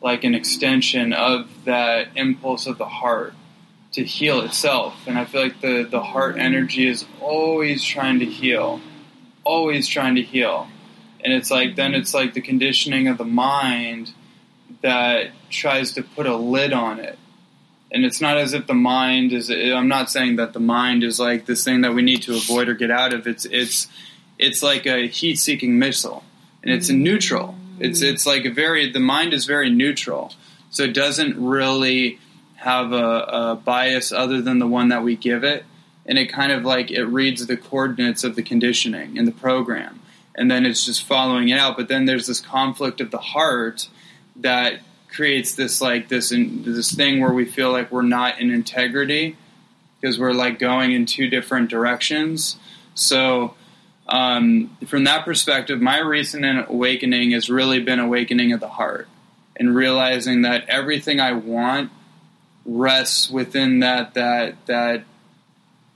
like 0.00 0.22
an 0.22 0.36
extension 0.36 1.12
of 1.12 1.48
that 1.64 2.08
impulse 2.14 2.68
of 2.68 2.78
the 2.78 2.86
heart 2.86 3.34
to 3.92 4.04
heal 4.04 4.40
itself. 4.42 4.94
And 5.08 5.18
I 5.18 5.24
feel 5.24 5.42
like 5.42 5.60
the 5.60 5.82
the 5.82 6.02
heart 6.02 6.36
energy 6.38 6.86
is 6.86 7.04
always 7.20 7.82
trying 7.82 8.20
to 8.20 8.26
heal, 8.26 8.80
always 9.42 9.88
trying 9.88 10.14
to 10.14 10.22
heal 10.22 10.68
and 11.24 11.32
it's 11.32 11.50
like 11.50 11.76
then 11.76 11.94
it's 11.94 12.14
like 12.14 12.34
the 12.34 12.40
conditioning 12.40 13.08
of 13.08 13.18
the 13.18 13.24
mind 13.24 14.12
that 14.82 15.30
tries 15.50 15.92
to 15.92 16.02
put 16.02 16.26
a 16.26 16.36
lid 16.36 16.72
on 16.72 16.98
it. 16.98 17.18
And 17.90 18.04
it's 18.04 18.20
not 18.20 18.38
as 18.38 18.54
if 18.54 18.66
the 18.66 18.74
mind 18.74 19.32
is 19.32 19.50
i'm 19.50 19.88
not 19.88 20.10
saying 20.10 20.36
that 20.36 20.52
the 20.52 20.60
mind 20.60 21.04
is 21.04 21.20
like 21.20 21.46
this 21.46 21.62
thing 21.62 21.82
that 21.82 21.94
we 21.94 22.02
need 22.02 22.22
to 22.22 22.34
avoid 22.34 22.68
or 22.68 22.74
get 22.74 22.90
out 22.90 23.12
of. 23.12 23.26
It's 23.26 23.44
it's 23.46 23.88
it's 24.38 24.62
like 24.62 24.86
a 24.86 25.06
heat 25.06 25.38
seeking 25.38 25.78
missile. 25.78 26.24
And 26.62 26.72
it's 26.72 26.90
mm. 26.90 26.98
neutral. 26.98 27.56
It's 27.78 28.02
mm. 28.02 28.12
it's 28.12 28.26
like 28.26 28.44
a 28.44 28.50
very 28.50 28.90
the 28.90 29.00
mind 29.00 29.32
is 29.32 29.44
very 29.46 29.70
neutral. 29.70 30.34
So 30.70 30.84
it 30.84 30.94
doesn't 30.94 31.36
really 31.38 32.18
have 32.56 32.92
a, 32.92 33.04
a 33.04 33.60
bias 33.62 34.10
other 34.10 34.40
than 34.40 34.58
the 34.58 34.66
one 34.66 34.88
that 34.88 35.02
we 35.02 35.16
give 35.16 35.44
it. 35.44 35.64
And 36.06 36.18
it 36.18 36.32
kind 36.32 36.50
of 36.50 36.64
like 36.64 36.90
it 36.90 37.04
reads 37.04 37.46
the 37.46 37.56
coordinates 37.56 38.24
of 38.24 38.34
the 38.36 38.42
conditioning 38.42 39.16
in 39.16 39.24
the 39.26 39.32
program 39.32 40.01
and 40.34 40.50
then 40.50 40.64
it's 40.64 40.84
just 40.84 41.04
following 41.04 41.48
it 41.48 41.58
out. 41.58 41.76
But 41.76 41.88
then 41.88 42.04
there's 42.04 42.26
this 42.26 42.40
conflict 42.40 43.00
of 43.00 43.10
the 43.10 43.18
heart 43.18 43.88
that 44.36 44.80
creates 45.08 45.54
this 45.54 45.80
like 45.80 46.08
this 46.08 46.30
this 46.30 46.92
thing 46.92 47.20
where 47.20 47.32
we 47.32 47.44
feel 47.44 47.70
like 47.70 47.92
we're 47.92 48.02
not 48.02 48.40
in 48.40 48.50
integrity 48.50 49.36
because 50.00 50.18
we're 50.18 50.32
like 50.32 50.58
going 50.58 50.92
in 50.92 51.06
two 51.06 51.28
different 51.28 51.70
directions. 51.70 52.56
So 52.94 53.54
um, 54.08 54.76
from 54.86 55.04
that 55.04 55.24
perspective, 55.24 55.80
my 55.80 55.98
recent 55.98 56.44
awakening 56.68 57.30
has 57.32 57.48
really 57.48 57.80
been 57.80 58.00
awakening 58.00 58.52
of 58.52 58.60
the 58.60 58.68
heart 58.68 59.08
and 59.56 59.74
realizing 59.74 60.42
that 60.42 60.68
everything 60.68 61.20
I 61.20 61.32
want 61.32 61.90
rests 62.64 63.30
within 63.30 63.80
that 63.80 64.14
that 64.14 64.66
that 64.66 65.04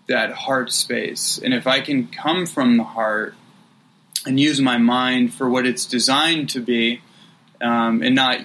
that 0.09 0.33
heart 0.33 0.73
space. 0.73 1.39
And 1.43 1.53
if 1.53 1.67
I 1.67 1.81
can 1.81 2.07
come 2.07 2.47
from 2.47 2.77
the 2.77 2.85
heart 2.85 3.35
and 4.27 4.39
use 4.39 4.61
my 4.61 4.77
mind 4.77 5.33
for 5.33 5.49
what 5.49 5.67
it's 5.67 5.87
designed 5.87 6.49
to 6.51 6.61
be, 6.61 7.01
um, 7.61 8.03
and 8.03 8.15
not 8.15 8.41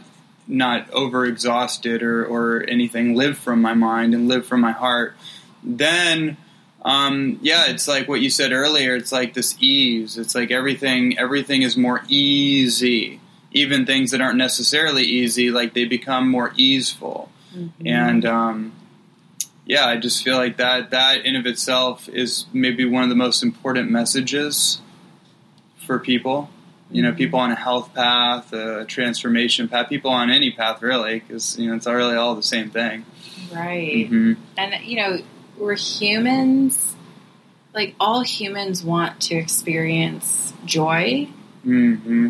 not 0.48 0.90
over 0.92 1.26
exhausted 1.26 2.04
or, 2.04 2.26
or 2.26 2.64
anything, 2.68 3.16
live 3.16 3.38
from 3.38 3.62
my 3.62 3.74
mind 3.74 4.14
and 4.14 4.28
live 4.28 4.46
from 4.46 4.60
my 4.60 4.72
heart, 4.72 5.16
then 5.64 6.38
um, 6.84 7.40
yeah, 7.42 7.66
it's 7.68 7.88
like 7.88 8.08
what 8.08 8.22
you 8.22 8.30
said 8.30 8.52
earlier. 8.52 8.96
It's 8.96 9.12
like 9.12 9.34
this 9.34 9.56
ease. 9.60 10.18
It's 10.18 10.36
like 10.36 10.52
everything 10.52 11.18
everything 11.18 11.62
is 11.62 11.78
more 11.78 12.04
easy. 12.08 13.20
Even 13.54 13.86
things 13.86 14.12
that 14.12 14.22
aren't 14.22 14.38
necessarily 14.38 15.04
easy, 15.04 15.52
like 15.52 15.74
they 15.74 15.86
become 15.86 16.30
more 16.30 16.54
easeful. 16.56 17.30
And 17.86 18.26
um, 18.26 18.74
yeah, 19.66 19.86
I 19.86 19.98
just 19.98 20.24
feel 20.24 20.38
like 20.38 20.58
that 20.58 20.92
that 20.92 21.26
in 21.26 21.36
of 21.36 21.46
itself 21.46 22.10
is 22.10 22.46
maybe 22.54 22.86
one 22.86 23.04
of 23.04 23.10
the 23.10 23.16
most 23.16 23.44
important 23.44 23.92
messages 23.92 24.82
for 25.92 26.00
people. 26.00 26.50
You 26.90 27.04
know, 27.04 27.14
people 27.14 27.40
on 27.40 27.52
a 27.52 27.56
health 27.56 27.94
path, 27.94 28.54
a 28.54 28.86
transformation 28.86 29.68
path, 29.68 29.90
people 29.90 30.12
on 30.12 30.30
any 30.30 30.52
path 30.52 30.82
really, 30.82 31.20
because 31.20 31.58
you 31.60 31.70
know 31.70 31.76
it's 31.76 31.86
really 31.88 32.16
all 32.16 32.34
the 32.36 32.44
same 32.44 32.70
thing. 32.70 33.06
Right. 33.54 34.08
hmm 34.08 34.34
And, 34.58 34.86
you 34.86 34.96
know, 34.98 35.20
we're 35.58 35.76
humans. 35.76 36.96
Like, 37.74 37.96
all 38.00 38.22
humans 38.22 38.84
want 38.84 39.20
to 39.22 39.36
experience 39.36 40.54
joy, 40.66 41.28
hmm 41.64 42.30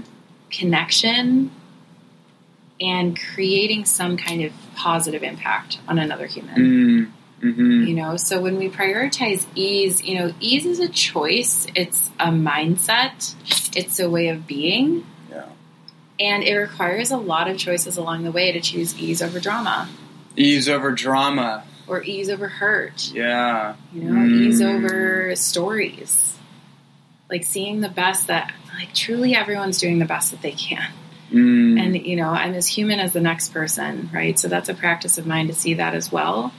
connection, 0.51 1.51
and 2.79 3.17
creating 3.17 3.85
some 3.85 4.17
kind 4.17 4.43
of 4.43 4.51
positive 4.75 5.23
impact 5.23 5.79
on 5.87 5.97
another 5.99 6.25
human. 6.25 7.13
hmm 7.41 7.83
You 7.87 7.95
know, 7.95 8.17
so 8.17 8.39
when 8.39 8.57
we 8.57 8.69
prioritize 8.69 9.45
ease, 9.55 10.03
you 10.03 10.19
know, 10.19 10.33
ease 10.39 10.65
is 10.65 10.79
a 10.79 10.87
choice, 10.89 11.65
it's 11.73 12.11
a 12.19 12.27
mindset, 12.27 13.33
it's 13.75 13.99
a 13.99 14.09
way 14.09 14.29
of 14.29 14.47
being, 14.47 15.05
Yeah. 15.31 15.45
and 16.19 16.43
it 16.43 16.55
requires 16.55 17.11
a 17.11 17.17
lot 17.17 17.49
of 17.49 17.57
choices 17.57 17.97
along 17.97 18.23
the 18.23 18.31
way 18.31 18.51
to 18.51 18.59
choose 18.61 18.97
ease 18.99 19.21
over 19.21 19.39
drama 19.39 19.89
Ease 20.35 20.67
over 20.69 20.91
drama. 20.91 21.63
or 21.87 22.03
ease 22.03 22.29
over 22.29 22.47
hurt. 22.47 23.11
Yeah. 23.13 23.75
you 23.93 24.03
know, 24.03 24.13
Mm. 24.13 24.47
ease 24.47 24.61
over 24.61 25.35
stories. 25.35 26.37
Like 27.29 27.43
seeing 27.45 27.81
the 27.81 27.89
best 27.89 28.27
that, 28.27 28.51
like, 28.77 28.93
truly 28.93 29.35
everyone's 29.35 29.77
doing 29.77 29.99
the 29.99 30.05
best 30.05 30.31
that 30.31 30.41
they 30.41 30.51
can. 30.51 30.91
Mm. 31.31 31.79
And, 31.79 32.05
you 32.05 32.17
know, 32.17 32.29
I'm 32.29 32.53
as 32.53 32.67
human 32.67 32.99
as 32.99 33.13
the 33.13 33.21
next 33.21 33.53
person, 33.53 34.09
right? 34.13 34.37
So 34.37 34.47
that's 34.49 34.67
a 34.67 34.73
practice 34.73 35.17
of 35.17 35.25
mine 35.25 35.47
to 35.47 35.53
see 35.53 35.73
that 35.75 35.93
as 35.93 36.11
well. 36.11 36.53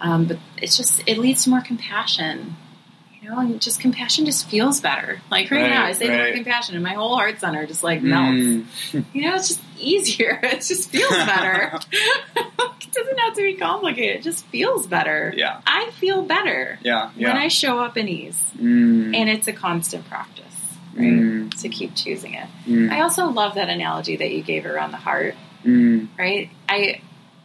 Um, 0.00 0.24
but 0.24 0.38
it's 0.56 0.76
just, 0.76 1.02
it 1.06 1.18
leads 1.18 1.44
to 1.44 1.50
more 1.50 1.60
compassion. 1.60 2.56
Know, 3.30 3.38
and 3.40 3.60
just 3.60 3.80
compassion 3.80 4.24
just 4.26 4.48
feels 4.48 4.80
better. 4.80 5.20
Like 5.30 5.50
right, 5.50 5.62
Right, 5.62 5.70
now, 5.70 5.84
I 5.84 5.92
say 5.92 6.08
the 6.08 6.14
word 6.14 6.34
compassion, 6.34 6.74
and 6.74 6.82
my 6.84 6.94
whole 6.94 7.14
heart 7.16 7.38
center 7.40 7.66
just 7.66 7.82
like 7.84 8.02
melts. 8.02 8.40
Mm. 8.92 9.04
You 9.12 9.22
know, 9.22 9.34
it's 9.36 9.48
just 9.48 9.60
easier. 9.78 10.38
It 10.42 10.62
just 10.62 10.90
feels 10.90 11.10
better. 11.10 11.78
it 12.36 12.92
doesn't 12.92 13.18
have 13.18 13.34
to 13.34 13.42
be 13.42 13.54
complicated. 13.54 14.16
It 14.16 14.22
just 14.22 14.44
feels 14.46 14.86
better. 14.86 15.32
Yeah. 15.36 15.60
I 15.66 15.90
feel 16.00 16.22
better 16.22 16.78
Yeah. 16.82 17.10
when 17.16 17.36
I 17.36 17.48
show 17.48 17.78
up 17.78 17.96
in 17.96 18.08
ease. 18.08 18.42
Mm. 18.58 19.14
And 19.16 19.28
it's 19.30 19.46
a 19.48 19.52
constant 19.52 20.08
practice, 20.08 20.44
right? 20.94 21.06
Mm. 21.06 21.60
To 21.62 21.68
keep 21.68 21.94
choosing 21.94 22.34
it. 22.34 22.48
Mm. 22.66 22.90
I 22.90 23.02
also 23.02 23.26
love 23.26 23.54
that 23.54 23.68
analogy 23.68 24.16
that 24.16 24.30
you 24.32 24.42
gave 24.42 24.66
around 24.66 24.90
the 24.90 24.96
heart, 24.98 25.34
Mm. 25.64 26.08
right? 26.18 26.50
I 26.68 27.00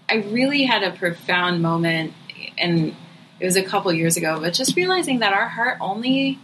I 0.10 0.16
really 0.32 0.64
had 0.64 0.84
a 0.84 0.92
profound 0.92 1.62
moment 1.62 2.14
and 2.58 2.96
it 3.40 3.46
was 3.46 3.56
a 3.56 3.64
couple 3.64 3.92
years 3.92 4.18
ago, 4.18 4.40
but 4.40 4.54
just 4.54 4.76
realizing 4.76 5.20
that 5.20 5.34
our 5.34 5.48
heart 5.48 5.78
only 5.82 6.40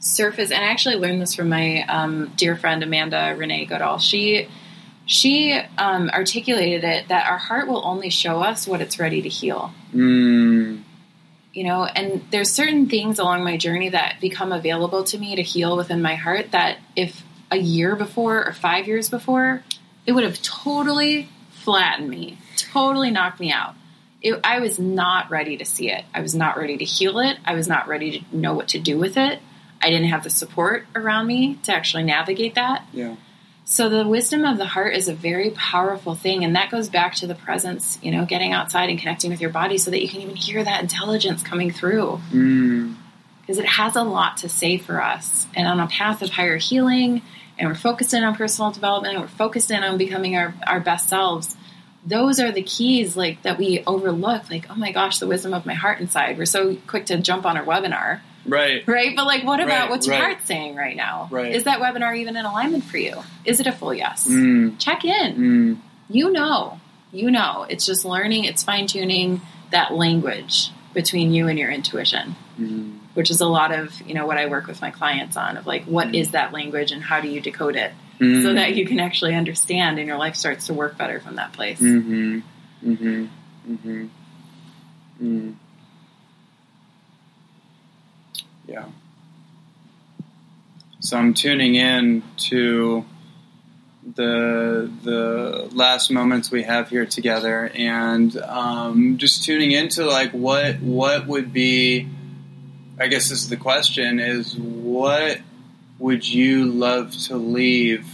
surface 0.00 0.50
and 0.50 0.64
I 0.64 0.68
actually 0.68 0.96
learned 0.96 1.20
this 1.20 1.34
from 1.34 1.50
my 1.50 1.82
um, 1.82 2.32
dear 2.36 2.56
friend 2.56 2.82
Amanda 2.82 3.34
Renee 3.36 3.66
Goodall. 3.66 3.98
She 3.98 4.48
she 5.06 5.52
um, 5.76 6.08
articulated 6.10 6.84
it 6.84 7.08
that 7.08 7.28
our 7.28 7.38
heart 7.38 7.68
will 7.68 7.84
only 7.84 8.10
show 8.10 8.40
us 8.40 8.66
what 8.66 8.80
it's 8.80 8.98
ready 8.98 9.22
to 9.22 9.28
heal. 9.28 9.72
Mm. 9.94 10.82
you 11.52 11.64
know 11.64 11.84
and 11.84 12.24
there's 12.30 12.50
certain 12.50 12.88
things 12.88 13.18
along 13.18 13.42
my 13.42 13.56
journey 13.56 13.88
that 13.88 14.20
become 14.20 14.52
available 14.52 15.02
to 15.04 15.18
me 15.18 15.34
to 15.34 15.42
heal 15.42 15.76
within 15.76 16.00
my 16.00 16.14
heart 16.14 16.52
that 16.52 16.78
if 16.94 17.24
a 17.50 17.56
year 17.58 17.96
before 17.96 18.46
or 18.46 18.52
five 18.52 18.86
years 18.86 19.08
before 19.08 19.64
it 20.06 20.12
would 20.12 20.22
have 20.22 20.40
totally 20.42 21.28
flattened 21.50 22.08
me 22.08 22.38
totally 22.56 23.10
knocked 23.10 23.40
me 23.40 23.50
out 23.50 23.74
it, 24.22 24.38
i 24.44 24.60
was 24.60 24.78
not 24.78 25.30
ready 25.30 25.56
to 25.56 25.64
see 25.64 25.90
it 25.90 26.04
i 26.14 26.20
was 26.20 26.34
not 26.34 26.56
ready 26.56 26.76
to 26.76 26.84
heal 26.84 27.18
it 27.18 27.38
i 27.44 27.54
was 27.54 27.68
not 27.68 27.88
ready 27.88 28.20
to 28.20 28.36
know 28.36 28.54
what 28.54 28.68
to 28.68 28.78
do 28.78 28.98
with 28.98 29.16
it 29.16 29.38
i 29.82 29.88
didn't 29.90 30.08
have 30.08 30.22
the 30.24 30.30
support 30.30 30.86
around 30.94 31.26
me 31.26 31.54
to 31.62 31.72
actually 31.72 32.02
navigate 32.02 32.54
that 32.54 32.84
Yeah. 32.92 33.16
so 33.64 33.88
the 33.88 34.06
wisdom 34.06 34.44
of 34.44 34.58
the 34.58 34.66
heart 34.66 34.94
is 34.94 35.08
a 35.08 35.14
very 35.14 35.50
powerful 35.50 36.14
thing, 36.16 36.44
and 36.44 36.56
that 36.56 36.70
goes 36.70 36.88
back 36.88 37.14
to 37.16 37.26
the 37.28 37.36
presence, 37.36 37.98
you 38.02 38.10
know, 38.10 38.24
getting 38.24 38.52
outside 38.52 38.90
and 38.90 38.98
connecting 38.98 39.30
with 39.30 39.40
your 39.40 39.50
body 39.50 39.78
so 39.78 39.90
that 39.92 40.02
you 40.02 40.08
can 40.08 40.20
even 40.22 40.34
hear 40.34 40.62
that 40.64 40.82
intelligence 40.82 41.42
coming 41.44 41.70
through. 41.70 42.20
Mm. 42.32 42.96
Because 43.40 43.58
it 43.58 43.66
has 43.66 43.94
a 43.94 44.02
lot 44.02 44.38
to 44.38 44.48
say 44.48 44.76
for 44.76 45.00
us. 45.00 45.46
And 45.54 45.68
on 45.68 45.78
a 45.78 45.86
path 45.86 46.20
of 46.22 46.30
higher 46.30 46.56
healing, 46.56 47.22
and 47.58 47.68
we're 47.68 47.76
focused 47.76 48.12
in 48.12 48.24
on 48.24 48.34
personal 48.34 48.72
development, 48.72 49.14
and 49.14 49.22
we're 49.22 49.28
focused 49.28 49.70
in 49.70 49.84
on 49.84 49.98
becoming 49.98 50.36
our, 50.36 50.52
our 50.66 50.80
best 50.80 51.08
selves, 51.08 51.56
those 52.06 52.40
are 52.40 52.50
the 52.50 52.62
keys 52.62 53.16
like 53.16 53.42
that 53.42 53.58
we 53.58 53.82
overlook. 53.86 54.50
Like, 54.50 54.66
oh 54.70 54.74
my 54.74 54.92
gosh, 54.92 55.18
the 55.18 55.26
wisdom 55.26 55.52
of 55.54 55.66
my 55.66 55.74
heart 55.74 56.00
inside. 56.00 56.38
We're 56.38 56.46
so 56.46 56.76
quick 56.86 57.06
to 57.06 57.18
jump 57.18 57.44
on 57.46 57.56
our 57.56 57.64
webinar 57.64 58.20
Right. 58.46 58.82
right? 58.88 59.14
But 59.14 59.26
like, 59.26 59.44
what 59.44 59.60
about 59.60 59.80
Right, 59.82 59.90
what's 59.90 60.06
your 60.06 60.16
right. 60.16 60.22
heart 60.22 60.38
saying 60.46 60.74
right 60.76 60.96
now? 60.96 61.28
Right. 61.30 61.54
Is 61.54 61.64
that 61.64 61.78
webinar 61.80 62.16
even 62.16 62.36
in 62.36 62.44
alignment 62.46 62.84
for 62.84 62.96
you? 62.96 63.22
Is 63.44 63.60
it 63.60 63.66
a 63.66 63.72
full 63.72 63.92
yes? 63.92 64.26
Mm. 64.26 64.78
Check 64.78 65.04
in. 65.04 65.36
Mm. 65.36 65.76
You 66.08 66.30
know, 66.32 66.80
you 67.12 67.30
know. 67.30 67.66
It's 67.68 67.84
just 67.84 68.04
learning. 68.06 68.44
It's 68.44 68.64
fine 68.64 68.86
tuning 68.86 69.42
that 69.70 69.92
language 69.92 70.70
between 70.94 71.32
you 71.32 71.48
and 71.48 71.58
your 71.58 71.70
intuition, 71.70 72.34
Mm. 72.58 72.98
which 73.14 73.30
is 73.30 73.40
a 73.42 73.46
lot 73.46 73.72
of 73.72 74.00
you 74.06 74.14
know 74.14 74.24
what 74.26 74.38
I 74.38 74.46
work 74.46 74.66
with 74.66 74.80
my 74.80 74.90
clients 74.90 75.36
on 75.36 75.56
of 75.58 75.66
like, 75.66 75.84
what 75.84 76.14
is 76.14 76.30
that 76.30 76.52
language 76.52 76.92
and 76.92 77.02
how 77.02 77.20
do 77.20 77.28
you 77.28 77.40
decode 77.42 77.76
it 77.76 77.92
Mm. 78.20 78.42
so 78.42 78.52
that 78.52 78.76
you 78.76 78.86
can 78.86 79.00
actually 79.00 79.34
understand 79.34 79.98
and 79.98 80.06
your 80.06 80.18
life 80.18 80.36
starts 80.36 80.66
to 80.66 80.74
work 80.74 80.98
better 80.98 81.20
from 81.20 81.36
that 81.36 81.54
place. 81.54 81.80
Mm-hmm. 81.80 82.40
Mm-hmm. 82.84 83.72
Mm-hmm. 83.72 84.06
Mm. 85.22 85.54
Yeah. 88.66 88.84
So 91.00 91.16
I'm 91.16 91.32
tuning 91.32 91.76
in 91.76 92.22
to 92.50 93.06
the 94.16 94.90
the 95.02 95.68
last 95.72 96.10
moments 96.10 96.50
we 96.50 96.62
have 96.64 96.90
here 96.90 97.06
together, 97.06 97.70
and 97.74 98.36
um, 98.36 99.16
just 99.16 99.44
tuning 99.44 99.72
into 99.72 100.04
like 100.04 100.32
what 100.32 100.80
what 100.80 101.26
would 101.26 101.54
be. 101.54 102.06
I 102.98 103.06
guess 103.06 103.30
this 103.30 103.42
is 103.42 103.48
the 103.48 103.56
question: 103.56 104.20
is 104.20 104.56
what 104.56 105.40
would 106.00 106.26
you 106.26 106.64
love 106.64 107.12
to 107.12 107.36
leave 107.36 108.06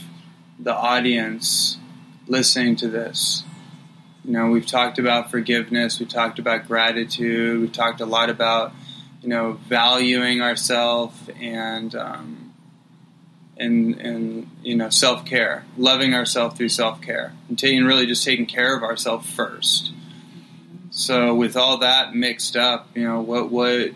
the 0.58 0.74
audience 0.74 1.78
listening 2.26 2.74
to 2.76 2.88
this? 2.88 3.44
You 4.24 4.32
know, 4.32 4.50
we've 4.50 4.66
talked 4.66 4.98
about 4.98 5.30
forgiveness, 5.30 6.00
We've 6.00 6.08
talked 6.08 6.40
about 6.40 6.66
gratitude, 6.66 7.60
we've 7.60 7.72
talked 7.72 8.00
a 8.00 8.06
lot 8.06 8.28
about, 8.28 8.72
you 9.22 9.28
know, 9.28 9.52
valuing 9.68 10.42
ourselves 10.42 11.16
and, 11.40 11.94
um, 11.94 12.52
and, 13.56 13.94
and, 14.00 14.50
you 14.64 14.74
know, 14.74 14.90
self 14.90 15.24
care, 15.24 15.64
loving 15.78 16.12
ourselves 16.12 16.56
through 16.56 16.70
self 16.70 17.00
care, 17.00 17.32
and 17.48 17.56
taking 17.56 17.84
really 17.84 18.06
just 18.06 18.24
taking 18.24 18.46
care 18.46 18.76
of 18.76 18.82
ourselves 18.82 19.30
first. 19.30 19.92
So, 20.90 21.34
with 21.34 21.56
all 21.56 21.78
that 21.78 22.14
mixed 22.16 22.56
up, 22.56 22.88
you 22.96 23.04
know, 23.04 23.20
what, 23.20 23.50
what, 23.50 23.90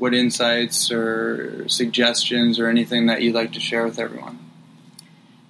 what 0.00 0.14
insights 0.14 0.90
or 0.90 1.68
suggestions 1.68 2.58
or 2.58 2.68
anything 2.68 3.06
that 3.06 3.20
you'd 3.22 3.34
like 3.34 3.52
to 3.52 3.60
share 3.60 3.84
with 3.84 3.98
everyone? 3.98 4.38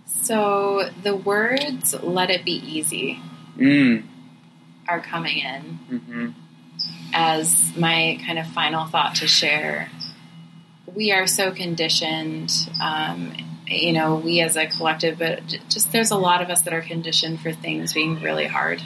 So 0.07 0.91
the 1.03 1.17
words 1.17 1.95
"let 2.03 2.31
it 2.31 2.45
be 2.45 2.53
easy" 2.53 3.21
Mm. 3.59 4.05
are 4.89 5.01
coming 5.01 5.39
in. 5.39 5.79
Mm-hmm. 5.91 6.29
as 7.13 7.77
my 7.77 8.19
kind 8.25 8.39
of 8.39 8.47
final 8.47 8.87
thought 8.87 9.17
to 9.17 9.27
share, 9.27 9.91
we 10.95 11.11
are 11.13 11.27
so 11.27 11.51
conditioned, 11.51 12.53
um, 12.81 13.33
you 13.67 13.93
know, 13.93 14.15
we 14.17 14.41
as 14.41 14.57
a 14.57 14.67
collective, 14.67 15.19
but 15.19 15.41
just 15.69 15.91
there's 15.93 16.11
a 16.13 16.17
lot 16.17 16.41
of 16.41 16.49
us 16.51 16.63
that 16.63 16.73
are 16.73 16.81
conditioned 16.83 17.41
for 17.41 17.53
things 17.53 17.93
being 17.93 18.21
really 18.23 18.47
hard, 18.47 18.81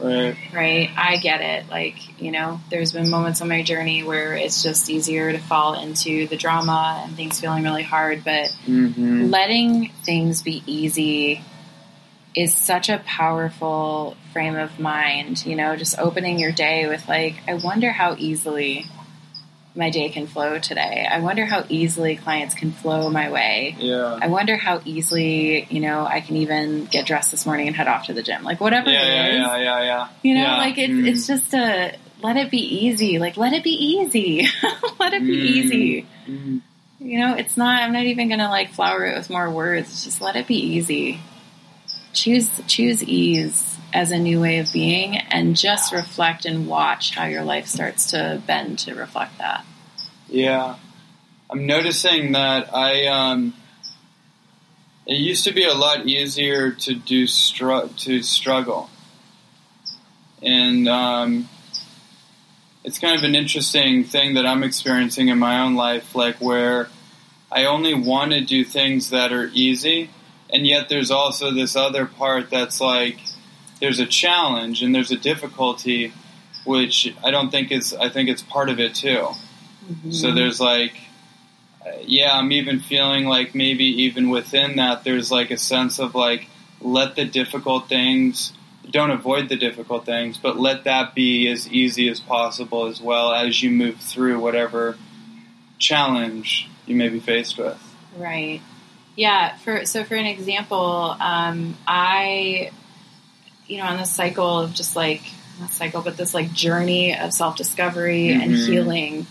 Right. 0.00 0.36
right? 0.52 0.90
I 0.96 1.16
get 1.16 1.40
it. 1.40 1.68
Like, 1.70 2.20
you 2.20 2.30
know, 2.30 2.60
there's 2.70 2.92
been 2.92 3.08
moments 3.08 3.40
on 3.40 3.48
my 3.48 3.62
journey 3.62 4.02
where 4.02 4.34
it's 4.34 4.62
just 4.62 4.90
easier 4.90 5.32
to 5.32 5.38
fall 5.38 5.74
into 5.74 6.26
the 6.26 6.36
drama 6.36 7.02
and 7.04 7.16
things 7.16 7.40
feeling 7.40 7.62
really 7.64 7.82
hard, 7.82 8.22
but 8.24 8.52
Mm-hmm. 8.66 9.30
letting 9.30 9.90
things 10.04 10.42
be 10.42 10.62
easy 10.66 11.42
is 12.34 12.54
such 12.54 12.88
a 12.90 12.98
powerful 12.98 14.16
frame 14.32 14.56
of 14.56 14.78
mind. 14.78 15.44
You 15.46 15.56
know, 15.56 15.76
just 15.76 15.98
opening 15.98 16.38
your 16.38 16.52
day 16.52 16.86
with, 16.86 17.08
like, 17.08 17.36
I 17.48 17.54
wonder 17.54 17.90
how 17.90 18.14
easily 18.18 18.86
my 19.76 19.90
day 19.90 20.08
can 20.08 20.26
flow 20.26 20.58
today. 20.58 21.06
I 21.10 21.20
wonder 21.20 21.44
how 21.44 21.64
easily 21.68 22.16
clients 22.16 22.54
can 22.54 22.72
flow 22.72 23.10
my 23.10 23.30
way. 23.30 23.76
Yeah. 23.78 24.18
I 24.20 24.28
wonder 24.28 24.56
how 24.56 24.80
easily, 24.84 25.66
you 25.70 25.80
know, 25.80 26.06
I 26.06 26.20
can 26.22 26.36
even 26.36 26.86
get 26.86 27.06
dressed 27.06 27.30
this 27.30 27.44
morning 27.44 27.66
and 27.68 27.76
head 27.76 27.86
off 27.86 28.06
to 28.06 28.14
the 28.14 28.22
gym. 28.22 28.42
Like, 28.42 28.60
whatever 28.60 28.90
Yeah, 28.90 29.02
it 29.02 29.08
yeah, 29.14 29.26
is. 29.28 29.34
yeah, 29.38 29.56
yeah, 29.58 29.82
yeah. 29.82 30.08
You 30.22 30.34
know, 30.34 30.42
Yeah. 30.42 30.56
like 30.56 30.78
it's 30.78 30.92
Mm. 30.92 31.06
it's 31.08 31.26
just 31.26 31.52
a 31.54 31.94
let 32.22 32.36
it 32.38 32.50
be 32.50 32.86
easy. 32.86 33.18
Like 33.18 33.36
let 33.36 33.52
it 33.52 33.62
be 33.62 33.70
easy. 33.70 34.48
let 34.98 35.12
it 35.12 35.22
be 35.22 35.36
Mm. 35.36 35.44
easy. 35.44 36.06
Mm. 36.26 36.60
You 36.98 37.18
know, 37.20 37.34
it's 37.34 37.56
not. 37.58 37.82
I'm 37.82 37.92
not 37.92 38.04
even 38.04 38.30
gonna 38.30 38.48
like 38.48 38.72
flower 38.72 39.04
it 39.04 39.16
with 39.18 39.28
more 39.28 39.50
words. 39.50 39.90
It's 39.90 40.04
just 40.04 40.22
let 40.22 40.34
it 40.36 40.46
be 40.46 40.56
easy. 40.56 41.20
Choose 42.14 42.48
choose 42.66 43.04
ease 43.04 43.75
as 43.96 44.10
a 44.10 44.18
new 44.18 44.38
way 44.40 44.58
of 44.58 44.68
being, 44.72 45.16
and 45.16 45.56
just 45.56 45.92
reflect 45.92 46.44
and 46.44 46.66
watch 46.66 47.14
how 47.16 47.24
your 47.24 47.44
life 47.44 47.66
starts 47.66 48.10
to 48.10 48.42
bend 48.46 48.78
to 48.80 48.94
reflect 48.94 49.38
that. 49.38 49.64
Yeah. 50.28 50.76
I'm 51.48 51.64
noticing 51.66 52.32
that 52.32 52.74
I 52.74 53.06
um 53.06 53.54
It 55.06 55.18
used 55.18 55.44
to 55.44 55.52
be 55.52 55.64
a 55.64 55.74
lot 55.74 56.06
easier 56.06 56.72
to 56.72 56.94
do 56.94 57.26
str- 57.28 57.86
to 58.04 58.22
struggle, 58.22 58.90
and 60.42 60.88
um, 60.88 61.48
it's 62.82 62.98
kind 62.98 63.16
of 63.16 63.22
an 63.22 63.36
interesting 63.36 64.02
thing 64.02 64.34
that 64.34 64.44
I'm 64.44 64.64
experiencing 64.64 65.28
in 65.28 65.38
my 65.38 65.60
own 65.60 65.76
life, 65.76 66.16
like 66.16 66.38
where 66.40 66.88
I 67.52 67.66
only 67.66 67.94
want 67.94 68.32
to 68.32 68.40
do 68.40 68.64
things 68.64 69.10
that 69.10 69.30
are 69.32 69.48
easy, 69.54 70.10
and 70.50 70.66
yet 70.66 70.88
there's 70.88 71.12
also 71.12 71.52
this 71.52 71.76
other 71.76 72.06
part 72.06 72.50
that's 72.50 72.80
like 72.80 73.18
there's 73.80 73.98
a 74.00 74.06
challenge 74.06 74.82
and 74.82 74.94
there's 74.94 75.10
a 75.10 75.16
difficulty, 75.16 76.12
which 76.64 77.14
I 77.22 77.30
don't 77.30 77.50
think 77.50 77.70
is 77.72 77.94
I 77.94 78.08
think 78.08 78.28
it's 78.28 78.42
part 78.42 78.68
of 78.68 78.80
it 78.80 78.94
too. 78.94 79.28
So 80.10 80.34
there's 80.34 80.60
like 80.60 80.94
yeah, 82.02 82.36
I'm 82.36 82.52
even 82.52 82.80
feeling 82.80 83.26
like 83.26 83.54
maybe 83.54 83.84
even 84.02 84.30
within 84.30 84.76
that, 84.76 85.04
there's 85.04 85.30
like 85.30 85.50
a 85.50 85.56
sense 85.56 85.98
of 85.98 86.14
like, 86.14 86.48
let 86.80 87.16
the 87.16 87.24
difficult 87.24 87.88
things, 87.88 88.52
don't 88.90 89.10
avoid 89.10 89.48
the 89.48 89.56
difficult 89.56 90.06
things, 90.06 90.38
but 90.38 90.58
let 90.58 90.84
that 90.84 91.14
be 91.14 91.48
as 91.48 91.70
easy 91.70 92.08
as 92.08 92.20
possible 92.20 92.86
as 92.86 93.00
well 93.00 93.32
as 93.32 93.62
you 93.62 93.70
move 93.70 93.96
through 93.96 94.38
whatever 94.38 94.96
challenge 95.78 96.68
you 96.86 96.94
may 96.94 97.08
be 97.08 97.20
faced 97.20 97.58
with. 97.58 97.78
Right. 98.16 98.60
Yeah. 99.16 99.56
For 99.56 99.86
so 99.86 100.04
for 100.04 100.14
an 100.14 100.26
example, 100.26 101.16
um, 101.20 101.76
I, 101.86 102.70
you 103.68 103.78
know, 103.78 103.84
on 103.84 103.96
this 103.96 104.12
cycle 104.12 104.60
of 104.60 104.74
just 104.74 104.96
like 104.96 105.22
not 105.60 105.72
cycle, 105.72 106.02
but 106.02 106.16
this 106.16 106.34
like 106.34 106.52
journey 106.52 107.16
of 107.16 107.32
self 107.32 107.56
discovery 107.56 108.32
and 108.32 108.52
Mhm. 108.52 108.66
healing. 108.66 109.26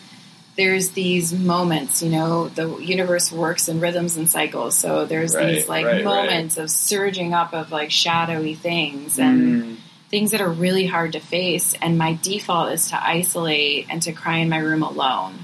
There's 0.57 0.91
these 0.91 1.33
moments, 1.33 2.01
you 2.01 2.09
know, 2.09 2.47
the 2.47 2.77
universe 2.77 3.29
works 3.31 3.67
in 3.67 3.81
rhythms 3.81 4.15
and 4.15 4.29
cycles. 4.29 4.77
So 4.77 5.05
there's 5.05 5.33
Right, 5.35 5.47
these 5.47 5.67
like 5.67 5.85
right, 5.85 5.95
right. 5.95 6.03
moments 6.03 6.57
of 6.57 6.71
surging 6.71 7.33
up 7.33 7.53
of 7.53 7.71
like 7.71 7.91
shadowy 7.91 8.55
things 8.55 9.19
and 9.19 9.63
Mm, 9.63 9.75
things 10.09 10.31
that 10.31 10.39
are 10.39 10.49
really 10.49 10.85
hard 10.85 11.11
to 11.13 11.19
face. 11.19 11.73
And 11.81 11.97
my 11.97 12.17
default 12.21 12.71
is 12.71 12.87
to 12.89 13.05
isolate 13.05 13.87
and 13.89 14.01
to 14.03 14.13
cry 14.13 14.37
in 14.37 14.49
my 14.49 14.59
room 14.59 14.81
alone. 14.81 15.43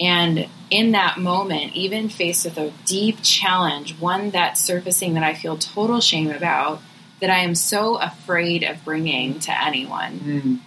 And 0.00 0.48
in 0.70 0.92
that 0.92 1.18
moment, 1.18 1.74
even 1.74 2.08
faced 2.08 2.44
with 2.44 2.56
a 2.56 2.72
deep 2.86 3.18
challenge, 3.22 3.98
one 3.98 4.30
that's 4.30 4.62
surfacing 4.62 5.14
that 5.14 5.24
I 5.24 5.34
feel 5.34 5.56
total 5.56 6.00
shame 6.00 6.30
about, 6.30 6.80
that 7.20 7.30
I 7.30 7.38
am 7.40 7.54
so 7.54 7.96
afraid 7.96 8.62
of 8.62 8.84
bringing 8.84 9.40
to 9.40 9.64
anyone, 9.64 10.20
mm, 10.20 10.58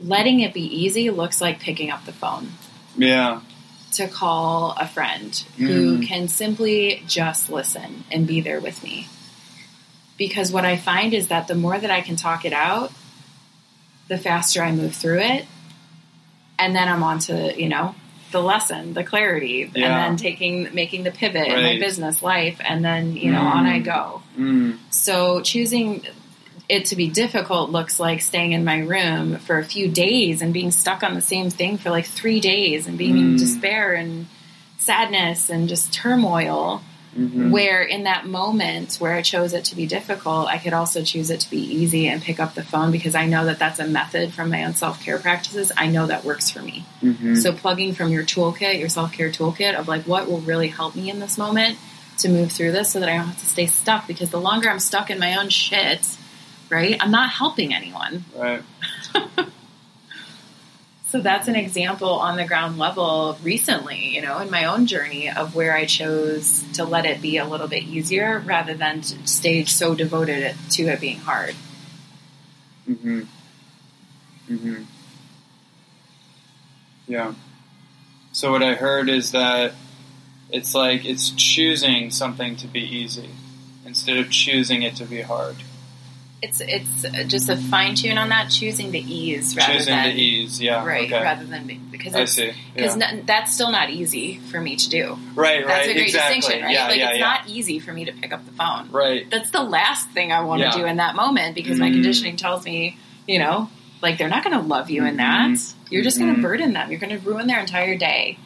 letting 0.00 0.40
it 0.40 0.54
be 0.54 0.62
easy 0.62 1.10
looks 1.10 1.40
like 1.40 1.58
picking 1.60 1.90
up 1.90 2.04
the 2.04 2.12
phone 2.12 2.52
yeah. 2.96 3.40
to 3.92 4.06
call 4.06 4.76
a 4.78 4.86
friend 4.86 5.34
who 5.56 5.98
Mm. 5.98 6.06
can 6.06 6.28
simply 6.28 7.02
just 7.06 7.50
listen 7.50 8.04
and 8.10 8.26
be 8.26 8.40
there 8.40 8.60
with 8.60 8.82
me. 8.84 9.08
Because 10.16 10.52
what 10.52 10.64
I 10.64 10.76
find 10.76 11.14
is 11.14 11.28
that 11.28 11.48
the 11.48 11.54
more 11.54 11.78
that 11.78 11.90
I 11.90 12.00
can 12.00 12.16
talk 12.16 12.44
it 12.44 12.52
out, 12.52 12.92
the 14.08 14.18
faster 14.18 14.62
I 14.62 14.72
move 14.72 14.94
through 14.94 15.20
it. 15.20 15.46
And 16.58 16.74
then 16.74 16.88
I'm 16.88 17.02
on 17.04 17.18
to, 17.20 17.60
you 17.60 17.68
know, 17.68 17.94
the 18.30 18.42
lesson, 18.42 18.94
the 18.94 19.04
clarity, 19.04 19.62
and 19.62 19.74
then 19.74 20.16
taking, 20.16 20.74
making 20.74 21.04
the 21.04 21.10
pivot 21.10 21.46
in 21.48 21.62
my 21.62 21.78
business 21.78 22.22
life. 22.22 22.60
And 22.64 22.84
then, 22.84 23.16
you 23.16 23.30
know, 23.32 23.40
on 23.40 23.66
I 23.66 23.80
Mm. 23.80 23.84
go. 23.84 24.22
Mm, 24.38 24.78
So 24.90 25.40
choosing 25.40 26.02
it 26.68 26.84
to 26.86 26.96
be 26.96 27.08
difficult 27.08 27.70
looks 27.70 27.98
like 27.98 28.20
staying 28.20 28.52
in 28.52 28.64
my 28.64 28.80
room 28.80 29.36
for 29.38 29.58
a 29.58 29.64
few 29.64 29.88
days 29.88 30.42
and 30.42 30.52
being 30.52 30.70
stuck 30.70 31.02
on 31.02 31.14
the 31.14 31.22
same 31.22 31.48
thing 31.50 31.78
for 31.78 31.88
like 31.90 32.04
three 32.04 32.40
days 32.40 32.86
and 32.86 32.98
being 32.98 33.16
in 33.16 33.34
Mm. 33.34 33.38
despair 33.38 33.94
and 33.94 34.26
sadness 34.76 35.48
and 35.50 35.68
just 35.68 35.92
turmoil. 35.92 36.82
Mhm. 37.18 37.50
Where 37.50 37.82
in 37.82 38.04
that 38.04 38.26
moment 38.26 38.96
where 38.96 39.12
I 39.12 39.22
chose 39.22 39.52
it 39.52 39.64
to 39.66 39.76
be 39.76 39.86
difficult, 39.86 40.46
I 40.48 40.58
could 40.58 40.72
also 40.72 41.02
choose 41.02 41.30
it 41.30 41.40
to 41.40 41.50
be 41.50 41.58
easy 41.58 42.06
and 42.06 42.22
pick 42.22 42.38
up 42.38 42.54
the 42.54 42.62
phone 42.62 42.92
because 42.92 43.14
I 43.14 43.26
know 43.26 43.46
that 43.46 43.58
that's 43.58 43.80
a 43.80 43.86
method 43.86 44.32
from 44.32 44.50
my 44.50 44.64
own 44.64 44.74
self 44.74 45.02
care 45.02 45.18
practices. 45.18 45.72
I 45.76 45.88
know 45.88 46.06
that 46.06 46.24
works 46.24 46.50
for 46.50 46.62
me. 46.62 46.84
Mhm. 47.02 47.42
So 47.42 47.52
plugging 47.52 47.94
from 47.94 48.10
your 48.10 48.22
toolkit, 48.24 48.78
your 48.78 48.88
self 48.88 49.12
care 49.12 49.30
toolkit 49.30 49.74
of 49.74 49.88
like 49.88 50.04
what 50.06 50.30
will 50.30 50.40
really 50.40 50.68
help 50.68 50.94
me 50.94 51.10
in 51.10 51.18
this 51.18 51.36
moment 51.36 51.76
to 52.18 52.28
move 52.28 52.52
through 52.52 52.72
this 52.72 52.90
so 52.90 53.00
that 53.00 53.08
I 53.08 53.16
don't 53.16 53.26
have 53.26 53.40
to 53.40 53.46
stay 53.46 53.66
stuck 53.66 54.06
because 54.06 54.30
the 54.30 54.40
longer 54.40 54.68
I'm 54.68 54.80
stuck 54.80 55.10
in 55.10 55.18
my 55.18 55.36
own 55.38 55.48
shit, 55.48 56.06
right, 56.70 56.96
I'm 57.00 57.10
not 57.10 57.30
helping 57.30 57.74
anyone. 57.74 58.24
Right. 58.36 58.62
So 61.08 61.20
that's 61.22 61.48
an 61.48 61.56
example 61.56 62.10
on 62.10 62.36
the 62.36 62.44
ground 62.44 62.76
level 62.76 63.38
recently, 63.42 64.08
you 64.08 64.20
know, 64.20 64.40
in 64.40 64.50
my 64.50 64.66
own 64.66 64.86
journey 64.86 65.30
of 65.30 65.54
where 65.54 65.74
I 65.74 65.86
chose 65.86 66.62
to 66.74 66.84
let 66.84 67.06
it 67.06 67.22
be 67.22 67.38
a 67.38 67.46
little 67.46 67.66
bit 67.66 67.84
easier 67.84 68.40
rather 68.40 68.74
than 68.74 69.00
to 69.00 69.26
stay 69.26 69.64
so 69.64 69.94
devoted 69.94 70.54
to 70.72 70.82
it 70.88 71.00
being 71.00 71.18
hard. 71.20 71.54
hmm 72.86 73.20
hmm 74.48 74.82
Yeah. 77.06 77.32
So 78.32 78.52
what 78.52 78.62
I 78.62 78.74
heard 78.74 79.08
is 79.08 79.32
that 79.32 79.72
it's 80.50 80.74
like 80.74 81.06
it's 81.06 81.30
choosing 81.30 82.10
something 82.10 82.54
to 82.56 82.66
be 82.66 82.80
easy 82.80 83.30
instead 83.86 84.18
of 84.18 84.30
choosing 84.30 84.82
it 84.82 84.94
to 84.96 85.06
be 85.06 85.22
hard. 85.22 85.56
It's 86.40 86.60
it's 86.60 87.02
just 87.26 87.48
a 87.48 87.56
fine 87.56 87.96
tune 87.96 88.16
on 88.16 88.28
that, 88.28 88.48
choosing 88.48 88.92
the 88.92 89.00
ease 89.00 89.56
rather 89.56 89.72
choosing 89.72 89.92
than 89.94 90.04
the 90.04 90.22
ease, 90.22 90.60
yeah. 90.62 90.84
right 90.86 91.06
okay. 91.12 91.20
rather 91.20 91.44
than 91.44 91.66
be- 91.66 91.80
because 91.90 92.14
I 92.14 92.26
see. 92.26 92.52
because 92.74 92.96
Yeah. 92.96 93.08
n- 93.08 93.22
that's 93.26 93.52
still 93.52 93.72
not 93.72 93.90
easy 93.90 94.38
for 94.38 94.60
me 94.60 94.76
to 94.76 94.88
do. 94.88 95.18
right, 95.34 95.66
That's 95.66 95.86
right, 95.86 95.90
a 95.90 95.92
great 95.94 96.06
exactly. 96.06 96.36
distinction, 96.36 96.64
right? 96.64 96.74
Yeah, 96.74 96.86
like 96.86 96.98
yeah, 96.98 97.10
it's 97.10 97.18
not 97.20 97.48
easy 97.48 97.80
for 97.80 97.92
me 97.92 98.04
to 98.04 98.12
pick 98.12 98.32
up 98.32 98.46
the 98.46 98.52
phone. 98.52 98.88
right. 98.92 99.28
That's 99.28 99.50
the 99.50 99.64
last 99.64 100.10
thing 100.10 100.30
I 100.30 100.42
want 100.42 100.62
to 100.62 100.70
do 100.70 100.84
in 100.86 100.98
that 100.98 101.16
moment 101.16 101.56
because 101.56 101.76
my 101.80 101.90
Mm. 101.90 101.94
conditioning 101.94 102.36
tells 102.36 102.64
me, 102.64 102.96
you 103.26 103.40
know, 103.40 103.68
like 104.00 104.16
they're 104.18 104.28
not 104.28 104.44
going 104.44 104.56
to 104.56 104.62
love 104.64 104.90
you 104.90 105.04
in 105.04 105.16
that. 105.16 105.50
Mhm. 105.50 105.72
You're 105.90 106.04
just 106.04 106.20
going 106.20 106.32
to 106.36 106.40
burden 106.40 106.72
them. 106.72 106.88
You're 106.92 107.00
going 107.00 107.18
to 107.18 107.28
ruin 107.28 107.48
their 107.48 107.58
entire 107.58 107.96
day. 107.96 108.38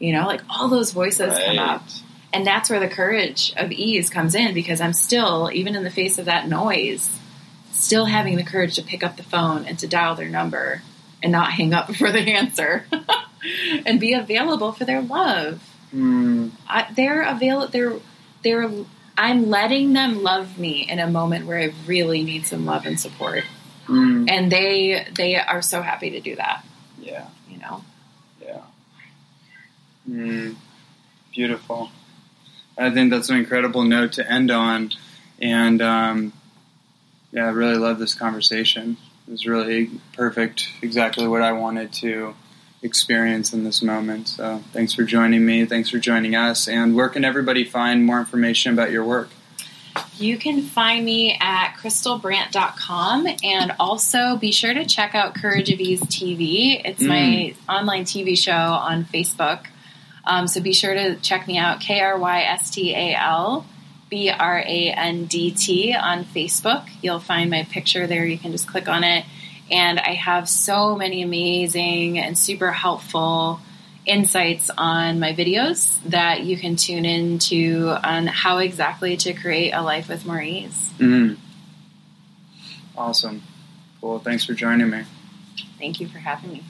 You 0.00 0.12
know, 0.12 0.26
like 0.26 0.40
all 0.50 0.66
those 0.68 0.90
voices 0.90 1.38
come 1.38 1.60
up. 1.60 1.84
And 2.32 2.44
that's 2.44 2.68
where 2.68 2.80
the 2.80 2.88
courage 2.88 3.52
of 3.56 3.70
ease 3.70 4.10
comes 4.10 4.34
in 4.34 4.54
because 4.54 4.80
I'm 4.80 4.92
still, 4.92 5.50
even 5.54 5.76
in 5.76 5.84
the 5.84 5.90
face 5.90 6.18
of 6.18 6.24
that 6.26 6.48
noise, 6.48 7.08
still 7.78 8.04
having 8.06 8.36
the 8.36 8.44
courage 8.44 8.74
to 8.76 8.82
pick 8.82 9.02
up 9.02 9.16
the 9.16 9.22
phone 9.22 9.64
and 9.64 9.78
to 9.78 9.86
dial 9.86 10.14
their 10.14 10.28
number 10.28 10.82
and 11.22 11.32
not 11.32 11.52
hang 11.52 11.72
up 11.74 11.86
before 11.92 12.10
they 12.10 12.32
answer 12.32 12.86
and 13.86 13.98
be 14.00 14.12
available 14.14 14.72
for 14.72 14.84
their 14.84 15.00
love. 15.02 15.62
Mm, 15.94 16.50
I, 16.68 16.86
they're 16.94 17.22
available. 17.22 17.68
They're 17.68 17.92
they're. 18.42 18.70
I'm 19.16 19.50
letting 19.50 19.94
them 19.94 20.22
love 20.22 20.58
me 20.58 20.88
in 20.88 20.98
a 21.00 21.08
moment 21.10 21.46
where 21.46 21.58
I 21.58 21.72
really 21.86 22.22
need 22.22 22.46
some 22.46 22.64
love 22.66 22.86
and 22.86 23.00
support, 23.00 23.42
mm, 23.88 24.30
and 24.30 24.52
they 24.52 25.06
they 25.12 25.34
are 25.36 25.60
so 25.62 25.82
happy 25.82 26.10
to 26.10 26.20
do 26.20 26.36
that. 26.36 26.64
yeah, 27.00 27.26
You 27.50 27.58
know. 27.58 27.82
yeah. 28.40 28.60
Mm, 30.08 30.54
beautiful. 31.32 31.90
I 32.76 32.90
think 32.90 33.10
that's 33.10 33.28
an 33.28 33.36
incredible 33.38 33.82
note 33.82 34.12
to 34.12 34.30
end 34.30 34.50
on, 34.52 34.90
and 35.40 35.82
um, 35.82 36.32
yeah, 37.32 37.46
I 37.46 37.50
really 37.50 37.76
love 37.76 37.98
this 37.98 38.14
conversation. 38.14 38.96
It 39.26 39.30
was 39.32 39.46
really 39.46 39.90
perfect, 40.14 40.68
exactly 40.82 41.28
what 41.28 41.42
I 41.42 41.52
wanted 41.52 41.92
to 41.94 42.34
experience 42.82 43.52
in 43.52 43.64
this 43.64 43.82
moment. 43.82 44.28
So, 44.28 44.62
thanks 44.72 44.94
for 44.94 45.02
joining 45.02 45.44
me. 45.44 45.66
Thanks 45.66 45.90
for 45.90 45.98
joining 45.98 46.34
us. 46.34 46.68
And 46.68 46.94
where 46.94 47.08
can 47.08 47.24
everybody 47.24 47.64
find 47.64 48.04
more 48.04 48.18
information 48.18 48.72
about 48.72 48.90
your 48.90 49.04
work? 49.04 49.28
You 50.16 50.38
can 50.38 50.62
find 50.62 51.04
me 51.04 51.36
at 51.40 51.74
krystalbrandt.com 51.74 53.26
and 53.42 53.72
also 53.78 54.36
be 54.36 54.52
sure 54.52 54.72
to 54.72 54.84
check 54.84 55.14
out 55.14 55.34
Courage 55.34 55.70
of 55.70 55.80
Ease 55.80 56.00
TV. 56.02 56.80
It's 56.84 57.02
my 57.02 57.54
online 57.68 58.04
TV 58.04 58.36
show 58.38 58.52
on 58.52 59.04
Facebook. 59.04 59.66
Um, 60.24 60.46
so 60.46 60.60
be 60.60 60.72
sure 60.72 60.94
to 60.94 61.16
check 61.16 61.46
me 61.46 61.58
out, 61.58 61.80
K 61.80 62.00
R 62.00 62.18
Y 62.18 62.42
S 62.42 62.70
T 62.70 62.94
A 62.94 63.14
L 63.14 63.66
B 64.08 64.30
R 64.30 64.58
A 64.58 64.90
N 64.90 65.26
D 65.26 65.50
T 65.50 65.94
on 65.94 66.24
Facebook. 66.24 66.88
You'll 67.02 67.20
find 67.20 67.50
my 67.50 67.64
picture 67.64 68.06
there. 68.06 68.24
You 68.24 68.38
can 68.38 68.52
just 68.52 68.66
click 68.66 68.88
on 68.88 69.04
it. 69.04 69.24
And 69.70 69.98
I 69.98 70.14
have 70.14 70.48
so 70.48 70.96
many 70.96 71.22
amazing 71.22 72.18
and 72.18 72.38
super 72.38 72.72
helpful 72.72 73.60
insights 74.06 74.70
on 74.76 75.20
my 75.20 75.34
videos 75.34 76.02
that 76.04 76.42
you 76.42 76.56
can 76.56 76.76
tune 76.76 77.04
into 77.04 77.94
on 78.02 78.26
how 78.26 78.58
exactly 78.58 79.16
to 79.18 79.34
create 79.34 79.72
a 79.72 79.82
life 79.82 80.08
with 80.08 80.24
more 80.24 80.40
ease. 80.40 80.90
Mm. 80.98 81.36
Awesome. 82.96 83.42
Cool. 84.00 84.18
Thanks 84.20 84.44
for 84.44 84.54
joining 84.54 84.88
me. 84.90 85.04
Thank 85.78 86.00
you 86.00 86.08
for 86.08 86.18
having 86.18 86.52
me. 86.52 86.64